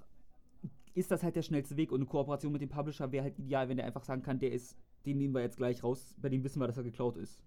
ist 0.94 1.12
das 1.12 1.24
halt 1.24 1.36
der 1.36 1.42
schnellste 1.42 1.76
Weg 1.78 1.92
und 1.92 2.02
eine 2.02 2.10
Kooperation 2.10 2.52
mit 2.52 2.62
dem 2.62 2.70
Publisher 2.70 3.12
wäre 3.12 3.24
halt 3.24 3.40
ideal, 3.40 3.68
wenn 3.70 3.78
der 3.78 3.86
einfach 3.86 4.04
sagen 4.04 4.22
kann, 4.22 4.40
der 4.40 4.52
ist, 4.52 4.78
den 5.06 5.18
nehmen 5.18 5.34
wir 5.34 5.42
jetzt 5.42 5.58
gleich 5.58 5.84
raus, 5.84 6.16
bei 6.22 6.30
dem 6.30 6.44
wissen 6.44 6.60
wir, 6.60 6.68
dass 6.68 6.78
er 6.78 6.84
geklaut 6.84 7.18
ist. 7.18 7.42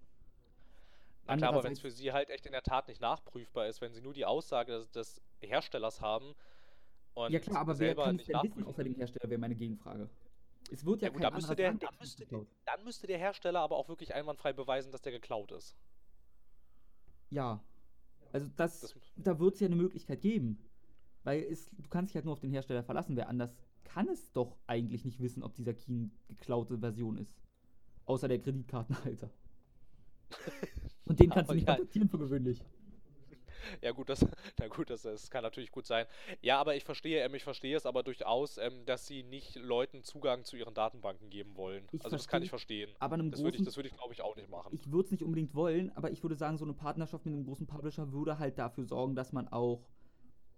Na 1.27 1.37
klar, 1.37 1.53
aber 1.53 1.65
wenn 1.65 1.73
es 1.73 1.81
für 1.81 1.91
sie 1.91 2.13
halt 2.13 2.31
echt 2.31 2.47
in 2.47 2.53
der 2.53 2.63
Tat 2.63 2.89
nicht 2.89 3.01
nachprüfbar 3.01 3.67
ist, 3.67 3.81
wenn 3.81 3.93
sie 3.93 4.01
nur 4.01 4.13
die 4.15 4.25
Aussage 4.25 4.73
des, 4.73 4.91
des 4.91 5.23
Herstellers 5.41 6.01
haben 6.01 6.35
und 7.15 7.33
Ja 7.33 7.41
klar, 7.41 7.59
aber 7.59 7.73
wer 7.73 7.75
selber 7.89 8.05
kann 8.05 8.17
es 8.17 8.19
nicht 8.19 8.29
denn 8.29 8.37
wissen 8.43 8.49
nachprüfen 8.49 8.69
außer 8.69 8.85
dem 8.85 8.95
Hersteller, 8.95 9.31
wäre 9.31 9.41
meine 9.41 9.57
Gegenfrage. 9.57 10.09
Es 10.71 10.85
wird 10.85 11.03
ja, 11.03 11.09
Ja 11.09 11.13
gut, 11.13 11.23
kein 11.23 11.31
dann 11.31 11.35
müsste, 11.35 11.57
der, 11.57 11.73
dann, 11.75 11.95
müsste, 12.01 12.27
dann 12.65 12.85
müsste 12.85 13.07
der 13.07 13.19
Hersteller 13.19 13.61
aber 13.61 13.77
auch 13.77 13.89
wirklich 13.89 14.15
einwandfrei 14.15 14.53
beweisen, 14.53 14.91
dass 14.93 15.03
der 15.03 15.13
geklaut 15.13 15.53
ist. 15.53 15.77
Ja. 17.31 17.63
Also 18.33 18.49
das, 18.57 18.81
Das- 18.81 18.95
da 19.17 19.39
wird 19.39 19.55
es 19.55 19.61
ja 19.61 19.67
eine 19.67 19.77
Möglichkeit 19.77 20.21
geben. 20.21 20.59
Weil 21.25 21.43
es, 21.43 21.71
du 21.71 21.89
kannst 21.89 22.11
dich 22.11 22.17
halt 22.17 22.25
nur 22.25 22.35
auf 22.35 22.41
den 22.41 22.51
Hersteller 22.51 22.85
verlassen. 22.85 23.17
Wer 23.17 23.29
anders 23.29 23.57
kann 23.83 24.09
es 24.09 24.31
doch 24.33 24.57
eigentlich 24.67 25.05
nicht 25.05 25.21
wissen, 25.21 25.43
ob 25.43 25.55
dieser 25.55 25.75
Key 25.75 25.91
eine 25.93 26.11
geklaute 26.29 26.79
Version 26.79 27.19
ist. 27.19 27.35
Außer 28.05 28.29
der 28.29 28.41
Kreditkartenhalter. 28.41 29.31
Und 31.07 31.21
den 31.21 31.31
kannst 31.31 31.51
du 31.51 31.55
nicht 31.55 31.67
kontaktieren 31.67 32.09
für 32.09 32.19
gewöhnlich. 32.19 32.63
Ja 33.83 33.93
gut, 33.93 34.09
das, 34.09 34.21
na 34.59 34.69
gut, 34.69 34.91
das, 34.91 35.03
das 35.03 35.31
kann 35.31 35.43
natürlich 35.43 35.71
gut 35.71 35.87
sein. 35.87 36.07
Ja, 36.41 36.59
aber 36.59 36.77
ich 36.77 36.85
verstehe, 36.85 37.23
ähm, 37.25 37.35
ich 37.35 37.45
verstehe 37.45 37.77
es 37.77 37.87
aber 37.87 38.03
durchaus, 38.03 38.59
ähm, 38.59 38.85
dass 38.87 39.07
sie 39.07 39.23
nicht 39.23 39.57
Leuten 39.57 40.03
Zugang 40.03 40.45
zu 40.45 40.57
ihren 40.57 40.75
Datenbanken 40.75 41.31
geben 41.31 41.57
wollen. 41.57 41.85
Ich 41.93 42.05
also 42.05 42.17
das 42.17 42.29
kann 42.29 42.43
ich 42.43 42.51
verstehe, 42.51 42.87
verstehen. 42.87 43.01
Aber 43.01 43.15
einem 43.15 43.31
Das 43.31 43.43
würde 43.43 43.59
ich, 43.59 43.77
würde 43.77 43.89
ich 43.89 43.97
glaube 43.97 44.13
ich 44.13 44.23
auch 44.23 44.37
nicht 44.37 44.51
machen. 44.51 44.73
ich 44.73 44.91
würde 44.91 45.07
es 45.07 45.11
nicht 45.11 45.23
unbedingt 45.23 45.55
wollen, 45.55 45.91
aber 45.97 46.11
ich 46.11 46.23
würde 46.23 46.37
sagen, 46.37 46.59
so 46.59 46.65
eine 46.65 46.75
Partnerschaft 46.75 47.25
mit 47.25 47.35
einem 47.35 47.45
großen 47.45 47.67
Publisher 47.67 48.13
würde 48.13 48.39
halt 48.39 48.59
dafür 48.59 48.85
sorgen, 48.85 49.15
dass 49.15 49.33
man 49.33 49.49
auch 49.49 49.85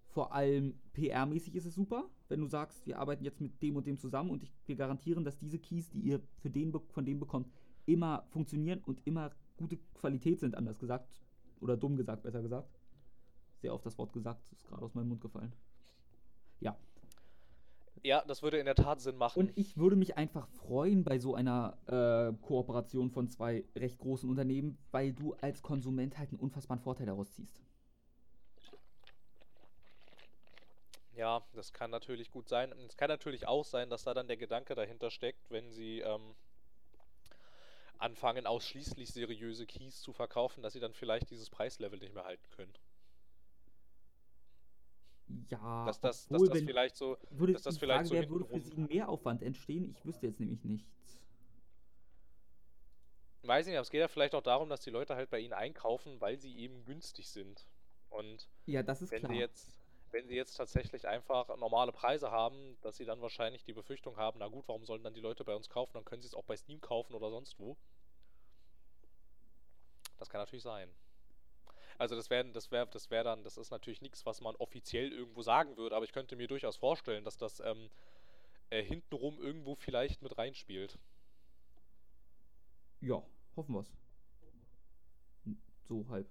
vor 0.09 0.33
allem 0.33 0.79
PR-mäßig 0.93 1.53
ist 1.53 1.65
es 1.65 1.75
super, 1.75 2.09
wenn 2.29 2.39
du 2.39 2.47
sagst, 2.47 2.85
wir 2.87 2.97
arbeiten 2.97 3.23
jetzt 3.23 3.41
mit 3.41 3.61
dem 3.61 3.75
und 3.75 3.85
dem 3.85 3.97
zusammen 3.97 4.31
und 4.31 4.41
ich, 4.41 4.51
wir 4.65 4.75
garantieren, 4.75 5.23
dass 5.23 5.37
diese 5.37 5.59
Keys, 5.59 5.89
die 5.91 5.99
ihr 5.99 6.19
für 6.39 6.49
den, 6.49 6.73
von 6.89 7.05
dem 7.05 7.19
bekommt, 7.19 7.47
immer 7.85 8.25
funktionieren 8.29 8.81
und 8.85 9.05
immer 9.05 9.31
gute 9.59 9.77
Qualität 9.95 10.39
sind, 10.39 10.55
anders 10.55 10.79
gesagt. 10.79 11.21
Oder 11.61 11.77
dumm 11.77 11.97
gesagt, 11.97 12.23
besser 12.23 12.41
gesagt. 12.41 12.79
Sehr 13.57 13.73
oft 13.73 13.85
das 13.85 13.97
Wort 13.97 14.13
gesagt, 14.13 14.51
ist 14.51 14.65
gerade 14.65 14.83
aus 14.83 14.95
meinem 14.95 15.09
Mund 15.09 15.21
gefallen. 15.21 15.53
Ja, 16.59 16.77
Ja, 18.03 18.23
das 18.25 18.41
würde 18.41 18.57
in 18.59 18.65
der 18.65 18.75
Tat 18.75 19.01
Sinn 19.01 19.17
machen. 19.17 19.37
und 19.39 19.51
ich 19.57 19.77
würde 19.77 19.95
mich 19.97 20.17
einfach 20.17 20.47
freuen 20.47 21.03
bei 21.03 21.19
so 21.19 21.35
einer 21.35 21.77
äh, 21.87 22.33
Kooperation 22.45 23.11
von 23.11 23.27
zwei 23.29 23.65
recht 23.75 23.99
großen 23.99 24.29
Unternehmen, 24.29 24.77
weil 24.91 25.13
du 25.13 25.33
als 25.35 25.61
Konsument 25.61 26.17
halt 26.17 26.29
einen 26.31 26.39
unfassbaren 26.39 26.81
Vorteil 26.81 27.07
daraus 27.07 27.31
ziehst. 27.33 27.61
Ja, 31.13 31.43
das 31.53 31.73
kann 31.73 31.91
natürlich 31.91 32.31
gut 32.31 32.47
sein. 32.47 32.71
Es 32.87 32.95
kann 32.97 33.09
natürlich 33.09 33.47
auch 33.47 33.65
sein, 33.65 33.89
dass 33.89 34.03
da 34.03 34.13
dann 34.13 34.27
der 34.27 34.37
Gedanke 34.37 34.75
dahinter 34.75 35.11
steckt, 35.11 35.49
wenn 35.51 35.71
sie 35.71 35.99
ähm, 35.99 36.35
anfangen, 37.99 38.47
ausschließlich 38.47 39.11
seriöse 39.11 39.65
Keys 39.67 40.01
zu 40.01 40.13
verkaufen, 40.13 40.61
dass 40.63 40.73
sie 40.73 40.79
dann 40.79 40.93
vielleicht 40.93 41.29
dieses 41.29 41.49
Preislevel 41.49 41.99
nicht 41.99 42.13
mehr 42.13 42.25
halten 42.25 42.49
können. 42.51 42.73
Ja, 45.49 45.87
Dass 45.87 45.99
das, 45.99 46.27
dass 46.27 46.41
obwohl, 46.41 46.47
das 46.47 46.57
wenn, 46.57 46.65
vielleicht 46.65 46.95
so, 46.95 47.17
würde 47.29 47.53
dass 47.53 47.63
das 47.63 47.77
vielleicht 47.77 48.05
Frage 48.05 48.07
so 48.07 48.29
würde 48.29 48.45
für 48.45 48.59
sie 48.59 48.73
ein 48.77 48.87
Mehraufwand 48.87 49.43
entstehen? 49.43 49.89
Ich 49.89 50.05
wüsste 50.05 50.27
jetzt 50.27 50.39
nämlich 50.39 50.63
nichts. 50.63 51.21
weiß 53.43 53.65
ich 53.67 53.71
nicht, 53.71 53.77
aber 53.77 53.83
es 53.83 53.89
geht 53.89 53.99
ja 54.01 54.07
vielleicht 54.07 54.35
auch 54.35 54.41
darum, 54.43 54.69
dass 54.69 54.81
die 54.81 54.89
Leute 54.89 55.15
halt 55.15 55.29
bei 55.29 55.39
ihnen 55.39 55.53
einkaufen, 55.53 56.19
weil 56.21 56.37
sie 56.39 56.57
eben 56.57 56.85
günstig 56.85 57.29
sind. 57.29 57.65
Und 58.09 58.49
Ja, 58.65 58.83
das 58.83 59.01
ist 59.01 59.11
wenn 59.11 59.19
klar. 59.19 59.31
sie 59.31 59.37
jetzt, 59.37 59.79
wenn 60.11 60.27
sie 60.27 60.35
jetzt 60.35 60.55
tatsächlich 60.55 61.07
einfach 61.07 61.55
normale 61.57 61.91
Preise 61.91 62.31
haben, 62.31 62.77
dass 62.81 62.97
sie 62.97 63.05
dann 63.05 63.21
wahrscheinlich 63.21 63.63
die 63.63 63.73
Befürchtung 63.73 64.17
haben, 64.17 64.39
na 64.39 64.47
gut, 64.47 64.67
warum 64.67 64.85
sollen 64.85 65.03
dann 65.03 65.13
die 65.13 65.21
Leute 65.21 65.43
bei 65.45 65.55
uns 65.55 65.69
kaufen? 65.69 65.93
Dann 65.95 66.05
können 66.05 66.21
sie 66.21 66.27
es 66.27 66.35
auch 66.35 66.43
bei 66.45 66.57
Steam 66.57 66.81
kaufen 66.81 67.15
oder 67.15 67.29
sonst 67.31 67.59
wo. 67.59 67.77
Das 70.19 70.29
kann 70.29 70.39
natürlich 70.41 70.63
sein. 70.63 70.89
Also 71.97 72.15
das 72.15 72.29
wäre, 72.29 72.45
das 72.51 72.71
wäre, 72.71 72.87
das 72.87 73.09
wäre 73.09 73.23
dann, 73.23 73.43
das 73.43 73.57
ist 73.57 73.71
natürlich 73.71 74.01
nichts, 74.01 74.25
was 74.25 74.39
man 74.41 74.55
offiziell 74.57 75.11
irgendwo 75.11 75.41
sagen 75.41 75.75
würde, 75.77 75.95
aber 75.95 76.05
ich 76.05 76.11
könnte 76.13 76.35
mir 76.35 76.47
durchaus 76.47 76.77
vorstellen, 76.77 77.25
dass 77.25 77.37
das 77.37 77.59
ähm, 77.61 77.89
äh, 78.69 78.83
hintenrum 78.83 79.39
irgendwo 79.39 79.75
vielleicht 79.75 80.21
mit 80.21 80.37
reinspielt. 80.37 80.97
Ja, 83.01 83.21
hoffen 83.55 83.75
wir's. 83.75 83.91
So 85.87 86.07
halb. 86.09 86.27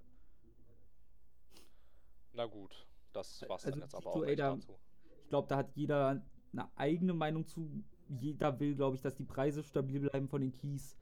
Na 2.33 2.47
gut, 2.47 2.87
das 3.13 3.43
war's 3.49 3.65
Also 3.65 3.71
dann 3.71 3.81
jetzt 3.81 3.95
aber 3.95 4.11
auch 4.11 4.23
echt 4.25 4.41
Ada- 4.41 4.55
dazu. 4.55 4.79
Ich 5.23 5.29
glaube, 5.29 5.49
da 5.49 5.57
hat 5.57 5.75
jeder 5.75 6.23
eine 6.53 6.71
eigene 6.77 7.13
Meinung 7.13 7.47
zu. 7.47 7.85
Jeder 8.09 8.59
will, 8.59 8.75
glaube 8.75 8.97
ich, 8.97 9.03
dass 9.03 9.17
die 9.17 9.25
Preise 9.25 9.63
stabil 9.63 10.01
bleiben 10.01 10.29
von 10.29 10.41
den 10.41 10.53
Keys. 10.53 10.97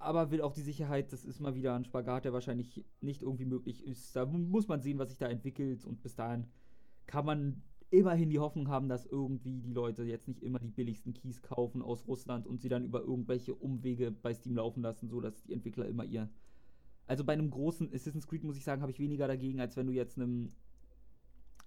Aber 0.00 0.30
will 0.30 0.40
auch 0.40 0.54
die 0.54 0.62
Sicherheit, 0.62 1.12
das 1.12 1.26
ist 1.26 1.40
mal 1.40 1.54
wieder 1.54 1.74
ein 1.74 1.84
Spagat, 1.84 2.24
der 2.24 2.32
wahrscheinlich 2.32 2.86
nicht 3.02 3.20
irgendwie 3.20 3.44
möglich 3.44 3.84
ist. 3.84 4.16
Da 4.16 4.24
muss 4.24 4.66
man 4.66 4.80
sehen, 4.80 4.98
was 4.98 5.10
sich 5.10 5.18
da 5.18 5.28
entwickelt. 5.28 5.84
Und 5.84 6.02
bis 6.02 6.14
dahin 6.14 6.46
kann 7.06 7.26
man 7.26 7.62
immerhin 7.90 8.30
die 8.30 8.38
Hoffnung 8.38 8.68
haben, 8.68 8.88
dass 8.88 9.04
irgendwie 9.04 9.60
die 9.60 9.74
Leute 9.74 10.04
jetzt 10.04 10.26
nicht 10.26 10.42
immer 10.42 10.58
die 10.58 10.70
billigsten 10.70 11.12
Keys 11.12 11.42
kaufen 11.42 11.82
aus 11.82 12.08
Russland 12.08 12.46
und 12.46 12.62
sie 12.62 12.70
dann 12.70 12.86
über 12.86 13.02
irgendwelche 13.02 13.54
Umwege 13.54 14.10
bei 14.10 14.32
Steam 14.32 14.56
laufen 14.56 14.82
lassen, 14.82 15.10
sodass 15.10 15.42
die 15.42 15.52
Entwickler 15.52 15.86
immer 15.86 16.04
ihr. 16.04 16.30
Also 17.06 17.22
bei 17.22 17.34
einem 17.34 17.50
großen 17.50 17.92
Assassin's 17.92 18.26
Creed, 18.26 18.42
muss 18.42 18.56
ich 18.56 18.64
sagen, 18.64 18.80
habe 18.80 18.92
ich 18.92 19.00
weniger 19.00 19.28
dagegen, 19.28 19.60
als 19.60 19.76
wenn 19.76 19.86
du 19.86 19.92
jetzt 19.92 20.16
einem 20.16 20.52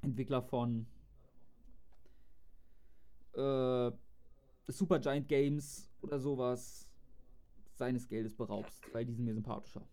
Entwickler 0.01 0.41
von 0.41 0.87
äh, 3.33 3.91
Supergiant 4.67 5.27
Games 5.27 5.87
oder 6.01 6.19
sowas 6.19 6.89
seines 7.77 8.07
Geldes 8.07 8.35
beraubst, 8.35 8.87
weil 8.91 9.05
die 9.05 9.13
sind 9.13 9.25
mir 9.25 9.33
sympathischer. 9.33 9.87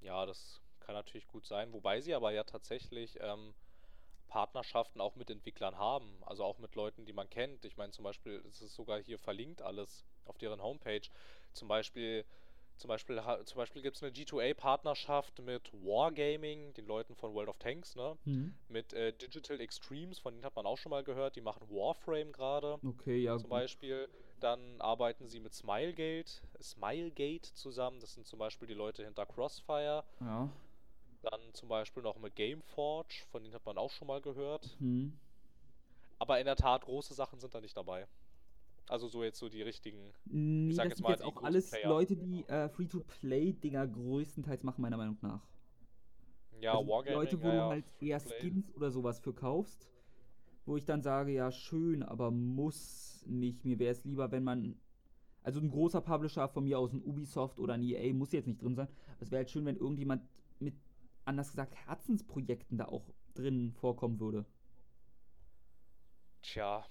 Ja, 0.00 0.26
das 0.26 0.60
kann 0.80 0.94
natürlich 0.94 1.26
gut 1.26 1.46
sein, 1.46 1.72
wobei 1.72 2.00
sie 2.00 2.14
aber 2.14 2.32
ja 2.32 2.44
tatsächlich 2.44 3.18
ähm, 3.20 3.54
Partnerschaften 4.28 5.00
auch 5.00 5.16
mit 5.16 5.30
Entwicklern 5.30 5.78
haben, 5.78 6.22
also 6.24 6.44
auch 6.44 6.58
mit 6.58 6.74
Leuten, 6.76 7.06
die 7.06 7.12
man 7.14 7.30
kennt. 7.30 7.64
Ich 7.64 7.76
meine 7.76 7.92
zum 7.92 8.04
Beispiel, 8.04 8.44
es 8.48 8.62
ist 8.62 8.74
sogar 8.74 9.00
hier 9.02 9.18
verlinkt 9.18 9.62
alles 9.62 10.06
auf 10.24 10.38
deren 10.38 10.62
Homepage. 10.62 11.02
Zum 11.54 11.68
Beispiel, 11.68 12.26
zum 12.76 12.88
Beispiel, 12.88 13.22
zum 13.46 13.58
Beispiel 13.58 13.82
gibt 13.82 13.96
es 13.98 14.02
eine 14.02 14.12
G2A-Partnerschaft 14.12 15.40
mit 15.42 15.72
Wargaming, 15.74 16.74
den 16.74 16.86
Leuten 16.86 17.16
von 17.16 17.34
World 17.34 17.48
of 17.50 17.58
Tanks, 17.58 17.96
ne? 17.96 18.18
Hm. 18.24 18.48
Mit 18.68 18.92
äh, 18.94 19.12
Digital 19.14 19.60
Extremes, 19.60 20.18
von 20.20 20.34
denen 20.34 20.44
hat 20.44 20.56
man 20.56 20.66
auch 20.66 20.78
schon 20.78 20.90
mal 20.90 21.04
gehört, 21.04 21.36
die 21.36 21.40
machen 21.42 21.68
Warframe 21.70 22.32
gerade 22.32 22.80
Okay, 22.84 23.18
ja. 23.22 23.36
zum 23.36 23.50
gut. 23.50 23.50
Beispiel. 23.50 24.08
Dann 24.40 24.80
arbeiten 24.80 25.26
sie 25.26 25.40
mit 25.40 25.54
Smilegate, 25.54 26.30
Smilegate 26.62 27.52
zusammen. 27.54 28.00
Das 28.00 28.14
sind 28.14 28.26
zum 28.26 28.38
Beispiel 28.38 28.68
die 28.68 28.74
Leute 28.74 29.04
hinter 29.04 29.26
Crossfire. 29.26 30.04
Ja. 30.20 30.50
Dann 31.22 31.40
zum 31.52 31.68
Beispiel 31.68 32.02
noch 32.02 32.18
mit 32.18 32.36
Gameforge, 32.36 33.24
von 33.30 33.42
denen 33.42 33.54
hat 33.54 33.66
man 33.66 33.76
auch 33.76 33.90
schon 33.90 34.06
mal 34.06 34.20
gehört. 34.20 34.76
Hm. 34.78 35.18
Aber 36.18 36.38
in 36.38 36.46
der 36.46 36.56
Tat, 36.56 36.84
große 36.84 37.14
Sachen 37.14 37.40
sind 37.40 37.54
da 37.54 37.60
nicht 37.60 37.76
dabei. 37.76 38.06
Also 38.88 39.06
so 39.06 39.22
jetzt 39.22 39.38
so 39.38 39.48
die 39.48 39.62
richtigen. 39.62 40.14
Nee, 40.24 40.72
sag 40.72 40.84
das 40.84 40.98
jetzt 40.98 41.02
mal 41.02 41.10
jetzt 41.10 41.24
auch 41.24 41.42
alles 41.42 41.70
Player. 41.70 41.88
Leute, 41.88 42.16
die 42.16 42.44
äh, 42.48 42.68
Free-to-Play-Dinger 42.68 43.86
größtenteils 43.86 44.62
machen, 44.62 44.80
meiner 44.80 44.96
Meinung 44.96 45.18
nach. 45.20 45.42
Ja, 46.60 46.72
also 46.72 46.88
Wargaming, 46.88 47.20
Leute, 47.20 47.42
wo 47.42 47.48
ja, 47.48 47.54
du 47.54 47.62
halt 47.70 47.84
eher. 48.00 48.20
Skins 48.20 48.74
oder 48.74 48.90
sowas 48.90 49.20
für 49.20 49.34
kaufst, 49.34 49.88
wo 50.68 50.76
ich 50.76 50.84
dann 50.84 51.02
sage, 51.02 51.32
ja, 51.32 51.50
schön, 51.50 52.02
aber 52.02 52.30
muss 52.30 53.24
nicht. 53.26 53.64
Mir 53.64 53.78
wäre 53.78 53.92
es 53.92 54.04
lieber, 54.04 54.30
wenn 54.30 54.44
man. 54.44 54.78
Also 55.42 55.60
ein 55.60 55.70
großer 55.70 56.02
Publisher 56.02 56.46
von 56.48 56.64
mir 56.64 56.78
aus, 56.78 56.92
ein 56.92 57.02
Ubisoft 57.02 57.58
oder 57.58 57.74
ein 57.74 57.82
EA, 57.82 58.12
muss 58.12 58.32
jetzt 58.32 58.46
nicht 58.46 58.60
drin 58.60 58.74
sein. 58.74 58.88
Es 59.18 59.30
wäre 59.30 59.38
halt 59.38 59.50
schön, 59.50 59.64
wenn 59.64 59.76
irgendjemand 59.76 60.28
mit, 60.58 60.74
anders 61.24 61.50
gesagt, 61.50 61.74
Herzensprojekten 61.86 62.76
da 62.76 62.84
auch 62.84 63.08
drin 63.34 63.72
vorkommen 63.72 64.20
würde. 64.20 64.44
Tja. 66.42 66.84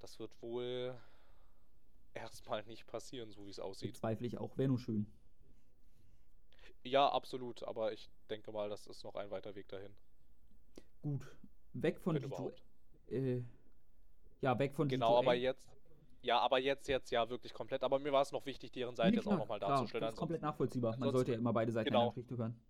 Das 0.00 0.18
wird 0.18 0.30
wohl 0.42 0.94
erstmal 2.12 2.64
nicht 2.64 2.86
passieren, 2.86 3.30
so 3.30 3.46
wie 3.46 3.50
es 3.50 3.60
aussieht. 3.60 3.94
Bezweifle 3.94 4.26
ich 4.26 4.36
auch. 4.36 4.58
Wäre 4.58 4.68
nur 4.68 4.78
schön. 4.78 5.10
Ja, 6.82 7.08
absolut, 7.08 7.62
aber 7.62 7.94
ich 7.94 8.10
denke 8.28 8.52
mal, 8.52 8.68
das 8.68 8.86
ist 8.86 9.04
noch 9.04 9.14
ein 9.14 9.30
weiter 9.30 9.54
Weg 9.54 9.68
dahin. 9.68 9.94
Gut. 11.02 11.24
Weg 11.82 12.00
von 12.00 12.14
Wenn 12.14 12.22
G2 12.22 12.26
überhaupt. 12.26 12.62
äh, 13.08 13.42
Ja, 14.40 14.58
weg 14.58 14.74
von 14.74 14.88
Genau, 14.88 15.14
G2A. 15.16 15.18
aber 15.18 15.34
jetzt. 15.34 15.62
Ja, 16.22 16.40
aber 16.40 16.58
jetzt, 16.58 16.88
jetzt 16.88 17.10
ja 17.10 17.28
wirklich 17.28 17.54
komplett. 17.54 17.82
Aber 17.84 17.98
mir 18.00 18.12
war 18.12 18.22
es 18.22 18.32
noch 18.32 18.44
wichtig, 18.46 18.72
deren 18.72 18.96
Seite 18.96 19.10
Nee, 19.10 19.16
jetzt 19.16 19.28
auch 19.28 19.38
nochmal 19.38 19.60
darzustellen. 19.60 20.02
Das 20.02 20.14
ist 20.14 20.18
komplett 20.18 20.42
nachvollziehbar. 20.42 20.96
Man 20.98 21.12
sollte 21.12 21.32
ja 21.32 21.38
immer 21.38 21.52
beide 21.52 21.70
Seiten 21.72 21.88
genau. 21.90 22.10
Geschichte 22.10 22.36
hören. 22.36 22.60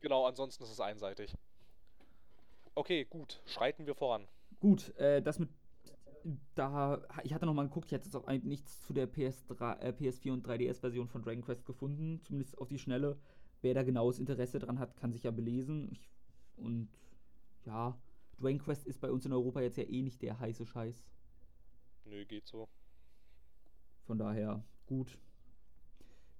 genau, 0.00 0.26
ansonsten 0.26 0.64
ist 0.64 0.70
es 0.72 0.80
einseitig. 0.80 1.34
Okay, 2.74 3.04
gut. 3.04 3.40
Schreiten 3.46 3.86
wir 3.86 3.94
voran. 3.94 4.26
Gut, 4.60 4.94
äh, 4.96 5.22
das 5.22 5.38
mit. 5.38 5.50
Da, 6.54 7.02
ich 7.22 7.34
hatte 7.34 7.44
nochmal 7.44 7.66
geguckt, 7.68 7.86
ich 7.86 7.92
hätte 7.92 8.06
jetzt 8.06 8.16
auch 8.16 8.26
eigentlich 8.26 8.44
nichts 8.44 8.80
zu 8.86 8.94
der 8.94 9.06
PS3, 9.06 9.78
äh, 9.80 9.90
PS4 9.92 10.32
und 10.32 10.46
3DS-Version 10.46 11.06
von 11.06 11.22
Dragon 11.22 11.42
Quest 11.44 11.66
gefunden, 11.66 12.22
zumindest 12.24 12.56
auf 12.56 12.68
die 12.68 12.78
Schnelle. 12.78 13.18
Wer 13.60 13.74
da 13.74 13.82
genaues 13.82 14.18
Interesse 14.18 14.58
dran 14.58 14.78
hat, 14.78 14.96
kann 14.96 15.12
sich 15.12 15.22
ja 15.24 15.30
belesen. 15.30 15.90
Ich, 15.92 16.10
und 16.56 16.88
ja, 17.66 17.96
Dragon 18.38 18.58
Quest 18.58 18.86
ist 18.86 19.00
bei 19.00 19.10
uns 19.10 19.24
in 19.26 19.32
Europa 19.32 19.60
jetzt 19.60 19.76
ja 19.76 19.84
eh 19.84 20.02
nicht 20.02 20.20
der 20.22 20.38
heiße 20.38 20.66
Scheiß. 20.66 21.02
Nö, 22.04 22.24
geht 22.26 22.46
so. 22.46 22.68
Von 24.04 24.18
daher, 24.18 24.62
gut. 24.86 25.18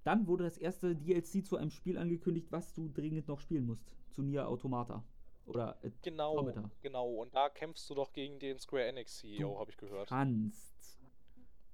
Dann 0.03 0.26
wurde 0.26 0.45
das 0.45 0.59
erste 0.59 0.95
DLC 0.95 1.45
zu 1.47 1.57
einem 1.57 1.70
Spiel 1.70 1.97
angekündigt, 1.97 2.53
was 2.53 2.74
du 2.74 2.88
dringend 2.88 3.26
noch 3.28 3.40
spielen 3.40 3.64
musst. 3.64 3.90
Zu 4.11 4.22
Nier 4.22 4.47
Automata. 4.49 5.03
Oder 5.47 5.78
äh, 5.82 5.90
Genau, 6.03 6.38
Automata. 6.38 6.70
genau. 6.82 7.09
Und 7.14 7.34
da 7.34 7.49
kämpfst 7.49 7.88
du 7.88 7.95
doch 7.95 8.12
gegen 8.12 8.38
den 8.38 8.59
Square 8.59 8.84
Enix 8.84 9.18
CEO, 9.18 9.59
habe 9.59 9.70
ich 9.70 9.76
gehört. 9.78 10.09
kannst. 10.09 10.99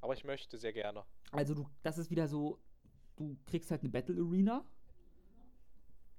Aber 0.00 0.14
ich 0.14 0.24
möchte 0.24 0.56
sehr 0.58 0.72
gerne. 0.72 1.04
Also 1.32 1.54
du, 1.54 1.68
das 1.82 1.98
ist 1.98 2.10
wieder 2.10 2.26
so, 2.28 2.58
du 3.16 3.36
kriegst 3.46 3.70
halt 3.70 3.82
eine 3.82 3.90
Battle 3.90 4.16
Arena, 4.20 4.64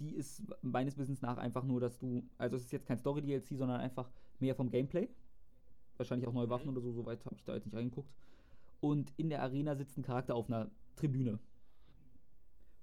die 0.01 0.15
ist 0.15 0.43
meines 0.61 0.97
Wissens 0.97 1.21
nach 1.21 1.37
einfach 1.37 1.63
nur, 1.63 1.79
dass 1.79 1.99
du, 1.99 2.23
also 2.37 2.55
es 2.57 2.63
ist 2.65 2.71
jetzt 2.71 2.87
kein 2.87 2.97
Story-DLC, 2.97 3.57
sondern 3.57 3.79
einfach 3.79 4.11
mehr 4.39 4.55
vom 4.55 4.69
Gameplay. 4.69 5.09
Wahrscheinlich 5.97 6.27
auch 6.27 6.33
neue 6.33 6.49
Waffen 6.49 6.69
Mhm. 6.69 6.77
oder 6.77 6.81
so, 6.81 6.91
soweit 6.91 7.25
habe 7.25 7.35
ich 7.35 7.43
da 7.43 7.55
jetzt 7.55 7.65
nicht 7.65 7.75
reingeguckt. 7.75 8.13
Und 8.81 9.13
in 9.17 9.29
der 9.29 9.41
Arena 9.43 9.75
sitzt 9.75 9.97
ein 9.97 10.03
Charakter 10.03 10.35
auf 10.35 10.49
einer 10.49 10.71
Tribüne. 10.95 11.39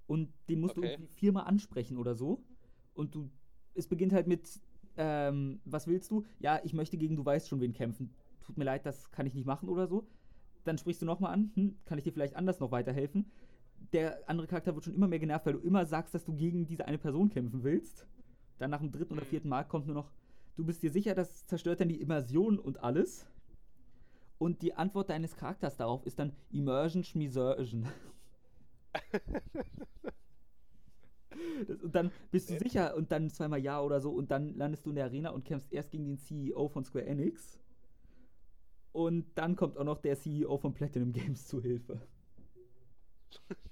Und 0.07 0.29
den 0.49 0.59
musst 0.59 0.77
du 0.77 0.81
Okay. 0.81 0.93
irgendwie 0.93 1.07
viermal 1.07 1.45
ansprechen 1.45 1.97
oder 1.97 2.15
so. 2.15 2.43
Und 2.93 3.13
du, 3.15 3.29
es 3.75 3.87
beginnt 3.87 4.13
halt 4.13 4.27
mit, 4.27 4.59
ähm, 4.97 5.61
was 5.65 5.87
willst 5.87 6.09
du? 6.11 6.25
Ja, 6.39 6.59
ich 6.63 6.73
möchte 6.73 6.97
gegen 6.97 7.15
du 7.15 7.25
weißt 7.25 7.47
schon 7.47 7.61
wen 7.61 7.73
kämpfen. 7.73 8.13
Tut 8.41 8.57
mir 8.57 8.63
leid, 8.63 8.85
das 8.85 9.11
kann 9.11 9.25
ich 9.27 9.33
nicht 9.35 9.45
machen 9.45 9.69
oder 9.69 9.87
so. 9.87 10.07
Dann 10.63 10.77
sprichst 10.77 11.01
du 11.01 11.05
nochmal 11.05 11.33
an, 11.33 11.51
hm, 11.55 11.77
kann 11.85 11.97
ich 11.97 12.03
dir 12.03 12.13
vielleicht 12.13 12.35
anders 12.35 12.59
noch 12.59 12.71
weiterhelfen? 12.71 13.31
Der 13.93 14.27
andere 14.29 14.47
Charakter 14.47 14.75
wird 14.75 14.85
schon 14.85 14.93
immer 14.95 15.07
mehr 15.07 15.19
genervt, 15.19 15.45
weil 15.45 15.53
du 15.53 15.59
immer 15.59 15.85
sagst, 15.85 16.13
dass 16.13 16.25
du 16.25 16.33
gegen 16.35 16.65
diese 16.67 16.85
eine 16.87 16.97
Person 16.97 17.29
kämpfen 17.29 17.63
willst. 17.63 18.07
Dann 18.59 18.69
nach 18.71 18.79
dem 18.81 18.91
dritten 18.91 19.13
oder 19.13 19.23
Mhm. 19.23 19.25
vierten 19.25 19.49
Mal 19.49 19.63
kommt 19.63 19.87
nur 19.87 19.95
noch, 19.95 20.11
du 20.55 20.65
bist 20.65 20.83
dir 20.83 20.91
sicher, 20.91 21.15
das 21.15 21.45
zerstört 21.47 21.81
dann 21.81 21.89
die 21.89 22.01
Immersion 22.01 22.59
und 22.59 22.83
alles. 22.83 23.27
Und 24.39 24.61
die 24.63 24.73
Antwort 24.73 25.09
deines 25.11 25.35
Charakters 25.35 25.77
darauf 25.77 26.03
ist 26.05 26.17
dann 26.19 26.33
Immersion 26.49 27.03
Schmisursion. 27.03 27.87
Das, 31.67 31.81
und 31.81 31.95
dann 31.95 32.11
bist 32.31 32.49
du 32.49 32.57
sicher 32.57 32.95
und 32.95 33.11
dann 33.11 33.29
zweimal 33.29 33.59
ja 33.59 33.81
oder 33.81 34.01
so 34.01 34.11
und 34.11 34.31
dann 34.31 34.55
landest 34.55 34.85
du 34.85 34.89
in 34.89 34.95
der 34.95 35.05
Arena 35.05 35.29
und 35.31 35.45
kämpfst 35.45 35.71
erst 35.71 35.91
gegen 35.91 36.05
den 36.05 36.17
CEO 36.17 36.67
von 36.69 36.83
Square 36.83 37.05
Enix. 37.05 37.59
Und 38.91 39.25
dann 39.35 39.55
kommt 39.55 39.77
auch 39.79 39.83
noch 39.83 39.97
der 39.99 40.15
CEO 40.15 40.57
von 40.59 40.73
Platinum 40.75 41.11
Games 41.11 41.47
zu 41.47 41.59
Hilfe. 41.61 42.01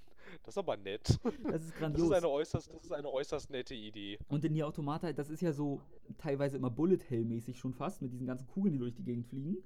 Das 0.48 0.54
ist 0.54 0.60
aber 0.60 0.78
nett. 0.78 1.20
Das 1.44 1.62
ist 1.62 1.72
Das 1.72 1.76
grandios. 1.78 2.08
ist 2.10 2.14
eine 2.16 2.30
äußerst, 2.30 2.74
das 2.74 2.84
ist 2.86 2.92
eine 2.94 3.10
äußerst 3.12 3.50
nette 3.50 3.76
Idee. 3.76 4.18
und 4.30 4.46
in 4.46 4.54
Nier 4.54 4.66
Automata, 4.66 5.12
das 5.12 5.30
ist 5.30 5.42
ja 5.42 5.52
so 5.52 5.82
teilweise 6.18 6.56
immer 6.56 6.70
Bullet 6.70 7.00
Hell-mäßig 7.10 7.60
schon 7.60 7.74
fast, 7.74 8.02
mit 8.02 8.14
diesen 8.14 8.26
ganzen 8.26 8.48
Kugeln, 8.48 8.72
die 8.72 8.80
durch 8.80 8.96
die 8.96 9.04
Gegend 9.04 9.28
fliegen. 9.28 9.58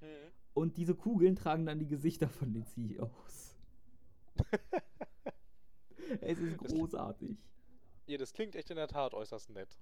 Mhm. 0.00 0.06
Und 0.54 0.78
diese 0.78 0.94
Kugeln 0.94 1.36
tragen 1.36 1.66
dann 1.66 1.78
die 1.78 1.86
Gesichter 1.86 2.28
von 2.30 2.50
den 2.54 2.64
CEOs. 2.64 3.56
es 6.22 6.38
ist 6.38 6.62
Das- 6.62 6.72
großartig. 6.72 7.36
Ja, 8.06 8.16
das 8.16 8.32
klingt 8.32 8.56
echt 8.56 8.70
in 8.70 8.76
der 8.76 8.88
Tat 8.88 9.12
äußerst 9.14 9.50
nett. 9.50 9.78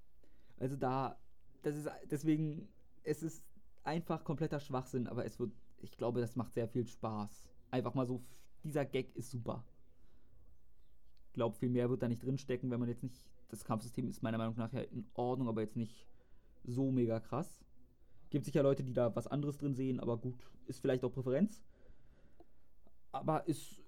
Also 0.58 0.74
da, 0.76 1.16
das 1.62 1.76
ist 1.76 1.88
deswegen, 2.10 2.68
es 3.04 3.22
ist 3.22 3.44
einfach 3.84 4.24
kompletter 4.24 4.58
Schwachsinn, 4.58 5.06
aber 5.06 5.24
es 5.24 5.38
wird, 5.38 5.52
ich 5.80 5.96
glaube, 5.96 6.20
das 6.20 6.34
macht 6.36 6.52
sehr 6.54 6.66
viel 6.68 6.86
Spaß. 6.86 7.48
Einfach 7.70 7.94
mal 7.94 8.06
so, 8.06 8.20
dieser 8.64 8.84
Gag 8.84 9.14
ist 9.16 9.30
super. 9.30 9.64
Glaube, 11.32 11.56
viel 11.56 11.68
mehr 11.68 11.90
wird 11.90 12.02
da 12.02 12.08
nicht 12.08 12.22
drinstecken, 12.22 12.70
wenn 12.70 12.80
man 12.80 12.88
jetzt 12.88 13.02
nicht, 13.02 13.14
das 13.48 13.64
Kampfsystem 13.64 14.08
ist 14.08 14.22
meiner 14.22 14.38
Meinung 14.38 14.56
nach 14.56 14.72
ja 14.72 14.80
in 14.80 15.06
Ordnung, 15.14 15.48
aber 15.48 15.60
jetzt 15.60 15.76
nicht 15.76 16.06
so 16.64 16.90
mega 16.90 17.20
krass. 17.20 17.64
Gibt 18.30 18.44
sicher 18.44 18.62
Leute, 18.62 18.84
die 18.84 18.92
da 18.92 19.14
was 19.14 19.26
anderes 19.26 19.58
drin 19.58 19.74
sehen, 19.74 20.00
aber 20.00 20.16
gut, 20.16 20.50
ist 20.66 20.80
vielleicht 20.80 21.04
auch 21.04 21.12
Präferenz. 21.12 21.62
Aber 23.12 23.46
ist, 23.48 23.80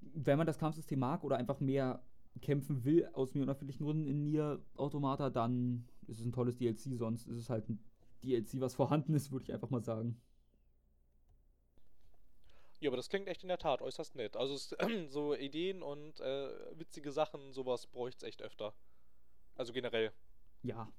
wenn 0.00 0.38
man 0.38 0.46
das 0.46 0.58
Kampfsystem 0.58 0.98
mag 0.98 1.24
oder 1.24 1.36
einfach 1.36 1.60
mehr 1.60 2.02
kämpfen 2.42 2.84
will, 2.84 3.08
aus 3.12 3.34
mir 3.34 3.42
unerfindlichen 3.42 3.86
Gründen 3.86 4.06
in 4.06 4.24
Nier 4.24 4.60
Automata, 4.76 5.30
dann 5.30 5.86
ist 6.06 6.20
es 6.20 6.26
ein 6.26 6.32
tolles 6.32 6.56
DLC, 6.58 6.96
sonst 6.96 7.26
ist 7.26 7.38
es 7.38 7.50
halt 7.50 7.68
ein 7.68 7.78
DLC, 8.22 8.60
was 8.60 8.74
vorhanden 8.76 9.14
ist, 9.14 9.32
würde 9.32 9.44
ich 9.44 9.52
einfach 9.52 9.70
mal 9.70 9.82
sagen. 9.82 10.20
Ja, 12.80 12.90
aber 12.90 12.96
das 12.96 13.08
klingt 13.08 13.26
echt 13.28 13.42
in 13.42 13.48
der 13.48 13.58
Tat 13.58 13.80
äußerst 13.80 14.14
nett. 14.16 14.36
Also 14.36 14.54
es, 14.54 14.76
so 15.10 15.34
Ideen 15.34 15.82
und 15.82 16.20
äh, 16.20 16.78
witzige 16.78 17.10
Sachen, 17.10 17.52
sowas 17.52 17.86
bräuchte 17.86 18.24
es 18.26 18.28
echt 18.28 18.42
öfter. 18.42 18.74
Also 19.54 19.72
generell, 19.72 20.12
Ja, 20.62 20.92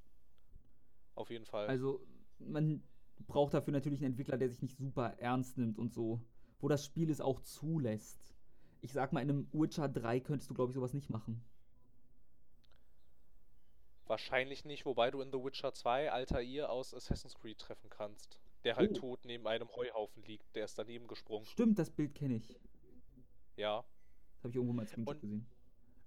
auf 1.14 1.30
jeden 1.30 1.46
Fall. 1.46 1.68
also 1.68 2.02
man 2.40 2.84
braucht 3.28 3.54
dafür 3.54 3.74
natürlich 3.74 4.00
einen 4.00 4.14
Entwickler, 4.14 4.38
der 4.38 4.50
sich 4.50 4.62
nicht 4.62 4.78
super 4.78 5.16
ernst 5.20 5.58
nimmt 5.58 5.78
und 5.78 5.94
so, 5.94 6.22
wo 6.60 6.68
das 6.68 6.84
Spiel 6.86 7.10
es 7.12 7.22
auch 7.22 7.40
zulässt. 7.42 8.20
Ich 8.82 8.94
sag 8.94 9.14
mal, 9.14 9.22
in 9.22 9.30
einem 9.30 9.50
Witcher 9.54 9.90
3 9.90 10.20
könntest 10.20 10.50
du, 10.50 10.54
glaube 10.56 10.72
ich, 10.72 10.76
sowas 10.76 10.94
nicht 10.94 11.10
machen. 11.10 11.44
Wahrscheinlich 14.06 14.66
nicht, 14.66 14.86
wobei 14.86 15.12
du 15.12 15.22
in 15.22 15.32
The 15.32 15.44
Witcher 15.44 15.74
2 15.74 16.12
Altair 16.12 16.72
aus 16.72 16.94
Assassin's 16.94 17.36
Creed 17.36 17.60
treffen 17.60 17.90
kannst. 17.90 18.40
Der 18.64 18.76
halt 18.76 18.92
Oh. 18.92 19.00
tot 19.00 19.20
neben 19.26 19.48
einem 19.48 19.70
Heuhaufen 19.76 20.24
liegt. 20.24 20.56
Der 20.56 20.66
ist 20.66 20.78
daneben 20.78 21.08
gesprungen. 21.08 21.46
Stimmt, 21.46 21.80
das 21.80 21.90
Bild 21.90 22.14
kenne 22.16 22.36
ich. 22.36 22.50
Ja. 23.56 23.84
Das 24.36 24.44
habe 24.44 24.50
ich 24.50 24.56
irgendwo 24.56 24.74
mal 24.74 24.82
als 24.84 24.92
Screenshot 24.92 25.16
Und- 25.16 25.22
gesehen. 25.22 25.48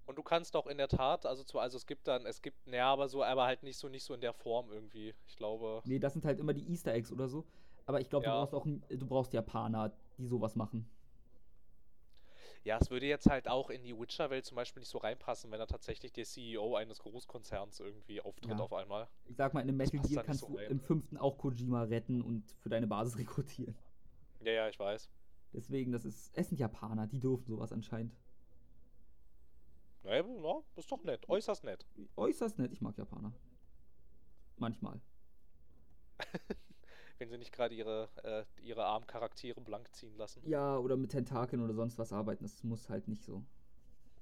Und 0.06 0.16
du 0.16 0.22
kannst 0.24 0.56
auch 0.56 0.66
in 0.66 0.76
der 0.76 0.88
Tat, 0.88 1.24
also 1.24 1.44
zwar, 1.44 1.62
also 1.62 1.76
es 1.76 1.86
gibt 1.86 2.08
dann, 2.08 2.26
es 2.26 2.42
gibt, 2.42 2.66
ja, 2.66 2.92
aber 2.92 3.08
so, 3.08 3.22
aber 3.22 3.44
halt 3.44 3.62
nicht 3.62 3.76
so, 3.78 3.88
nicht 3.88 4.02
so 4.02 4.12
in 4.12 4.20
der 4.20 4.32
Form 4.32 4.72
irgendwie. 4.72 5.14
Ich 5.28 5.36
glaube. 5.36 5.82
Nee, 5.84 6.00
das 6.00 6.14
sind 6.14 6.24
halt 6.24 6.40
immer 6.40 6.52
die 6.52 6.68
Easter 6.68 6.92
Eggs 6.92 7.12
oder 7.12 7.28
so. 7.28 7.44
Aber 7.86 8.00
ich 8.00 8.08
glaube, 8.08 8.26
Ja. 8.26 8.32
du 8.32 8.38
brauchst 8.50 8.54
auch 8.54 8.64
du 8.88 9.06
brauchst 9.06 9.32
Japaner, 9.32 9.92
die 10.18 10.26
sowas 10.26 10.56
machen. 10.56 10.88
Ja, 12.62 12.76
es 12.78 12.90
würde 12.90 13.06
jetzt 13.06 13.26
halt 13.28 13.48
auch 13.48 13.70
in 13.70 13.82
die 13.82 13.98
Witcher-Welt 13.98 14.44
zum 14.44 14.56
Beispiel 14.56 14.80
nicht 14.80 14.90
so 14.90 14.98
reinpassen, 14.98 15.50
wenn 15.50 15.58
da 15.58 15.66
tatsächlich 15.66 16.12
der 16.12 16.24
CEO 16.24 16.76
eines 16.76 16.98
Großkonzerns 16.98 17.80
irgendwie 17.80 18.20
auftritt 18.20 18.50
Ja. 18.50 18.58
auf 18.58 18.72
einmal. 18.74 19.08
Ich 19.24 19.36
sag 19.36 19.54
mal, 19.54 19.60
in 19.60 19.68
einem 19.68 19.78
Metal 19.78 20.00
Gear 20.00 20.22
kannst 20.24 20.40
so 20.40 20.48
du 20.48 20.56
rein. 20.56 20.70
im 20.70 20.80
fünften 20.80 21.16
auch 21.16 21.38
Kojima 21.38 21.84
retten 21.84 22.20
und 22.20 22.44
für 22.60 22.68
deine 22.68 22.86
Basis 22.86 23.16
rekrutieren. 23.18 23.74
Ja, 24.40 24.52
ja, 24.52 24.68
ich 24.68 24.78
weiß. 24.78 25.08
Deswegen, 25.52 25.90
das 25.90 26.04
ist. 26.04 26.30
Es 26.36 26.48
sind 26.48 26.58
Japaner, 26.58 27.06
die 27.06 27.18
dürfen 27.18 27.46
sowas 27.46 27.72
anscheinend. 27.72 28.14
Naja, 30.02 30.22
na, 30.22 30.62
ist 30.76 30.90
doch 30.92 31.02
nett, 31.02 31.28
äußerst 31.28 31.64
nett. 31.64 31.84
Äußerst 32.16 32.58
nett, 32.58 32.72
ich 32.72 32.80
mag 32.80 32.96
Japaner. 32.96 33.32
Manchmal. 34.58 35.00
Wenn 37.20 37.28
sie 37.28 37.36
nicht 37.36 37.52
gerade 37.52 37.74
ihre, 37.74 38.08
äh, 38.24 38.44
ihre 38.62 38.86
armen 38.86 39.06
Charaktere 39.06 39.60
blank 39.60 39.92
ziehen 39.94 40.16
lassen. 40.16 40.42
Ja, 40.42 40.76
oder 40.78 40.96
mit 40.96 41.10
Tentakeln 41.12 41.62
oder 41.62 41.72
sonst 41.74 41.98
was 41.98 42.12
arbeiten, 42.12 42.44
das 42.44 42.62
muss 42.64 42.88
halt 42.88 43.08
nicht 43.08 43.22
so. 43.22 43.44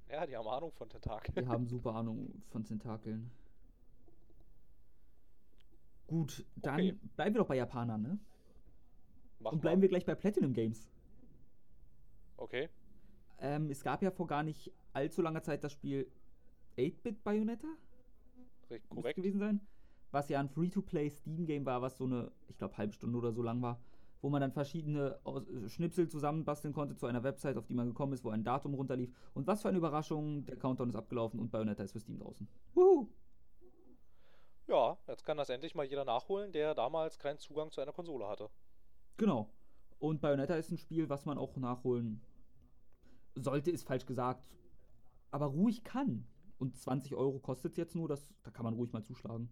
Ja, 0.08 0.26
die 0.26 0.36
haben 0.36 0.48
Ahnung 0.48 0.72
von 0.72 0.88
Tentakeln. 0.88 1.34
Die 1.36 1.46
haben 1.46 1.66
super 1.68 1.94
Ahnung 1.94 2.42
von 2.50 2.64
Tentakeln. 2.64 3.30
Gut, 6.06 6.44
dann 6.56 6.74
Okay. 6.74 6.92
bleiben 7.16 7.34
wir 7.34 7.40
doch 7.40 7.46
bei 7.48 7.56
Japanern, 7.56 8.02
ne? 8.02 8.18
Mach 9.40 9.52
Und 9.52 9.60
bleiben 9.60 9.80
mal. 9.80 9.82
wir 9.82 9.88
gleich 9.88 10.06
bei 10.06 10.14
Platinum 10.14 10.52
Games. 10.52 10.90
Okay. 12.38 12.68
Ähm, 13.38 13.70
es 13.70 13.82
gab 13.82 14.02
ja 14.02 14.10
vor 14.10 14.26
gar 14.26 14.42
nicht 14.42 14.72
allzu 14.92 15.22
langer 15.22 15.42
Zeit 15.42 15.62
das 15.64 15.72
Spiel 15.72 16.10
8-Bit 16.76 17.22
Bayonetta? 17.24 17.68
Richtig 18.70 18.88
Muss 18.90 18.98
korrekt. 19.02 19.16
gewesen 19.16 19.38
sein. 19.38 19.60
Was 20.10 20.28
ja 20.28 20.40
ein 20.40 20.48
Free-to-Play 20.48 21.10
Steam-Game 21.10 21.66
war, 21.66 21.82
was 21.82 21.98
so 21.98 22.04
eine, 22.04 22.32
ich 22.48 22.58
glaube, 22.58 22.76
halbe 22.78 22.92
Stunde 22.92 23.18
oder 23.18 23.32
so 23.32 23.42
lang 23.42 23.60
war, 23.62 23.80
wo 24.20 24.30
man 24.30 24.40
dann 24.40 24.52
verschiedene 24.52 25.18
Schnipsel 25.68 26.08
zusammenbasteln 26.08 26.74
konnte 26.74 26.96
zu 26.96 27.06
einer 27.06 27.22
Website, 27.22 27.56
auf 27.56 27.66
die 27.66 27.74
man 27.74 27.88
gekommen 27.88 28.12
ist, 28.12 28.24
wo 28.24 28.30
ein 28.30 28.42
Datum 28.42 28.74
runterlief. 28.74 29.12
Und 29.34 29.46
was 29.46 29.62
für 29.62 29.68
eine 29.68 29.78
Überraschung, 29.78 30.44
der 30.46 30.56
Countdown 30.56 30.88
ist 30.88 30.96
abgelaufen 30.96 31.38
und 31.38 31.50
Bayonetta 31.50 31.82
ist 31.82 31.92
für 31.92 32.00
Steam 32.00 32.18
draußen. 32.18 32.48
Wuhu! 32.74 33.08
Ja, 34.66 34.98
jetzt 35.06 35.24
kann 35.24 35.38
das 35.38 35.48
endlich 35.48 35.74
mal 35.74 35.86
jeder 35.86 36.04
nachholen, 36.04 36.52
der 36.52 36.74
damals 36.74 37.18
keinen 37.18 37.38
Zugang 37.38 37.70
zu 37.70 37.80
einer 37.80 37.92
Konsole 37.92 38.26
hatte. 38.28 38.50
Genau. 39.16 39.50
Und 39.98 40.20
Bayonetta 40.20 40.54
ist 40.56 40.70
ein 40.70 40.78
Spiel, 40.78 41.08
was 41.08 41.24
man 41.24 41.38
auch 41.38 41.56
nachholen 41.56 42.20
sollte, 43.34 43.70
ist 43.70 43.86
falsch 43.86 44.04
gesagt, 44.04 44.44
aber 45.30 45.46
ruhig 45.46 45.84
kann. 45.84 46.26
Und 46.58 46.76
20 46.76 47.14
Euro 47.14 47.38
kostet 47.38 47.72
es 47.72 47.78
jetzt 47.78 47.94
nur, 47.94 48.08
das, 48.08 48.34
da 48.42 48.50
kann 48.50 48.64
man 48.64 48.74
ruhig 48.74 48.92
mal 48.92 49.04
zuschlagen. 49.04 49.48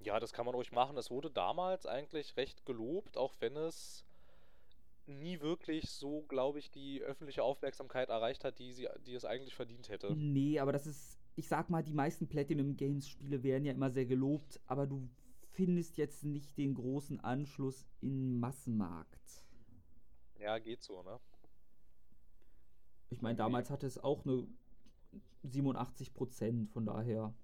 Ja, 0.00 0.18
das 0.18 0.32
kann 0.32 0.46
man 0.46 0.54
ruhig 0.54 0.72
machen. 0.72 0.96
Es 0.96 1.10
wurde 1.10 1.30
damals 1.30 1.86
eigentlich 1.86 2.36
recht 2.36 2.64
gelobt, 2.64 3.16
auch 3.16 3.34
wenn 3.40 3.56
es 3.56 4.04
nie 5.06 5.40
wirklich 5.40 5.90
so, 5.90 6.22
glaube 6.22 6.58
ich, 6.58 6.70
die 6.70 7.02
öffentliche 7.02 7.42
Aufmerksamkeit 7.42 8.08
erreicht 8.08 8.44
hat, 8.44 8.58
die, 8.58 8.72
sie, 8.72 8.88
die 9.06 9.14
es 9.14 9.24
eigentlich 9.24 9.54
verdient 9.54 9.88
hätte. 9.88 10.14
Nee, 10.16 10.58
aber 10.58 10.72
das 10.72 10.86
ist, 10.86 11.18
ich 11.36 11.48
sag 11.48 11.68
mal, 11.68 11.82
die 11.82 11.92
meisten 11.92 12.28
Platinum 12.28 12.76
Games 12.76 13.08
Spiele 13.08 13.42
werden 13.42 13.64
ja 13.64 13.72
immer 13.72 13.90
sehr 13.90 14.06
gelobt, 14.06 14.60
aber 14.66 14.86
du 14.86 15.08
findest 15.50 15.96
jetzt 15.98 16.24
nicht 16.24 16.56
den 16.56 16.74
großen 16.74 17.20
Anschluss 17.20 17.84
im 18.00 18.40
Massenmarkt. 18.40 19.44
Ja, 20.38 20.58
geht 20.58 20.82
so, 20.82 21.02
ne? 21.02 21.20
Ich 23.10 23.20
meine, 23.20 23.36
damals 23.36 23.70
hatte 23.70 23.86
es 23.86 23.98
auch 23.98 24.24
eine 24.24 24.46
87 25.42 26.14
Prozent, 26.14 26.70
von 26.70 26.86
daher, 26.86 27.34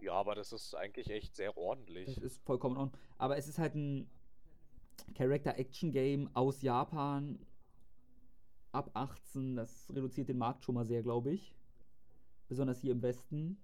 Ja, 0.00 0.12
aber 0.12 0.34
das 0.34 0.52
ist 0.52 0.74
eigentlich 0.74 1.10
echt 1.10 1.34
sehr 1.34 1.48
das 1.48 1.56
ordentlich. 1.56 2.18
ist 2.18 2.42
vollkommen 2.44 2.76
Ordnung. 2.76 3.00
Aber 3.18 3.36
es 3.36 3.48
ist 3.48 3.58
halt 3.58 3.74
ein 3.74 4.10
Character-Action-Game 5.14 6.30
aus 6.34 6.62
Japan, 6.62 7.38
ab 8.72 8.90
18, 8.94 9.56
das 9.56 9.90
reduziert 9.94 10.28
den 10.28 10.38
Markt 10.38 10.64
schon 10.64 10.74
mal 10.74 10.84
sehr, 10.84 11.02
glaube 11.02 11.32
ich. 11.32 11.56
Besonders 12.48 12.80
hier 12.80 12.92
im 12.92 13.02
Westen. 13.02 13.58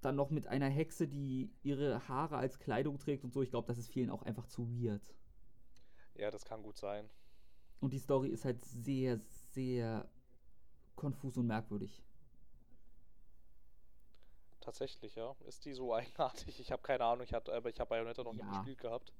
Dann 0.00 0.16
noch 0.16 0.30
mit 0.30 0.46
einer 0.46 0.68
Hexe, 0.68 1.08
die 1.08 1.50
ihre 1.62 2.06
Haare 2.08 2.36
als 2.36 2.58
Kleidung 2.58 2.98
trägt 2.98 3.24
und 3.24 3.32
so. 3.32 3.42
Ich 3.42 3.50
glaube, 3.50 3.66
das 3.66 3.78
ist 3.78 3.88
vielen 3.88 4.10
auch 4.10 4.22
einfach 4.22 4.46
zu 4.46 4.68
weird. 4.70 5.14
Ja, 6.14 6.30
das 6.30 6.44
kann 6.44 6.62
gut 6.62 6.76
sein. 6.76 7.10
Und 7.80 7.92
die 7.92 7.98
Story 7.98 8.28
ist 8.28 8.44
halt 8.44 8.64
sehr, 8.64 9.18
sehr 9.52 10.08
konfus 10.94 11.36
und 11.36 11.46
merkwürdig. 11.46 12.02
Tatsächlich, 14.64 15.14
ja. 15.14 15.36
Ist 15.46 15.64
die 15.64 15.74
so 15.74 15.94
eigenartig? 15.94 16.60
Ich 16.60 16.72
habe 16.72 16.82
keine 16.82 17.04
Ahnung, 17.04 17.24
ich 17.24 17.32
hatte, 17.34 17.52
aber 17.54 17.68
ich 17.70 17.80
habe 17.80 17.88
Bayonetta 17.90 18.22
noch 18.24 18.34
nie 18.34 18.40
Ja. 18.40 18.46
gespielt 18.46 18.78
gehabt. 18.78 19.12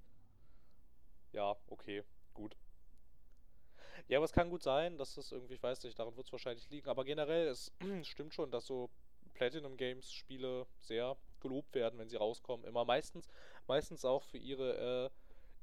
Ja, 1.32 1.56
okay, 1.66 2.02
gut. 2.32 2.56
Ja, 4.08 4.18
aber 4.18 4.24
es 4.24 4.32
kann 4.32 4.50
gut 4.50 4.62
sein, 4.62 4.98
dass 4.98 5.16
es 5.16 5.32
irgendwie, 5.32 5.54
ich 5.54 5.62
weiß 5.62 5.82
nicht, 5.84 5.98
daran 5.98 6.16
wird 6.16 6.26
es 6.26 6.32
wahrscheinlich 6.32 6.68
liegen. 6.70 6.88
Aber 6.88 7.04
generell, 7.04 7.48
es 7.48 7.72
stimmt 8.04 8.34
schon, 8.34 8.50
dass 8.50 8.66
so 8.66 8.90
Platinum 9.34 9.76
Games 9.76 10.12
Spiele 10.12 10.66
sehr 10.80 11.16
gelobt 11.40 11.74
werden, 11.74 11.98
wenn 11.98 12.08
sie 12.08 12.16
rauskommen. 12.16 12.66
Immer 12.66 12.84
meistens, 12.84 13.28
meistens 13.66 14.04
auch 14.04 14.22
für 14.22 14.38
ihre 14.38 15.10
äh, 15.10 15.10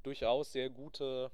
durchaus 0.04 0.52
sehr 0.52 0.70
gute, 0.70 1.32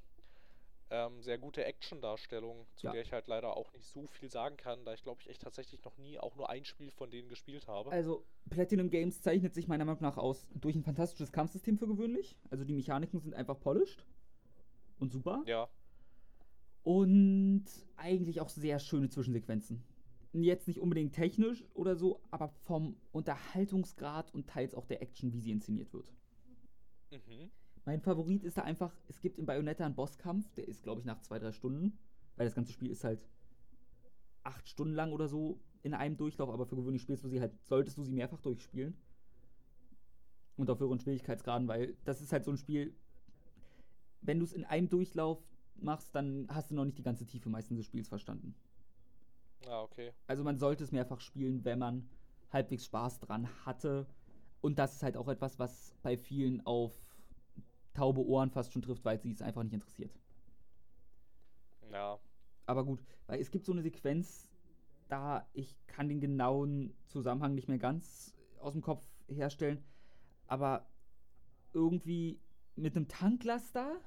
ähm, 0.89 1.21
sehr 1.21 1.37
gute 1.37 1.63
Action-Darstellung, 1.65 2.65
zu 2.75 2.87
Ja. 2.87 2.93
der 2.93 3.01
ich 3.01 3.11
halt 3.11 3.27
leider 3.27 3.55
auch 3.57 3.71
nicht 3.73 3.85
so 3.87 4.07
viel 4.07 4.29
sagen 4.29 4.55
kann, 4.57 4.85
da 4.85 4.93
ich 4.93 5.03
glaube 5.03 5.21
ich 5.21 5.29
echt 5.29 5.41
tatsächlich 5.41 5.83
noch 5.83 5.97
nie 5.97 6.17
auch 6.19 6.35
nur 6.35 6.49
ein 6.49 6.63
Spiel 6.65 6.91
von 6.91 7.09
denen 7.11 7.27
gespielt 7.29 7.67
habe. 7.67 7.91
Also, 7.91 8.25
Platinum 8.49 8.89
Games 8.89 9.21
zeichnet 9.21 9.53
sich 9.53 9.67
meiner 9.67 9.85
Meinung 9.85 10.01
nach 10.01 10.17
aus 10.17 10.47
durch 10.55 10.75
ein 10.75 10.83
fantastisches 10.83 11.31
Kampfsystem 11.31 11.77
für 11.77 11.87
gewöhnlich. 11.87 12.37
Also, 12.49 12.63
die 12.63 12.73
Mechaniken 12.73 13.19
sind 13.19 13.33
einfach 13.33 13.59
polished 13.59 14.05
und 14.99 15.11
super. 15.11 15.43
Ja, 15.45 15.69
Und 16.83 17.65
eigentlich 17.97 18.39
auch 18.39 18.49
sehr 18.49 18.79
schöne 18.79 19.09
Zwischensequenzen. 19.09 19.83
Jetzt 20.33 20.67
nicht 20.67 20.79
unbedingt 20.79 21.13
technisch 21.13 21.65
oder 21.73 21.95
so, 21.95 22.21
aber 22.31 22.47
vom 22.49 22.95
Unterhaltungsgrad 23.11 24.33
und 24.33 24.47
teils 24.47 24.73
auch 24.75 24.85
der 24.85 25.01
Action, 25.01 25.33
wie 25.33 25.39
sie 25.39 25.51
inszeniert 25.51 25.91
wird. 25.93 26.13
mhm. 27.11 27.51
Mein 27.87 28.01
Favorit 28.01 28.43
ist 28.43 28.57
da 28.57 28.63
einfach, 28.63 28.91
es 29.07 29.21
gibt 29.21 29.37
in 29.39 29.45
Bayonetta 29.45 29.85
einen 29.85 29.95
Bosskampf, 29.95 30.53
der 30.55 30.67
ist, 30.67 30.83
glaube 30.83 30.99
ich, 30.99 31.05
nach 31.05 31.21
zwei, 31.21 31.39
drei 31.39 31.53
Stunden, 31.53 31.97
weil 32.35 32.45
das 32.45 32.53
ganze 32.53 32.73
Spiel 32.73 32.91
ist 32.91 33.05
halt 33.05 33.25
acht 34.43 34.67
Stunden 34.67 34.93
lang 34.93 35.13
oder 35.13 35.29
so 35.29 35.61
in 35.83 35.93
einem 35.93 36.17
Durchlauf, 36.17 36.49
aber 36.49 36.65
für 36.65 36.75
gewöhnlich 36.75 37.01
spielst 37.01 37.23
du 37.23 37.29
sie 37.29 37.39
halt, 37.39 37.53
solltest 37.63 37.97
du 37.97 38.03
sie 38.03 38.11
mehrfach 38.11 38.41
durchspielen. 38.41 38.97
Und 40.57 40.69
auf 40.69 40.81
höheren 40.81 40.99
Schwierigkeitsgraden, 40.99 41.69
weil 41.69 41.95
das 42.03 42.19
ist 42.19 42.33
halt 42.33 42.43
so 42.43 42.51
ein 42.51 42.57
Spiel, 42.57 42.93
wenn 44.19 44.39
du 44.39 44.43
es 44.43 44.51
in 44.51 44.65
einem 44.65 44.89
Durchlauf 44.89 45.41
machst, 45.77 46.13
dann 46.13 46.45
hast 46.49 46.71
du 46.71 46.75
noch 46.75 46.83
nicht 46.83 46.97
die 46.97 47.03
ganze 47.03 47.25
Tiefe 47.25 47.47
meistens 47.47 47.77
des 47.77 47.85
Spiels 47.85 48.09
verstanden. 48.09 48.53
Ah, 49.65 49.83
okay. 49.83 50.11
Also 50.25 50.43
man 50.43 50.57
sollte 50.57 50.83
es 50.83 50.91
mehrfach 50.91 51.21
spielen, 51.21 51.63
wenn 51.63 51.79
man 51.79 52.09
halbwegs 52.51 52.83
Spaß 52.83 53.21
dran 53.21 53.47
hatte. 53.65 54.07
Und 54.59 54.77
das 54.77 54.95
ist 54.95 55.03
halt 55.03 55.15
auch 55.15 55.29
etwas, 55.29 55.57
was 55.57 55.95
bei 56.03 56.17
vielen 56.17 56.65
auf 56.65 57.06
taube 57.97 58.25
Ohren 58.25 58.51
fast 58.51 58.71
schon 58.71 58.83
trifft, 58.83 59.03
weil 59.05 59.19
sie 59.19 59.31
es 59.31 59.41
einfach 59.41 59.63
nicht 59.63 59.73
interessiert. 59.73 60.15
Ja. 61.91 62.19
Aber 62.67 62.85
gut, 62.85 63.03
weil 63.25 63.41
es 63.41 63.49
gibt 63.49 63.65
so 63.65 63.71
eine 63.71 63.81
Sequenz, 63.81 64.51
da 65.07 65.47
ich 65.53 65.75
kann 65.87 66.07
den 66.07 66.21
genauen 66.21 66.93
Zusammenhang 67.07 67.55
nicht 67.55 67.67
mehr 67.67 67.79
ganz 67.79 68.35
aus 68.59 68.73
dem 68.73 68.81
Kopf 68.81 69.03
herstellen, 69.27 69.83
aber 70.45 70.85
irgendwie 71.73 72.39
mit 72.75 72.95
einem 72.95 73.07
Tanklaster 73.07 73.99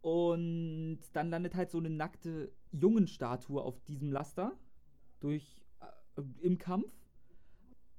und 0.00 1.00
dann 1.12 1.30
landet 1.30 1.54
halt 1.54 1.70
so 1.70 1.78
eine 1.78 1.90
nackte 1.90 2.52
Jungenstatue 2.70 3.60
auf 3.60 3.80
diesem 3.84 4.12
Laster 4.12 4.52
durch 5.20 5.64
äh, 5.80 6.22
im 6.40 6.58
Kampf 6.58 6.92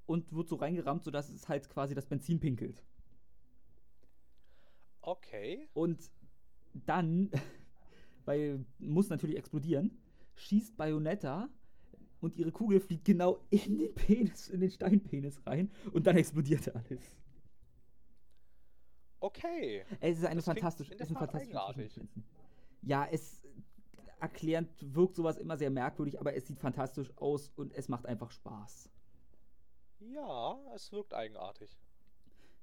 und 0.06 0.32
wird 0.34 0.47
so 0.47 0.56
reingerammt, 0.56 1.04
sodass 1.04 1.30
es 1.30 1.49
halt 1.49 1.70
quasi 1.70 1.93
das 1.93 2.06
Benzin 2.06 2.39
pinkelt. 2.39 2.84
Okay. 5.04 5.68
Und 5.74 6.10
dann, 6.74 7.30
weil 8.26 8.66
muss 8.80 9.10
natürlich 9.10 9.38
explodieren, 9.38 9.97
schießt 10.36 10.76
Bayonetta 10.78 11.49
und 12.22 12.38
ihre 12.38 12.51
Kugel 12.51 12.80
fliegt 12.80 13.06
genau 13.06 13.39
in 13.49 13.78
den 13.78 13.93
Penis, 13.93 14.49
in 14.49 14.62
den 14.62 14.72
Steinpenis 14.72 15.45
rein 15.45 15.70
und 15.91 16.08
dann 16.08 16.18
explodiert 16.18 16.74
alles. 16.74 17.18
Okay. 19.20 19.86
Es 19.99 20.20
ist 20.20 20.26
eine 20.26 20.38
Das 20.38 20.45
fantastische, 20.45 20.91
es 20.91 20.97
der 20.97 21.06
sind 21.06 21.16
Tat 21.16 21.32
fantastische 21.32 21.51
eigenartig. 21.51 21.93
Zwischensequenzen. 21.93 22.24
Ja, 22.82 23.08
es 23.10 23.41
erklärend 24.20 24.70
wirkt 24.95 25.16
sowas 25.16 25.38
immer 25.38 25.58
sehr 25.58 25.70
merkwürdig, 25.70 26.20
aber 26.20 26.34
es 26.34 26.47
sieht 26.47 26.60
fantastisch 26.60 27.12
aus 27.18 27.49
und 27.56 27.74
es 27.74 27.89
macht 27.89 28.06
einfach 28.06 28.32
Spaß. 28.32 28.89
Ja, 29.99 30.58
es 30.74 30.91
wirkt 30.93 31.14
eigenartig. 31.14 31.78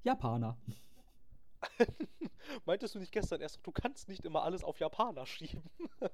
Japaner. 0.03 0.57
Meintest 2.65 2.95
du 2.95 2.99
nicht 2.99 3.11
gestern 3.11 3.41
erst, 3.41 3.59
du 3.63 3.71
kannst 3.71 4.09
nicht 4.09 4.25
immer 4.25 4.43
alles 4.43 4.63
auf 4.63 4.79
Japaner 4.79 5.25
schieben? 5.25 5.63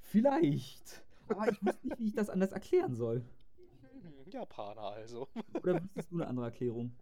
Vielleicht. 0.00 1.02
Aber 1.28 1.50
ich 1.50 1.64
wusste 1.64 1.86
nicht, 1.86 1.98
wie 1.98 2.06
ich 2.08 2.14
das 2.14 2.30
anders 2.30 2.52
erklären 2.52 2.94
soll. 2.94 3.24
Hm, 4.02 4.30
Japaner 4.30 4.82
also. 4.82 5.28
Oder 5.62 5.82
wüsstest 5.82 6.10
du 6.10 6.16
eine 6.16 6.26
andere 6.26 6.46
Erklärung? 6.46 6.94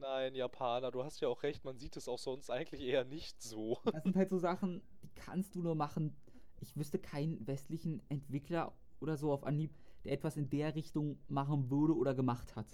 Nein, 0.00 0.34
Japaner, 0.34 0.90
du 0.90 1.04
hast 1.04 1.20
ja 1.20 1.28
auch 1.28 1.42
recht, 1.44 1.64
man 1.64 1.78
sieht 1.78 1.96
es 1.96 2.08
auch 2.08 2.18
sonst 2.18 2.50
eigentlich 2.50 2.82
eher 2.82 3.04
nicht 3.04 3.40
so. 3.40 3.78
Das 3.84 4.02
sind 4.02 4.16
halt 4.16 4.30
so 4.30 4.38
Sachen, 4.38 4.82
die 5.02 5.10
kannst 5.14 5.54
du 5.54 5.62
nur 5.62 5.76
machen. 5.76 6.16
Ich 6.60 6.76
wüsste 6.76 6.98
keinen 6.98 7.46
westlichen 7.46 8.02
Entwickler 8.08 8.72
oder 9.00 9.16
so 9.16 9.32
auf 9.32 9.44
Anhieb, 9.44 9.72
der 10.04 10.12
etwas 10.12 10.36
in 10.36 10.50
der 10.50 10.74
Richtung 10.74 11.18
machen 11.28 11.70
würde 11.70 11.96
oder 11.96 12.14
gemacht 12.14 12.56
hat. 12.56 12.66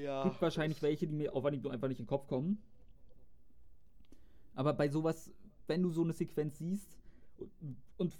Ja. 0.00 0.22
Gibt 0.22 0.40
wahrscheinlich 0.40 0.80
welche, 0.82 1.06
die 1.06 1.14
mir 1.14 1.34
auf 1.34 1.44
Anhieb 1.44 1.62
nur 1.62 1.72
einfach 1.72 1.88
nicht 1.88 2.00
in 2.00 2.06
den 2.06 2.10
Kopf 2.10 2.26
kommen. 2.26 2.62
Aber 4.54 4.72
bei 4.72 4.88
sowas, 4.88 5.30
wenn 5.66 5.82
du 5.82 5.90
so 5.90 6.02
eine 6.02 6.12
Sequenz 6.12 6.58
siehst 6.58 6.98
und, 7.38 7.76
und 7.98 8.18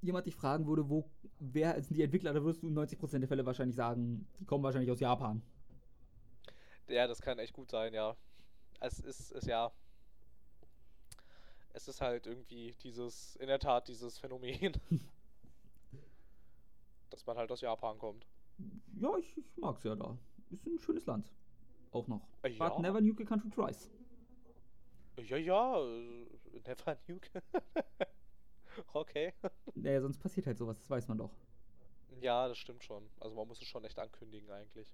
jemand 0.00 0.26
dich 0.26 0.34
fragen 0.34 0.66
würde, 0.66 0.88
wo, 0.88 1.08
wer 1.38 1.80
sind 1.82 1.96
die 1.96 2.02
Entwickler, 2.02 2.32
da 2.32 2.44
wirst 2.44 2.62
du 2.62 2.68
in 2.68 2.76
90% 2.76 3.20
der 3.20 3.28
Fälle 3.28 3.46
wahrscheinlich 3.46 3.76
sagen, 3.76 4.26
die 4.38 4.44
kommen 4.44 4.64
wahrscheinlich 4.64 4.90
aus 4.90 5.00
Japan. 5.00 5.42
Ja, 6.88 7.06
das 7.06 7.22
kann 7.22 7.38
echt 7.38 7.52
gut 7.52 7.70
sein, 7.70 7.94
ja. 7.94 8.16
Es 8.80 8.98
ist, 8.98 9.30
es 9.32 9.46
ja. 9.46 9.72
Es 11.72 11.88
ist 11.88 12.00
halt 12.00 12.26
irgendwie 12.26 12.74
dieses, 12.82 13.36
in 13.36 13.46
der 13.46 13.58
Tat 13.58 13.88
dieses 13.88 14.18
Phänomen, 14.18 14.72
dass 17.10 17.24
man 17.24 17.36
halt 17.38 17.50
aus 17.50 17.60
Japan 17.62 17.98
kommt. 17.98 18.26
Ja, 19.00 19.16
ich, 19.16 19.38
ich 19.38 19.56
mag's 19.56 19.84
ja 19.84 19.94
da. 19.94 20.18
Ist 20.52 20.66
ein 20.66 20.78
schönes 20.78 21.06
Land. 21.06 21.32
Auch 21.90 22.06
noch. 22.08 22.28
Äh, 22.42 22.50
But 22.50 22.72
ja. 22.74 22.78
never 22.80 23.00
nuke 23.00 23.22
a 23.22 23.26
country 23.26 23.50
twice. 23.50 23.90
Ja, 25.18 25.36
ja, 25.36 25.80
äh, 25.82 26.26
never 26.66 26.98
nuke. 27.08 27.42
okay. 28.92 29.32
Naja, 29.74 30.00
sonst 30.00 30.18
passiert 30.18 30.46
halt 30.46 30.58
sowas, 30.58 30.78
das 30.78 30.88
weiß 30.90 31.08
man 31.08 31.18
doch. 31.18 31.34
Ja, 32.20 32.46
das 32.48 32.58
stimmt 32.58 32.84
schon. 32.84 33.08
Also 33.20 33.34
man 33.34 33.48
muss 33.48 33.60
es 33.60 33.68
schon 33.68 33.84
echt 33.84 33.98
ankündigen 33.98 34.50
eigentlich. 34.50 34.86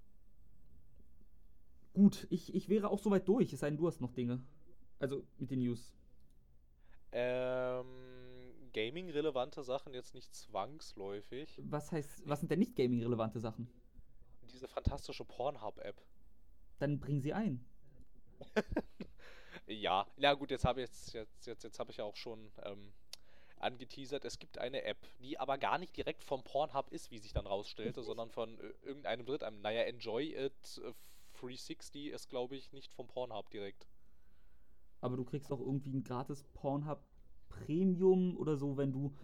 Gut, 1.94 2.26
ich, 2.30 2.54
ich 2.54 2.68
wäre 2.68 2.88
auch 2.90 3.00
soweit 3.00 3.26
durch, 3.26 3.52
es 3.52 3.61
sei 3.61 3.70
denn, 3.70 3.76
du 3.76 3.86
hast 3.86 4.00
noch 4.00 4.12
Dinge. 4.12 4.40
Also 5.00 5.24
mit 5.38 5.50
den 5.50 5.61
News. 5.61 5.94
Ähm, 7.12 7.86
Gaming-relevante 8.72 9.62
Sachen 9.62 9.94
jetzt 9.94 10.14
nicht 10.14 10.34
zwangsläufig. 10.34 11.59
Was 11.64 11.90
heißt, 11.90 12.22
was 12.28 12.40
sind 12.40 12.50
denn 12.50 12.59
nicht 12.61 12.76
gaming-relevante 12.76 13.40
Sachen? 13.40 13.68
Diese 14.49 14.68
fantastische 14.68 15.24
Pornhub-App. 15.24 16.01
Dann 16.78 16.99
bring 16.99 17.20
sie 17.20 17.32
ein. 17.32 17.64
Ja, 19.68 20.07
na 20.16 20.32
gut, 20.32 20.51
jetzt 20.51 20.64
habe 20.64 20.80
ich 20.80 20.88
jetzt, 20.88 21.12
jetzt, 21.12 21.46
jetzt, 21.46 21.62
jetzt 21.62 21.78
habe 21.78 21.90
ich 21.90 21.99
ja 21.99 22.05
auch 22.05 22.16
schon 22.16 22.51
ähm, 22.64 22.92
angeteasert, 23.59 24.24
es 24.24 24.38
gibt 24.38 24.57
eine 24.57 24.82
App, 24.84 25.07
die 25.20 25.38
aber 25.38 25.59
gar 25.59 25.76
nicht 25.76 25.94
direkt 25.94 26.24
vom 26.24 26.42
Pornhub 26.42 26.90
ist, 26.90 27.11
wie 27.11 27.18
sich 27.18 27.34
dann 27.34 27.46
rausstellte, 27.46 28.03
sondern 28.03 28.30
von 28.30 28.59
äh, 28.59 28.72
irgendeinem 28.82 29.26
Dritt, 29.26 29.42
einem, 29.42 29.61
naja, 29.61 29.82
Enjoy 29.82 30.34
It 30.34 30.80
äh, 30.82 30.92
360 31.38 32.07
ist, 32.07 32.30
glaube 32.30 32.57
ich, 32.57 32.72
nicht 32.72 32.94
vom 32.94 33.09
Pornhub 33.09 33.51
direkt. 33.51 33.86
Aber 35.01 35.16
du 35.16 35.24
kriegst 35.24 35.53
auch 35.53 35.61
irgendwie 35.61 35.92
ein 35.92 36.03
gratis 36.03 36.44
Pornhub 36.55 37.01
Premium 37.49 38.36
oder 38.36 38.57
so, 38.57 38.76
wenn 38.76 38.92
du 38.92 39.14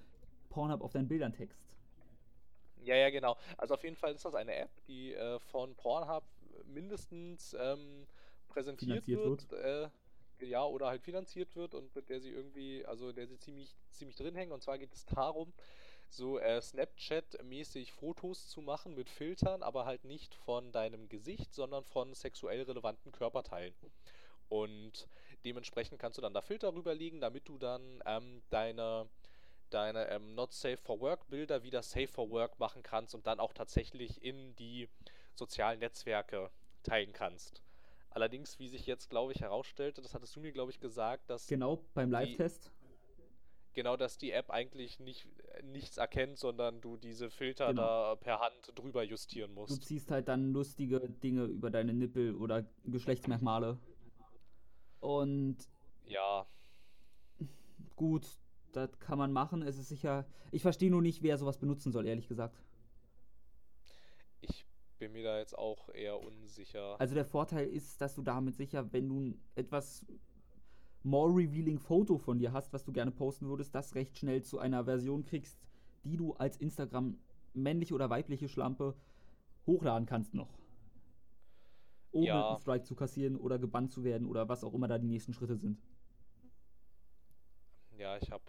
Pornhub 0.51 0.83
auf 0.83 0.93
deinen 0.93 1.09
Bildern 1.09 1.33
text. 1.33 1.74
Ja, 2.85 2.97
ja, 2.97 3.11
genau. 3.11 3.37
Also 3.57 3.75
auf 3.75 3.83
jeden 3.85 3.97
Fall 3.97 4.15
ist 4.15 4.25
das 4.25 4.35
eine 4.35 4.55
App, 4.57 4.71
die 4.87 5.15
äh, 5.15 5.39
von 5.41 5.75
Pornhub 5.75 6.25
mindestens 6.65 7.55
ähm, 7.59 8.07
präsentiert 8.49 9.07
Finanziert 9.07 9.51
wird. 9.51 9.53
Äh, 9.53 9.89
ja, 10.41 10.65
oder 10.65 10.89
halt 10.89 11.03
finanziert 11.03 11.57
wird 11.57 11.75
und 11.75 11.95
mit 11.95 12.09
der 12.09 12.21
sie 12.21 12.31
irgendwie, 12.31 12.85
also 12.85 13.13
der 13.13 13.27
sie 13.27 13.39
ziemlich, 13.39 13.77
ziemlich 13.91 14.17
drin 14.17 14.35
hängen. 14.35 14.53
Und 14.53 14.63
zwar 14.63 14.79
geht 14.79 14.93
es 14.93 15.07
darum, 15.07 15.53
so 16.09 16.39
äh, 16.39 16.61
Snapchat-mäßig 16.61 17.93
Fotos 17.93 18.49
zu 18.49 18.61
machen 18.61 18.95
mit 18.95 19.11
Filtern, 19.11 19.63
aber 19.63 19.87
halt 19.87 20.05
nicht 20.05 20.35
von 20.35 20.73
deinem 20.73 21.09
Gesicht, 21.09 21.55
sondern 21.55 21.85
von 21.85 22.15
sexuell 22.15 22.63
relevanten 22.63 23.13
Körperteilen. 23.13 23.75
Und 24.49 25.09
dementsprechend 25.45 25.99
kannst 25.99 26.19
du 26.19 26.23
dann 26.23 26.35
da 26.35 26.43
Filter 26.43 26.75
rüberlegen, 26.75 27.21
damit 27.21 27.49
du 27.49 27.59
dann 27.59 28.03
ähm, 28.07 28.43
deine, 28.51 29.09
deine 29.71 30.09
ähm, 30.11 30.35
Not 30.35 30.53
Safe 30.53 30.77
for 30.77 31.01
Work 31.01 31.29
Bilder 31.29 31.63
wieder 31.63 31.83
Safe 31.83 32.09
for 32.09 32.31
Work 32.31 32.59
machen 32.59 32.83
kannst 32.83 33.15
und 33.15 33.27
dann 33.27 33.41
auch 33.41 33.53
tatsächlich 33.53 34.23
in 34.23 34.55
die 34.57 34.89
sozialen 35.35 35.81
Netzwerke 35.81 36.51
teilen 36.83 37.13
kannst. 37.13 37.63
Allerdings, 38.11 38.59
wie 38.61 38.69
sich 38.69 38.87
jetzt, 38.87 39.11
glaube 39.11 39.33
ich, 39.33 39.41
herausstellte, 39.41 40.01
das 40.01 40.15
hattest 40.15 40.37
du 40.37 40.41
mir, 40.41 40.53
glaube 40.53 40.71
ich, 40.71 40.79
gesagt, 40.79 41.29
dass 41.31 41.49
Genau, 41.49 41.85
beim 41.95 42.11
Live-Test. 42.13 42.71
genau, 43.73 43.97
dass 43.97 44.19
die 44.19 44.31
App 44.31 44.51
eigentlich 44.51 45.01
nicht, 45.01 45.27
äh, 45.55 45.63
nichts 45.65 45.97
erkennt, 45.97 46.39
sondern 46.39 46.81
du 46.81 46.97
diese 46.97 47.29
Filter 47.29 47.69
Genau. 47.71 47.83
da 47.83 48.15
per 48.15 48.39
Hand 48.39 48.71
drüber 48.77 49.03
justieren 49.03 49.53
Du 49.55 49.63
musst. 49.63 49.83
ziehst 49.85 50.13
halt 50.13 50.29
dann 50.29 50.53
lustige 50.53 51.01
Dinge 51.01 51.45
über 51.47 51.71
deine 51.71 51.93
Nippel 51.93 52.37
oder 52.37 52.65
Geschlechtsmerkmale. 52.85 53.79
Und 55.01 55.57
Ja, 56.07 56.47
gut, 57.97 58.27
das 58.77 58.99
kann 58.99 59.19
man 59.19 59.33
machen. 59.33 59.63
Es 59.63 59.79
ist 59.79 59.89
sicher. 59.89 60.27
Ich 60.51 60.63
verstehe 60.63 60.91
nur 60.91 61.03
nicht, 61.03 61.23
wer 61.23 61.39
sowas 61.39 61.59
benutzen 61.59 61.93
soll, 61.93 62.07
ehrlich 62.07 62.29
gesagt. 62.29 62.63
ich 64.41 64.67
bin 64.99 65.13
mir 65.13 65.23
da 65.25 65.39
jetzt 65.39 65.57
auch 65.59 65.89
eher 65.91 66.21
unsicher. 66.21 67.01
Also 67.01 67.15
der 67.15 67.25
Vorteil 67.25 67.69
ist, 67.69 68.01
dass 68.01 68.15
du 68.15 68.23
damit 68.23 68.57
sicher, 68.57 68.93
wenn 68.93 69.09
du 69.09 69.21
ein 69.21 69.41
etwas 69.55 70.07
more 71.03 71.31
revealing 71.35 71.79
Foto 71.79 72.19
von 72.19 72.39
dir 72.39 72.53
hast, 72.53 72.73
was 72.73 72.85
du 72.85 72.93
gerne 72.93 73.11
posten 73.11 73.47
würdest, 73.49 73.75
das 73.75 73.95
recht 73.95 74.19
schnell 74.19 74.43
zu 74.43 74.59
einer 74.59 74.85
Version 74.85 75.25
kriegst, 75.25 75.59
die 76.05 76.17
du 76.17 76.35
als 76.35 76.57
Instagram 76.57 77.19
männliche 77.53 77.95
oder 77.95 78.11
weibliche 78.11 78.49
Schlampe 78.49 78.97
hochladen 79.67 80.07
kannst 80.07 80.35
noch. 80.35 80.59
Ohne 82.13 82.27
Ja. 82.29 82.49
einen 82.49 82.57
Strike 82.57 82.85
zu 82.85 82.95
kassieren 82.95 83.37
oder 83.37 83.59
gebannt 83.59 83.93
zu 83.93 84.05
werden 84.05 84.27
oder 84.27 84.49
was 84.49 84.65
auch 84.65 84.73
immer 84.73 84.89
da 84.89 84.99
die 84.99 85.07
nächsten 85.09 85.35
Schritte 85.35 85.57
sind. 85.57 85.83
Ja, 87.97 88.17
ich 88.19 88.31
habe 88.31 88.45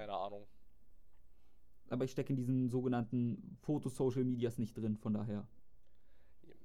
keine 0.00 0.16
Ahnung. 0.16 0.46
Aber 1.90 2.04
ich 2.04 2.12
stecke 2.12 2.30
in 2.30 2.36
diesen 2.36 2.70
sogenannten 2.70 3.58
Foto-Social 3.60 4.24
Medias 4.24 4.58
nicht 4.58 4.76
drin, 4.76 4.96
von 4.96 5.12
daher. 5.12 5.46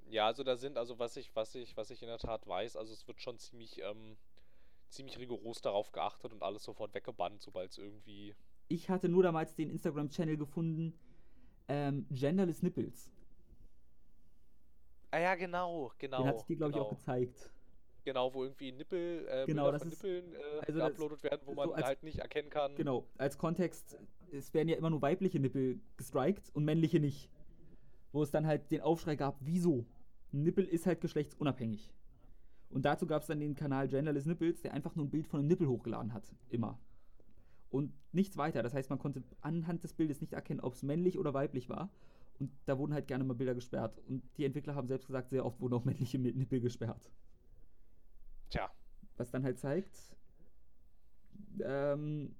Ja, 0.08 0.28
also 0.28 0.44
da 0.44 0.56
sind, 0.56 0.78
also 0.78 1.00
was 1.00 1.18
ich, 1.18 1.36
was 1.36 1.54
ich, 1.56 1.76
was 1.76 1.90
ich 1.90 2.02
in 2.02 2.08
der 2.08 2.20
Tat 2.20 2.48
weiß, 2.48 2.78
also 2.78 2.94
es 2.94 3.08
wird 3.08 3.20
schon 3.20 3.38
ziemlich, 3.40 3.82
ähm, 3.82 4.18
ziemlich 4.90 5.18
rigoros 5.18 5.62
darauf 5.62 5.92
geachtet 5.92 6.32
und 6.32 6.44
alles 6.44 6.64
sofort 6.64 6.94
weggebannt, 6.94 7.42
sobald 7.42 7.72
es 7.72 7.78
irgendwie. 7.78 8.36
Ich 8.70 8.90
hatte 8.90 9.10
nur 9.10 9.24
damals 9.24 9.56
den 9.56 9.70
Instagram-Channel 9.70 10.38
gefunden, 10.38 10.98
ähm, 11.68 12.06
Genderless 12.12 12.62
Nipples. 12.62 13.12
Ah 15.12 15.20
ja, 15.20 15.36
genau, 15.36 15.92
genau. 15.98 16.20
Den 16.20 16.28
hatte 16.28 16.40
ich 16.40 16.46
dir, 16.46 16.58
glaube 16.58 16.72
ich, 16.72 16.80
auch 16.80 16.90
genau. 16.90 17.00
gezeigt. 17.00 17.52
Genau, 18.06 18.34
wo 18.34 18.43
irgendwie 18.43 18.72
Nippel, 18.72 19.28
äh, 19.28 19.45
Genau, 19.47 19.64
Bilder 19.64 19.72
das 19.74 19.82
von 19.82 19.91
ist- 19.91 20.03
Nippeln 20.03 20.34
äh, 20.36 20.60
also 20.68 20.80
geuploadet 20.80 21.24
werden, 21.24 21.41
wo 21.45 21.51
so 21.51 21.56
man 21.56 21.72
als- 21.72 21.86
halt 21.88 22.03
nicht 22.03 22.20
erkennen 22.20 22.49
kann. 22.49 22.76
Genau, 22.76 23.08
als 23.18 23.38
Kontext, 23.38 23.97
es 24.32 24.53
werden 24.53 24.70
ja 24.70 24.78
immer 24.78 24.91
nur 24.91 25.01
weibliche 25.01 25.39
Nippel 25.39 25.80
gestrikt 25.97 26.49
und 26.53 26.64
männliche 26.66 26.99
nicht. 26.99 27.30
Wo 28.12 28.22
es 28.24 28.32
dann 28.32 28.45
halt 28.47 28.72
den 28.72 28.82
Aufschrei 28.82 29.16
gab, 29.16 29.38
wieso? 29.41 29.86
Ein 30.32 30.43
Nippel 30.43 30.66
ist 30.66 30.86
halt 30.86 31.01
geschlechtsunabhängig. 31.01 31.91
Und 32.70 32.86
dazu 32.86 33.08
gab 33.08 33.22
es 33.24 33.28
dann 33.28 33.39
den 33.39 33.56
Kanal 33.56 33.88
Genderless 33.88 34.26
Nipples, 34.26 34.62
der 34.62 34.74
einfach 34.74 34.95
nur 34.95 35.06
ein 35.06 35.10
Bild 35.10 35.28
von 35.28 35.39
einem 35.39 35.47
Nippel 35.47 35.68
hochgeladen 35.68 36.14
hat. 36.14 36.24
Immer. 36.49 36.80
Und 37.70 37.91
nichts 38.12 38.38
weiter. 38.38 38.64
Das 38.64 38.74
heißt, 38.74 38.89
man 38.89 38.99
konnte 38.99 39.24
anhand 39.41 39.84
des 39.84 39.93
Bildes 39.93 40.22
nicht 40.22 40.34
erkennen, 40.34 40.60
ob 40.62 40.74
es 40.74 40.84
männlich 40.84 41.18
oder 41.18 41.34
weiblich 41.34 41.70
war. 41.70 41.89
Und 42.39 42.51
da 42.66 42.78
wurden 42.78 42.93
halt 42.93 43.08
gerne 43.08 43.24
mal 43.24 43.34
Bilder 43.34 43.56
gesperrt. 43.56 43.99
Und 44.08 44.24
die 44.38 44.45
Entwickler 44.45 44.76
haben 44.76 44.88
selbst 44.88 45.08
gesagt, 45.08 45.30
sehr 45.30 45.45
oft 45.45 45.60
wurden 45.62 45.74
auch 45.74 45.86
männliche 45.86 46.20
Nippel 46.20 46.60
gesperrt. 46.62 47.10
Tja, 48.50 48.72
Was 49.18 49.32
dann 49.32 49.43
halt 49.43 49.60
zeigt, 49.60 49.98
ähm, 51.64 52.36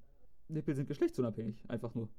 Nippel 0.48 0.76
sind 0.76 0.88
geschlechtsunabhängig. 0.88 1.70
Einfach 1.70 1.94
nur. 1.96 2.10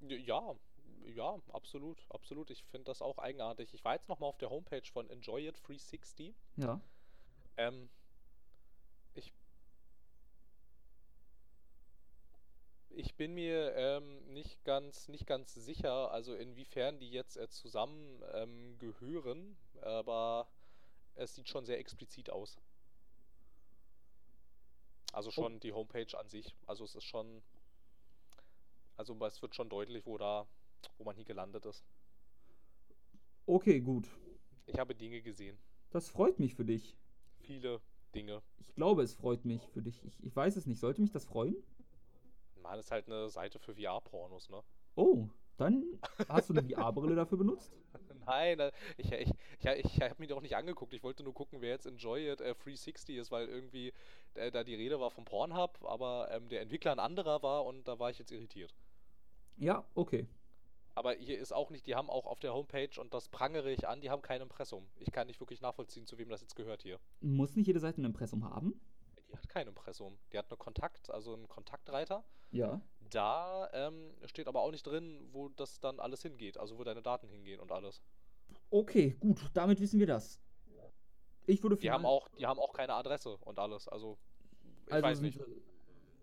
ja, 0.00 0.56
ja, 1.04 1.40
absolut, 1.52 2.04
absolut. 2.10 2.50
Ich 2.50 2.64
finde 2.64 2.86
das 2.86 3.00
auch 3.02 3.18
eigenartig. 3.18 3.72
Ich 3.74 3.84
war 3.84 3.94
jetzt 3.94 4.08
nochmal 4.08 4.28
auf 4.28 4.38
der 4.38 4.50
Homepage 4.50 4.86
von 4.92 5.08
Enjoy 5.08 5.46
It 5.48 5.56
360. 5.66 6.34
Ja. 6.56 6.80
Ähm, 7.56 7.88
ich, 9.14 9.32
ich 12.90 13.14
bin 13.14 13.34
mir 13.34 13.74
ähm, 13.76 14.32
nicht 14.32 14.64
ganz, 14.64 15.08
nicht 15.08 15.26
ganz 15.26 15.54
sicher, 15.54 16.10
also 16.10 16.34
inwiefern 16.34 16.98
die 16.98 17.10
jetzt 17.10 17.36
äh, 17.36 17.48
zusammen 17.48 18.22
ähm, 18.32 18.78
gehören, 18.78 19.56
aber 19.80 20.48
es 21.14 21.34
sieht 21.34 21.48
schon 21.48 21.64
sehr 21.64 21.78
explizit 21.78 22.30
aus. 22.30 22.58
Also 25.16 25.30
schon 25.30 25.58
die 25.60 25.72
Homepage 25.72 26.18
an 26.18 26.28
sich. 26.28 26.54
Also 26.66 26.84
es 26.84 26.94
ist 26.94 27.04
schon, 27.04 27.42
also 28.98 29.16
es 29.24 29.40
wird 29.40 29.54
schon 29.54 29.70
deutlich, 29.70 30.04
wo 30.04 30.18
da, 30.18 30.46
wo 30.98 31.04
man 31.04 31.16
hier 31.16 31.24
gelandet 31.24 31.64
ist. 31.64 31.82
Okay, 33.46 33.80
gut. 33.80 34.10
Ich 34.66 34.78
habe 34.78 34.94
Dinge 34.94 35.22
gesehen. 35.22 35.56
Das 35.88 36.10
freut 36.10 36.38
mich 36.38 36.54
für 36.54 36.66
dich. 36.66 36.98
Viele 37.38 37.80
Dinge. 38.14 38.42
Ich 38.58 38.74
glaube, 38.74 39.02
es 39.02 39.14
freut 39.14 39.46
mich 39.46 39.66
für 39.70 39.80
dich. 39.80 40.04
Ich, 40.04 40.22
ich 40.22 40.36
weiß 40.36 40.54
es 40.56 40.66
nicht. 40.66 40.80
Sollte 40.80 41.00
mich 41.00 41.12
das 41.12 41.24
freuen? 41.24 41.56
Man 42.60 42.78
ist 42.78 42.90
halt 42.90 43.06
eine 43.06 43.30
Seite 43.30 43.58
für 43.58 43.74
VR-Pornos, 43.74 44.50
ne? 44.50 44.62
Oh, 44.96 45.30
dann 45.56 45.84
hast 46.28 46.50
du 46.50 46.54
eine 46.54 46.68
VR-Brille 46.68 47.14
dafür 47.14 47.38
benutzt? 47.38 47.72
Nein, 48.26 48.58
äh, 48.60 48.72
ich, 48.96 49.12
ich, 49.12 49.30
ich, 49.60 49.84
ich 49.84 50.00
habe 50.02 50.14
mir 50.18 50.26
doch 50.26 50.40
nicht 50.40 50.56
angeguckt. 50.56 50.92
Ich 50.94 51.02
wollte 51.02 51.22
nur 51.22 51.34
gucken, 51.34 51.60
wer 51.60 51.70
jetzt 51.70 51.86
Enjoy 51.86 52.30
It 52.30 52.40
äh, 52.40 52.54
360 52.54 53.16
ist, 53.16 53.30
weil 53.30 53.48
irgendwie 53.48 53.92
äh, 54.34 54.50
da 54.50 54.64
die 54.64 54.74
Rede 54.74 55.00
war 55.00 55.10
vom 55.10 55.24
Pornhub, 55.24 55.84
aber 55.84 56.28
ähm, 56.30 56.48
der 56.48 56.60
Entwickler 56.60 56.92
ein 56.92 56.98
anderer 56.98 57.42
war 57.42 57.64
und 57.64 57.86
da 57.88 57.98
war 57.98 58.10
ich 58.10 58.18
jetzt 58.18 58.32
irritiert. 58.32 58.74
Ja, 59.56 59.84
okay. 59.94 60.26
Aber 60.94 61.12
hier 61.12 61.38
ist 61.38 61.52
auch 61.52 61.70
nicht, 61.70 61.86
die 61.86 61.94
haben 61.94 62.08
auch 62.08 62.26
auf 62.26 62.40
der 62.40 62.54
Homepage 62.54 62.98
und 62.98 63.12
das 63.12 63.28
prangere 63.28 63.70
ich 63.70 63.86
an, 63.86 64.00
die 64.00 64.08
haben 64.08 64.22
kein 64.22 64.40
Impressum. 64.40 64.86
Ich 64.98 65.12
kann 65.12 65.26
nicht 65.26 65.40
wirklich 65.40 65.60
nachvollziehen, 65.60 66.06
zu 66.06 66.16
wem 66.16 66.30
das 66.30 66.40
jetzt 66.40 66.56
gehört 66.56 66.82
hier. 66.82 66.98
Muss 67.20 67.54
nicht 67.54 67.66
jede 67.66 67.80
Seite 67.80 68.00
ein 68.00 68.06
Impressum 68.06 68.44
haben? 68.44 68.80
Die 69.28 69.36
hat 69.36 69.46
kein 69.48 69.68
Impressum. 69.68 70.18
Die 70.32 70.38
hat 70.38 70.50
eine 70.50 70.56
Kontakt, 70.56 71.10
also 71.10 71.34
einen 71.34 71.48
Kontaktreiter. 71.48 72.24
Ja. 72.50 72.80
Da 73.10 73.68
ähm, 73.72 74.12
steht 74.26 74.48
aber 74.48 74.60
auch 74.60 74.70
nicht 74.70 74.86
drin, 74.86 75.28
wo 75.32 75.48
das 75.50 75.80
dann 75.80 76.00
alles 76.00 76.22
hingeht, 76.22 76.58
also 76.58 76.78
wo 76.78 76.84
deine 76.84 77.02
Daten 77.02 77.28
hingehen 77.28 77.60
und 77.60 77.72
alles. 77.72 78.02
Okay, 78.70 79.16
gut. 79.20 79.40
Damit 79.54 79.80
wissen 79.80 79.98
wir 79.98 80.06
das. 80.06 80.40
Ich 81.46 81.62
würde 81.62 81.76
Die 81.76 81.90
haben 81.90 82.04
auch, 82.04 82.28
die 82.30 82.46
haben 82.46 82.58
auch 82.58 82.72
keine 82.72 82.94
Adresse 82.94 83.36
und 83.38 83.58
alles. 83.58 83.88
Also 83.88 84.18
ich 84.86 84.92
also 84.92 85.06
weiß 85.06 85.20
nicht. 85.20 85.40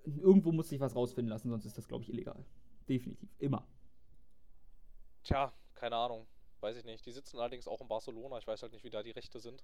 Irgendwo 0.06 0.52
muss 0.52 0.68
sich 0.68 0.82
was 0.82 0.96
rausfinden 0.96 1.30
lassen, 1.30 1.50
sonst 1.50 1.66
ist 1.66 1.78
das, 1.78 1.88
glaube 1.88 2.04
ich, 2.04 2.10
illegal. 2.10 2.46
Definitiv. 2.90 3.30
Immer. 3.40 3.66
Tja, 5.24 5.54
keine 5.76 5.96
Ahnung. 5.96 6.28
Weiß 6.60 6.76
ich 6.76 6.84
nicht. 6.84 7.06
Die 7.06 7.12
sitzen 7.14 7.40
allerdings 7.40 7.70
auch 7.70 7.80
in 7.80 7.88
Barcelona. 7.88 8.38
Ich 8.38 8.48
weiß 8.48 8.62
halt 8.62 8.74
nicht, 8.74 8.84
wie 8.84 8.90
da 8.90 9.02
die 9.02 9.12
Rechte 9.12 9.40
sind. 9.40 9.64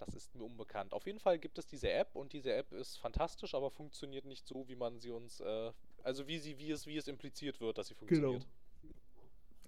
Das 0.00 0.14
ist 0.14 0.34
mir 0.34 0.44
unbekannt. 0.44 0.94
Auf 0.94 1.06
jeden 1.06 1.20
Fall 1.20 1.38
gibt 1.38 1.58
es 1.58 1.66
diese 1.66 1.90
App 1.90 2.16
und 2.16 2.32
diese 2.32 2.54
App 2.54 2.72
ist 2.72 2.96
fantastisch, 2.98 3.54
aber 3.54 3.70
funktioniert 3.70 4.24
nicht 4.24 4.46
so, 4.46 4.66
wie 4.66 4.74
man 4.74 4.98
sie 4.98 5.10
uns, 5.10 5.40
äh, 5.40 5.72
also 6.02 6.26
wie 6.26 6.38
sie, 6.38 6.58
wie 6.58 6.70
es, 6.70 6.86
wie 6.86 6.96
es 6.96 7.06
impliziert 7.06 7.60
wird, 7.60 7.76
dass 7.76 7.88
sie 7.88 7.94
funktioniert. 7.94 8.46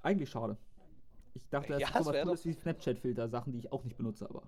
Eigentlich 0.03 0.31
schade. 0.31 0.57
Ich 1.35 1.49
dachte, 1.49 1.75
das 1.75 1.83
Ja, 1.83 1.89
ist 1.89 2.05
sowas 2.05 2.23
Cooles 2.23 2.45
wie 2.47 2.53
Snapchat-Filter, 2.53 3.29
Sachen, 3.29 3.53
die 3.53 3.59
ich 3.59 3.73
auch 3.73 3.85
nicht 3.85 3.97
benutze, 3.97 4.29
aber. 4.29 4.43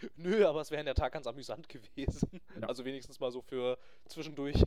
Nö, 0.16 0.44
aber 0.46 0.60
es 0.60 0.70
wäre 0.70 0.80
in 0.80 0.86
der 0.86 0.94
Tat 0.94 1.12
ganz 1.12 1.26
amüsant 1.26 1.68
gewesen. 1.68 2.40
Ja. 2.60 2.68
Also 2.68 2.84
wenigstens 2.84 3.20
mal 3.20 3.30
so 3.30 3.40
für 3.40 3.78
zwischendurch. 4.06 4.62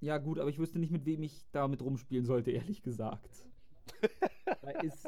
Ja, 0.00 0.18
gut, 0.18 0.38
aber 0.38 0.50
ich 0.50 0.58
wüsste 0.58 0.78
nicht, 0.78 0.90
mit 0.90 1.06
wem 1.06 1.22
ich 1.22 1.44
damit 1.52 1.80
rumspielen 1.80 2.26
sollte, 2.26 2.50
ehrlich 2.50 2.82
gesagt. 2.82 3.30
Weil 4.62 4.86
es 4.86 5.06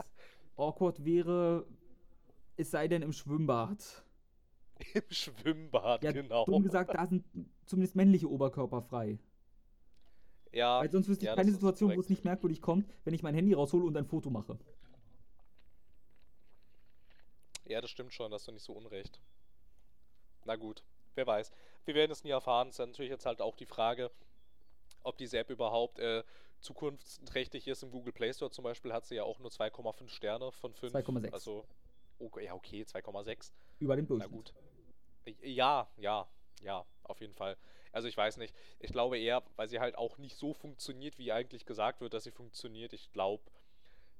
awkward 0.56 1.04
wäre, 1.04 1.66
es 2.56 2.70
sei 2.70 2.88
denn 2.88 3.02
im 3.02 3.12
Schwimmbad. 3.12 4.04
Im 4.94 5.02
Schwimmbad, 5.10 6.02
Ja, 6.04 6.12
genau. 6.12 6.44
dumm 6.44 6.62
gesagt, 6.62 6.94
da 6.94 7.06
sind 7.06 7.24
zumindest 7.66 7.96
männliche 7.96 8.30
Oberkörper 8.30 8.82
frei. 8.82 9.18
Ja, 10.52 10.80
Weil 10.80 10.90
sonst 10.90 11.08
wüsste 11.08 11.24
ich 11.24 11.28
ja, 11.28 11.34
keine 11.34 11.52
Situation, 11.52 11.94
wo 11.94 12.00
es 12.00 12.08
nicht 12.08 12.24
merkwürdig 12.24 12.62
kommt, 12.62 12.88
wenn 13.04 13.14
ich 13.14 13.22
mein 13.22 13.34
Handy 13.34 13.52
raushole 13.52 13.84
und 13.84 13.96
ein 13.96 14.06
Foto 14.06 14.30
mache. 14.30 14.58
Ja, 17.64 17.80
das 17.80 17.90
stimmt 17.90 18.12
schon, 18.12 18.30
da 18.30 18.36
hast 18.36 18.46
du 18.48 18.52
nicht 18.52 18.62
so 18.62 18.72
unrecht. 18.72 19.20
Na 20.44 20.56
gut, 20.56 20.84
wer 21.14 21.26
weiß. 21.26 21.50
Wir 21.84 21.94
werden 21.94 22.12
es 22.12 22.22
nie 22.24 22.30
erfahren. 22.30 22.68
Es 22.68 22.78
ist 22.78 22.86
natürlich 22.86 23.10
jetzt 23.10 23.26
halt 23.26 23.40
auch 23.40 23.56
die 23.56 23.66
Frage, 23.66 24.10
ob 25.02 25.18
diese 25.18 25.38
App 25.38 25.50
überhaupt 25.50 25.98
äh, 25.98 26.22
zukunftsträchtig 26.60 27.66
ist. 27.66 27.82
Im 27.82 27.90
Google 27.90 28.12
Play 28.12 28.32
Store 28.32 28.50
zum 28.50 28.62
Beispiel 28.64 28.92
hat 28.92 29.06
sie 29.06 29.16
ja 29.16 29.24
auch 29.24 29.38
nur 29.40 29.50
2,5 29.50 30.08
Sterne 30.08 30.52
von 30.52 30.72
5. 30.74 30.94
2,6. 30.94 31.32
Also, 31.32 31.64
okay, 32.18 32.44
ja, 32.44 32.54
okay, 32.54 32.82
2,6. 32.82 33.52
Über 33.80 33.96
dem 33.96 34.04
Na 34.04 34.08
Durchschnitt. 34.08 34.32
gut. 34.32 34.54
Ja, 35.42 35.88
ja, 35.96 36.28
ja, 36.62 36.84
auf 37.02 37.20
jeden 37.20 37.34
Fall. 37.34 37.56
Also 37.92 38.08
ich 38.08 38.16
weiß 38.16 38.36
nicht. 38.36 38.54
Ich 38.78 38.92
glaube 38.92 39.18
eher, 39.18 39.42
weil 39.56 39.68
sie 39.68 39.80
halt 39.80 39.96
auch 39.96 40.18
nicht 40.18 40.36
so 40.36 40.52
funktioniert, 40.52 41.18
wie 41.18 41.32
eigentlich 41.32 41.64
gesagt 41.64 42.00
wird, 42.00 42.14
dass 42.14 42.24
sie 42.24 42.30
funktioniert. 42.30 42.92
Ich 42.92 43.10
glaube, 43.12 43.42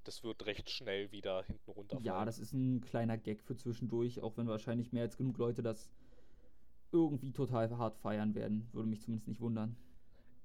das 0.05 0.23
wird 0.23 0.47
recht 0.47 0.71
schnell 0.71 1.13
wieder 1.13 1.43
hinten 1.43 1.71
runterfallen. 1.71 2.05
Ja, 2.05 2.25
das 2.25 2.39
ist 2.39 2.53
ein 2.53 2.81
kleiner 2.81 3.19
Gag 3.19 3.43
für 3.43 3.57
zwischendurch, 3.57 4.21
auch 4.21 4.37
wenn 4.37 4.47
wahrscheinlich 4.47 4.93
mehr 4.93 5.03
als 5.03 5.17
genug 5.17 5.37
Leute 5.39 5.63
das 5.63 5.91
irgendwie 6.93 7.33
total 7.33 7.77
hart 7.77 7.99
feiern 7.99 8.35
werden. 8.35 8.69
Würde 8.73 8.89
mich 8.89 9.03
zumindest 9.03 9.29
nicht 9.29 9.41
wundern. 9.41 9.77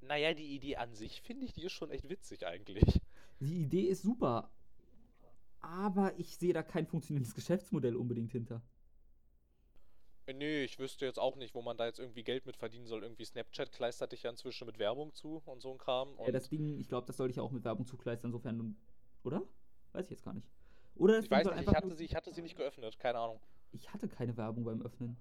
Naja, 0.01 0.33
die 0.33 0.55
Idee 0.55 0.77
an 0.77 0.93
sich 0.95 1.21
finde 1.21 1.45
ich, 1.45 1.53
die 1.53 1.63
ist 1.63 1.73
schon 1.73 1.91
echt 1.91 2.09
witzig 2.09 2.45
eigentlich. 2.45 2.99
Die 3.39 3.61
Idee 3.61 3.83
ist 3.83 4.01
super, 4.01 4.51
aber 5.59 6.17
ich 6.19 6.37
sehe 6.37 6.53
da 6.53 6.63
kein 6.63 6.87
funktionierendes 6.87 7.35
Geschäftsmodell 7.35 7.95
unbedingt 7.95 8.31
hinter. 8.31 8.61
Nee, 10.33 10.63
ich 10.63 10.79
wüsste 10.79 11.05
jetzt 11.05 11.19
auch 11.19 11.35
nicht, 11.35 11.53
wo 11.55 11.61
man 11.61 11.77
da 11.77 11.85
jetzt 11.85 11.99
irgendwie 11.99 12.23
Geld 12.23 12.45
mit 12.45 12.57
verdienen 12.57 12.85
soll. 12.87 13.03
Irgendwie 13.03 13.25
Snapchat 13.25 13.71
kleistert 13.71 14.11
dich 14.11 14.23
ja 14.23 14.29
inzwischen 14.29 14.65
mit 14.65 14.79
Werbung 14.79 15.13
zu 15.13 15.41
und 15.45 15.61
so 15.61 15.71
ein 15.71 15.77
Kram. 15.77 16.15
Ja, 16.25 16.31
das 16.31 16.49
Ding, 16.49 16.79
ich 16.79 16.87
glaube, 16.87 17.07
das 17.07 17.17
soll 17.17 17.29
ich 17.29 17.39
auch 17.39 17.51
mit 17.51 17.63
Werbung 17.63 17.85
zukleistern, 17.85 18.29
insofern, 18.29 18.75
oder? 19.23 19.41
Weiß 19.93 20.05
ich 20.05 20.11
jetzt 20.11 20.23
gar 20.23 20.33
nicht. 20.33 20.49
Oder 20.95 21.15
das 21.15 21.25
ich 21.25 21.29
Ding 21.29 21.37
weiß 21.39 21.43
soll 21.45 21.53
nicht, 21.55 21.61
ich 21.63 21.67
einfach 21.69 21.83
hatte, 21.83 21.95
sie, 21.95 22.05
ich 22.05 22.15
hatte 22.15 22.31
sie 22.33 22.41
nicht 22.41 22.55
geöffnet, 22.57 22.97
keine 22.99 23.19
Ahnung. 23.19 23.39
Ich 23.71 23.91
hatte 23.93 24.07
keine 24.07 24.35
Werbung 24.37 24.63
beim 24.63 24.81
Öffnen. 24.81 25.17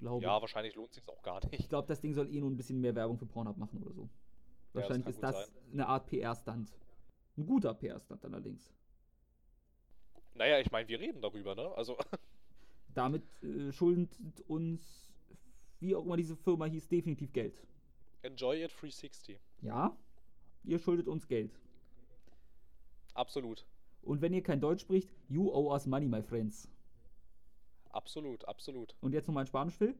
Glaube 0.00 0.24
Ja, 0.24 0.36
ich. 0.36 0.40
wahrscheinlich 0.42 0.74
lohnt 0.74 0.92
sich 0.92 1.08
auch 1.08 1.22
gar 1.22 1.42
Ich 1.44 1.50
nicht. 1.50 1.68
glaube, 1.68 1.88
das 1.88 2.00
Ding 2.00 2.12
soll 2.14 2.28
eh 2.32 2.40
nur 2.40 2.50
ein 2.50 2.56
bisschen 2.56 2.80
mehr 2.80 2.94
Werbung 2.94 3.16
für 3.16 3.26
Pornhub 3.26 3.56
machen 3.56 3.82
oder 3.82 3.92
so. 3.94 4.08
das 4.72 4.82
Wahrscheinlich 4.82 5.04
kann 5.04 5.10
ist 5.12 5.16
gut 5.16 5.24
das 5.24 5.52
eine 5.72 5.86
Art 5.86 6.06
PR-Stunt. 6.06 6.72
Ein 7.36 7.46
guter 7.46 7.74
PR-Stunt 7.74 8.24
allerdings. 8.24 8.70
Naja, 10.34 10.58
ich 10.58 10.70
meine, 10.72 10.88
wir 10.88 10.98
reden 10.98 11.22
darüber, 11.22 11.54
ne? 11.54 11.70
Also, 11.76 11.96
Damit 12.94 13.22
äh, 13.42 13.72
schuldet 13.72 14.10
uns, 14.46 15.10
wie 15.80 15.94
auch 15.94 16.04
immer 16.04 16.16
diese 16.16 16.36
Firma 16.36 16.66
hieß, 16.66 16.88
definitiv 16.88 17.32
Geld. 17.32 17.54
enjoy 18.22 18.62
it 18.64 18.70
360. 18.72 19.38
Ja, 19.60 19.96
ihr 20.64 20.78
schuldet 20.78 21.08
uns 21.08 21.26
Geld. 21.28 21.58
Absolut. 23.14 23.66
Und 24.02 24.20
wenn 24.20 24.32
ihr 24.32 24.42
kein 24.42 24.60
Deutsch 24.60 24.82
spricht, 24.82 25.10
you 25.28 25.50
owe 25.52 25.72
us 25.72 25.86
money, 25.86 26.06
my 26.06 26.22
friends. 26.22 26.68
Absolut, 27.90 28.44
absolut. 28.46 28.94
Und 29.00 29.12
jetzt 29.12 29.26
nochmal 29.28 29.42
in 29.44 29.46
Spanisch, 29.48 29.74
Phil? 29.76 29.94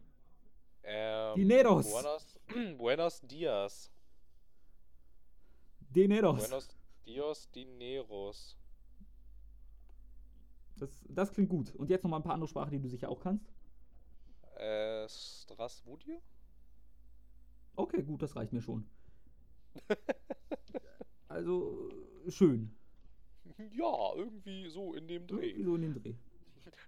Ähm, 0.83 1.37
Dineros. 1.37 1.91
Buenos, 1.91 2.39
buenos 2.79 3.21
dias. 3.23 3.91
Dineros. 5.91 6.49
Buenos 6.49 6.69
dios 7.07 7.51
dineros. 7.53 8.57
Das, 10.79 11.05
das 11.09 11.33
klingt 11.33 11.49
gut. 11.51 11.75
Und 11.75 11.91
jetzt 11.91 12.03
nochmal 12.03 12.21
ein 12.21 12.25
paar 12.25 12.35
andere 12.35 12.49
Sprachen, 12.49 12.71
die 12.73 12.81
du 12.81 12.89
sicher 12.89 13.09
auch 13.09 13.21
kannst. 13.21 13.53
Äh, 14.57 15.09
Strasbourg? 15.09 16.01
Okay, 17.77 18.03
gut, 18.03 18.23
das 18.23 18.37
reicht 18.37 18.53
mir 18.53 18.63
schon. 18.63 18.87
Also, 21.29 21.91
schön. 22.29 22.77
Ja, 23.73 24.15
irgendwie 24.15 24.69
so 24.69 24.95
in 24.95 25.09
dem 25.09 25.27
Dreh. 25.27 25.49
Irgendwie 25.49 25.65
so 25.65 25.75
in 25.75 25.83
dem 25.83 25.95
Dreh. 25.95 26.15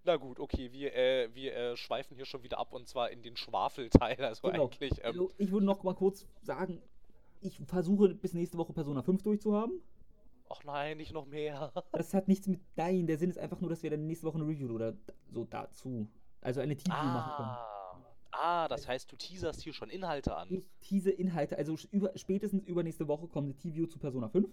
Na 0.04 0.16
gut, 0.16 0.38
okay, 0.38 0.70
wir, 0.70 0.94
äh, 0.94 1.34
wir 1.34 1.54
äh, 1.56 1.76
schweifen 1.76 2.14
hier 2.14 2.26
schon 2.26 2.44
wieder 2.44 2.58
ab 2.58 2.72
und 2.72 2.86
zwar 2.86 3.10
in 3.10 3.22
den 3.22 3.36
Schwafelteil. 3.36 4.22
Also 4.24 4.48
Genau. 4.48 4.66
eigentlich, 4.66 4.92
ähm, 4.98 5.06
Also, 5.06 5.32
ich 5.36 5.50
würde 5.50 5.66
noch 5.66 5.82
mal 5.82 5.94
kurz 5.96 6.26
sagen, 6.42 6.80
ich 7.40 7.58
versuche 7.66 8.14
bis 8.14 8.34
nächste 8.34 8.56
Woche 8.56 8.72
Persona 8.72 9.02
5 9.02 9.22
durchzuhaben. 9.22 9.80
Ach 10.48 10.64
nein, 10.64 10.96
nicht 10.98 11.12
noch 11.12 11.26
mehr. 11.26 11.72
Das 11.92 12.14
hat 12.14 12.28
nichts 12.28 12.46
mit 12.46 12.60
Nein, 12.76 13.06
der 13.06 13.18
Sinn 13.18 13.30
ist 13.30 13.38
einfach 13.38 13.60
nur, 13.60 13.70
dass 13.70 13.82
wir 13.82 13.90
dann 13.90 14.06
nächste 14.06 14.26
Woche 14.26 14.36
eine 14.38 14.46
Review 14.46 14.70
oder 14.72 14.94
so 15.30 15.44
dazu, 15.44 16.08
also 16.40 16.60
eine 16.60 16.76
TV 16.76 16.90
machen 16.94 17.32
können. 17.36 17.48
Ah, 17.48 18.64
ah, 18.64 18.68
das 18.68 18.86
heißt, 18.86 19.10
du 19.10 19.16
teaserst 19.16 19.62
hier 19.62 19.72
schon 19.72 19.90
Inhalte 19.90 20.36
an. 20.36 20.48
Ich 20.50 20.68
tease 20.80 21.10
Inhalte, 21.10 21.56
also 21.58 21.76
über, 21.90 22.12
spätestens 22.16 22.64
übernächste 22.64 23.08
Woche 23.08 23.28
kommt 23.28 23.46
eine 23.46 23.56
TV 23.56 23.86
zu 23.88 23.98
Persona 23.98 24.28
5. 24.28 24.48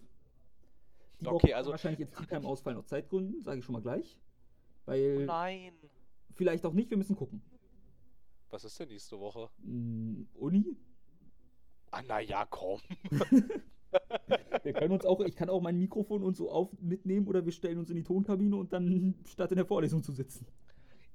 Die 1.20 1.28
Okay, 1.28 1.48
Woche 1.50 1.56
also- 1.56 1.72
wahrscheinlich 1.72 2.00
jetzt 2.00 2.18
Tea 2.18 2.26
Time 2.26 2.48
ausfallen 2.48 2.78
aus 2.78 2.88
Zeitgründen, 2.88 3.42
sage 3.42 3.60
ich 3.60 3.66
schon 3.66 3.74
mal 3.74 3.82
gleich. 3.82 4.18
Weil 4.86 5.26
Nein. 5.26 5.74
vielleicht 6.34 6.66
auch 6.66 6.74
nicht, 6.74 6.90
wir 6.90 6.98
müssen 6.98 7.16
gucken. 7.16 7.42
Was 8.50 8.64
ist 8.66 8.80
denn 8.80 8.90
nächste 8.90 9.20
Woche? 9.20 9.50
Hm, 9.64 10.28
Uni? 10.36 10.78
Ah, 11.92 12.02
naja, 12.02 12.46
komm. 12.50 12.82
Wir 14.64 14.74
können 14.74 14.94
uns 14.94 15.06
auch, 15.06 15.20
ich 15.22 15.36
kann 15.36 15.50
auch 15.50 15.62
mein 15.62 15.78
Mikrofon 15.78 16.24
und 16.24 16.36
so 16.36 16.50
auf 16.50 16.70
mitnehmen 16.80 17.28
oder 17.28 17.46
wir 17.46 17.52
stellen 17.52 17.78
uns 17.78 17.90
in 17.90 17.96
die 17.96 18.04
Tonkabine 18.04 18.56
und 18.56 18.72
dann 18.72 19.16
statt 19.26 19.52
in 19.52 19.58
der 19.58 19.66
Vorlesung 19.66 20.04
zu 20.04 20.12
sitzen. 20.12 20.48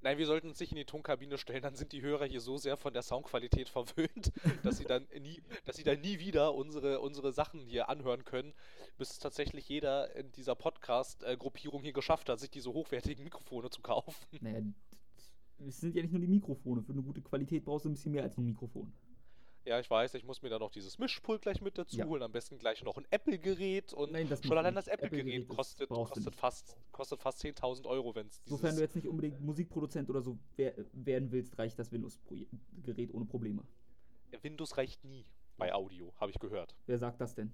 Nein, 0.00 0.16
wir 0.16 0.26
sollten 0.26 0.48
uns 0.48 0.60
nicht 0.60 0.70
in 0.70 0.76
die 0.76 0.84
Tonkabine 0.84 1.38
stellen, 1.38 1.62
dann 1.62 1.74
sind 1.74 1.90
die 1.90 2.02
Hörer 2.02 2.24
hier 2.24 2.40
so 2.40 2.56
sehr 2.56 2.76
von 2.76 2.92
der 2.92 3.02
Soundqualität 3.02 3.68
verwöhnt, 3.68 4.32
dass 4.62 4.78
sie 4.78 4.84
dann 4.84 5.06
nie, 5.20 5.42
dass 5.64 5.76
sie 5.76 5.82
dann 5.82 6.00
nie 6.00 6.20
wieder 6.20 6.54
unsere, 6.54 7.00
unsere 7.00 7.32
Sachen 7.32 7.60
hier 7.60 7.88
anhören 7.88 8.24
können, 8.24 8.54
bis 8.96 9.10
es 9.10 9.18
tatsächlich 9.18 9.68
jeder 9.68 10.14
in 10.14 10.30
dieser 10.32 10.54
Podcast-Gruppierung 10.54 11.82
hier 11.82 11.92
geschafft 11.92 12.28
hat, 12.28 12.38
sich 12.38 12.50
diese 12.50 12.72
hochwertigen 12.72 13.24
Mikrofone 13.24 13.70
zu 13.70 13.80
kaufen. 13.80 14.24
Naja, 14.40 14.62
es 15.66 15.80
sind 15.80 15.96
ja 15.96 16.02
nicht 16.02 16.12
nur 16.12 16.20
die 16.20 16.28
Mikrofone. 16.28 16.82
Für 16.82 16.92
eine 16.92 17.02
gute 17.02 17.20
Qualität 17.20 17.64
brauchst 17.64 17.84
du 17.84 17.88
ein 17.88 17.94
bisschen 17.94 18.12
mehr 18.12 18.22
als 18.22 18.36
nur 18.36 18.44
ein 18.44 18.50
Mikrofon. 18.50 18.92
Ja, 19.68 19.78
ich 19.78 19.90
weiß, 19.90 20.14
ich 20.14 20.24
muss 20.24 20.40
mir 20.40 20.48
dann 20.48 20.60
noch 20.60 20.70
dieses 20.70 20.98
Mischpult 20.98 21.42
gleich 21.42 21.60
mit 21.60 21.76
dazu 21.76 21.98
Ja. 21.98 22.06
holen, 22.06 22.22
am 22.22 22.32
besten 22.32 22.58
gleich 22.58 22.82
noch 22.82 22.96
ein 22.96 23.06
Apple-Gerät 23.10 23.92
und 23.92 24.12
Nein, 24.12 24.26
schon 24.42 24.56
allein 24.56 24.74
das 24.74 24.88
Apple-Gerät 24.88 25.46
das 25.46 25.54
kostet, 25.56 25.90
kostet, 25.90 26.34
fast, 26.34 26.78
kostet 26.90 27.20
fast 27.20 27.44
10.000 27.44 27.86
Euro, 27.86 28.14
wenn 28.14 28.28
es 28.28 28.40
Sofern 28.46 28.74
du 28.76 28.80
jetzt 28.80 28.96
nicht 28.96 29.06
unbedingt 29.06 29.42
Musikproduzent 29.42 30.08
oder 30.08 30.22
so 30.22 30.38
wer 30.56 30.72
werden 30.94 31.30
willst, 31.32 31.58
reicht 31.58 31.78
das 31.78 31.92
Windows-Gerät 31.92 33.12
ohne 33.12 33.26
Probleme. 33.26 33.62
Windows 34.40 34.78
reicht 34.78 35.04
nie 35.04 35.26
bei 35.58 35.74
Audio, 35.74 36.14
habe 36.16 36.30
ich 36.30 36.38
gehört. 36.38 36.74
Wer 36.86 36.96
sagt 36.96 37.20
das 37.20 37.34
denn? 37.34 37.52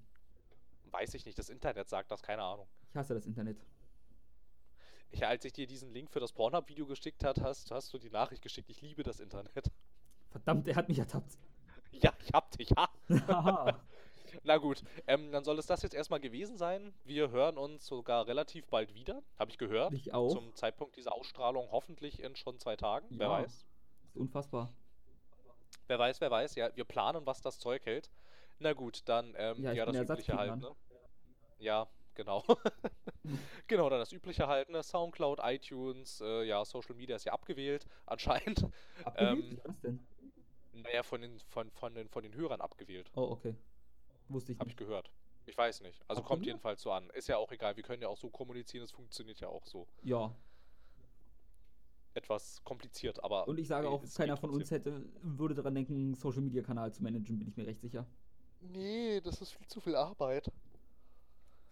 Weiß 0.85 1.15
ich 1.15 1.25
nicht, 1.25 1.37
das 1.37 1.49
Internet 1.49 1.89
sagt 1.89 2.11
das, 2.11 2.23
keine 2.23 2.43
Ahnung. 2.43 2.69
Ich 2.87 2.95
hasse 2.95 3.13
das 3.13 3.25
Internet. 3.25 3.57
Ich, 5.09 5.25
als 5.25 5.43
ich 5.43 5.51
dir 5.51 5.67
diesen 5.67 5.91
Link 5.91 6.09
für 6.11 6.21
das 6.21 6.31
Pornhub-Video 6.31 6.85
geschickt 6.85 7.25
hat, 7.25 7.41
hast, 7.41 7.71
hast 7.71 7.93
du 7.93 7.97
die 7.97 8.09
Nachricht 8.09 8.41
geschickt, 8.41 8.69
ich 8.69 8.81
liebe 8.81 9.03
das 9.03 9.19
Internet. 9.19 9.69
Verdammt, 10.29 10.69
er 10.69 10.77
hat 10.77 10.87
mich 10.87 10.99
ertappt. 10.99 11.37
Ja, 12.01 12.13
ich 12.23 12.33
hab 12.33 12.51
dich, 12.51 12.71
ha! 12.75 12.89
Na 14.43 14.57
gut, 14.57 14.83
ähm, 15.07 15.31
dann 15.31 15.43
soll 15.43 15.57
es 15.59 15.65
das 15.65 15.81
jetzt 15.81 15.95
erstmal 15.95 16.19
gewesen 16.19 16.57
sein. 16.57 16.93
Wir 17.03 17.31
hören 17.31 17.57
uns 17.57 17.85
sogar 17.85 18.27
relativ 18.27 18.67
bald 18.67 18.93
wieder, 18.93 19.23
habe 19.39 19.51
ich 19.51 19.57
gehört. 19.57 19.93
ich 19.93 20.13
auch. 20.13 20.29
Zum 20.29 20.53
Zeitpunkt 20.55 20.97
dieser 20.97 21.13
Ausstrahlung 21.13 21.69
hoffentlich 21.71 22.21
in 22.21 22.35
schon 22.35 22.59
zwei 22.59 22.75
Tagen. 22.75 23.07
Wer 23.11 23.27
Ja. 23.27 23.33
weiß. 23.33 23.65
ist 24.05 24.15
unfassbar. 24.15 24.73
Wer 25.87 25.99
weiß, 25.99 26.21
wer 26.21 26.31
weiß. 26.31 26.55
Ja, 26.55 26.75
wir 26.75 26.83
planen, 26.83 27.25
was 27.25 27.41
das 27.41 27.59
Zeug 27.59 27.85
hält. 27.85 28.09
Na 28.59 28.73
gut, 28.73 29.01
dann 29.05 29.33
ähm, 29.37 29.61
Ja, 29.61 29.71
ja, 29.71 29.85
das 29.85 29.97
übliche 29.97 30.35
halt, 30.35 30.57
ne? 30.57 30.71
Ja, 31.59 31.87
genau. 32.13 32.43
genau, 33.67 33.89
dann 33.89 33.99
das 33.99 34.11
übliche 34.11 34.47
halt, 34.47 34.69
ne? 34.69 34.83
Soundcloud, 34.83 35.39
iTunes, 35.43 36.21
äh, 36.21 36.43
ja, 36.43 36.63
Social 36.65 36.95
Media 36.95 37.15
ist 37.15 37.25
ja 37.25 37.33
abgewählt, 37.33 37.85
anscheinend. 38.05 38.65
Abgewählt? 39.03 39.53
Ähm, 39.53 39.61
Was 39.63 39.79
denn? 39.81 40.07
Naja, 40.83 41.03
von 41.03 41.21
den, 41.21 41.39
von, 41.39 41.71
von, 41.71 41.93
den, 41.95 42.09
von 42.09 42.23
den 42.23 42.33
Hörern 42.35 42.61
abgewählt, 42.61 43.11
Oh, 43.15 43.23
okay. 43.31 43.55
Wusste 44.29 44.51
ich 44.53 44.59
habe 44.59 44.69
ich 44.69 44.75
nicht. 44.75 44.87
gehört. 44.87 45.11
Ich 45.45 45.57
weiß 45.57 45.81
nicht. 45.81 46.01
Also 46.07 46.21
kommt 46.21 46.31
Abgewählt? 46.39 46.47
jedenfalls 46.47 46.81
so 46.81 46.91
an. 46.91 47.09
Ist 47.11 47.27
ja 47.27 47.37
auch 47.37 47.51
egal, 47.51 47.75
wir 47.75 47.83
können 47.83 48.01
ja 48.01 48.07
auch 48.07 48.17
so 48.17 48.29
kommunizieren, 48.29 48.83
es 48.83 48.91
funktioniert 48.91 49.39
ja 49.39 49.47
auch 49.47 49.65
so. 49.65 49.87
Ja. 50.01 50.33
Etwas 52.13 52.63
kompliziert, 52.63 53.21
aber. 53.23 53.47
Und 53.47 53.59
ich 53.59 53.67
sage 53.67 53.89
auch, 53.89 54.01
keiner 54.15 54.37
von 54.37 54.49
uns 54.49 54.71
hätte, 54.71 55.05
würde 55.21 55.53
daran 55.53 55.75
denken, 55.75 55.93
einen 55.95 56.13
Social-Media-Kanal 56.15 56.93
zu 56.93 57.03
managen, 57.03 57.37
bin 57.37 57.47
ich 57.49 57.57
mir 57.57 57.67
recht 57.67 57.81
sicher. 57.81 58.07
Nee, 58.61 59.19
das 59.21 59.41
ist 59.41 59.51
viel 59.51 59.67
zu 59.67 59.81
viel 59.81 59.95
Arbeit. 59.95 60.49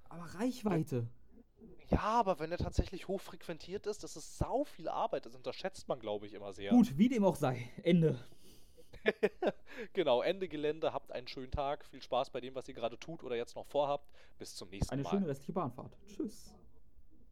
Aber 0.10 0.24
Reichweite. 0.24 1.08
Ja, 1.90 2.02
aber 2.02 2.40
wenn 2.40 2.52
er 2.52 2.58
tatsächlich 2.58 3.08
hochfrequentiert 3.08 3.88
ist, 3.88 4.04
das 4.04 4.16
ist 4.18 4.38
sau 4.38 4.66
viel 4.66 4.90
Arbeit. 4.90 5.26
Das 5.26 5.36
unterschätzt 5.36 5.88
man, 5.88 6.00
glaube 6.00 6.28
ich, 6.28 6.34
immer 6.34 6.54
sehr. 6.54 6.72
Gut, 6.72 6.98
wie 6.98 7.08
dem 7.10 7.24
auch 7.24 7.36
sei. 7.36 7.70
Ende. 7.82 8.20
Genau, 9.94 10.22
Ende 10.22 10.48
Gelände. 10.48 10.94
Habt 10.94 11.12
einen 11.12 11.28
schönen 11.28 11.52
Tag. 11.52 11.86
Viel 11.86 12.02
Spaß 12.02 12.30
bei 12.30 12.40
dem, 12.42 12.56
was 12.56 12.68
ihr 12.68 12.74
gerade 12.74 12.98
tut 13.00 13.24
oder 13.24 13.36
jetzt 13.36 13.56
noch 13.56 13.66
vorhabt. 13.66 14.10
Bis 14.38 14.56
zum 14.56 14.70
nächsten 14.70 14.94
Eine 14.94 15.04
Mal. 15.04 15.10
schöne 15.10 15.28
restliche 15.28 15.54
Bahnfahrt. 15.54 15.98
Tschüss. 16.08 16.54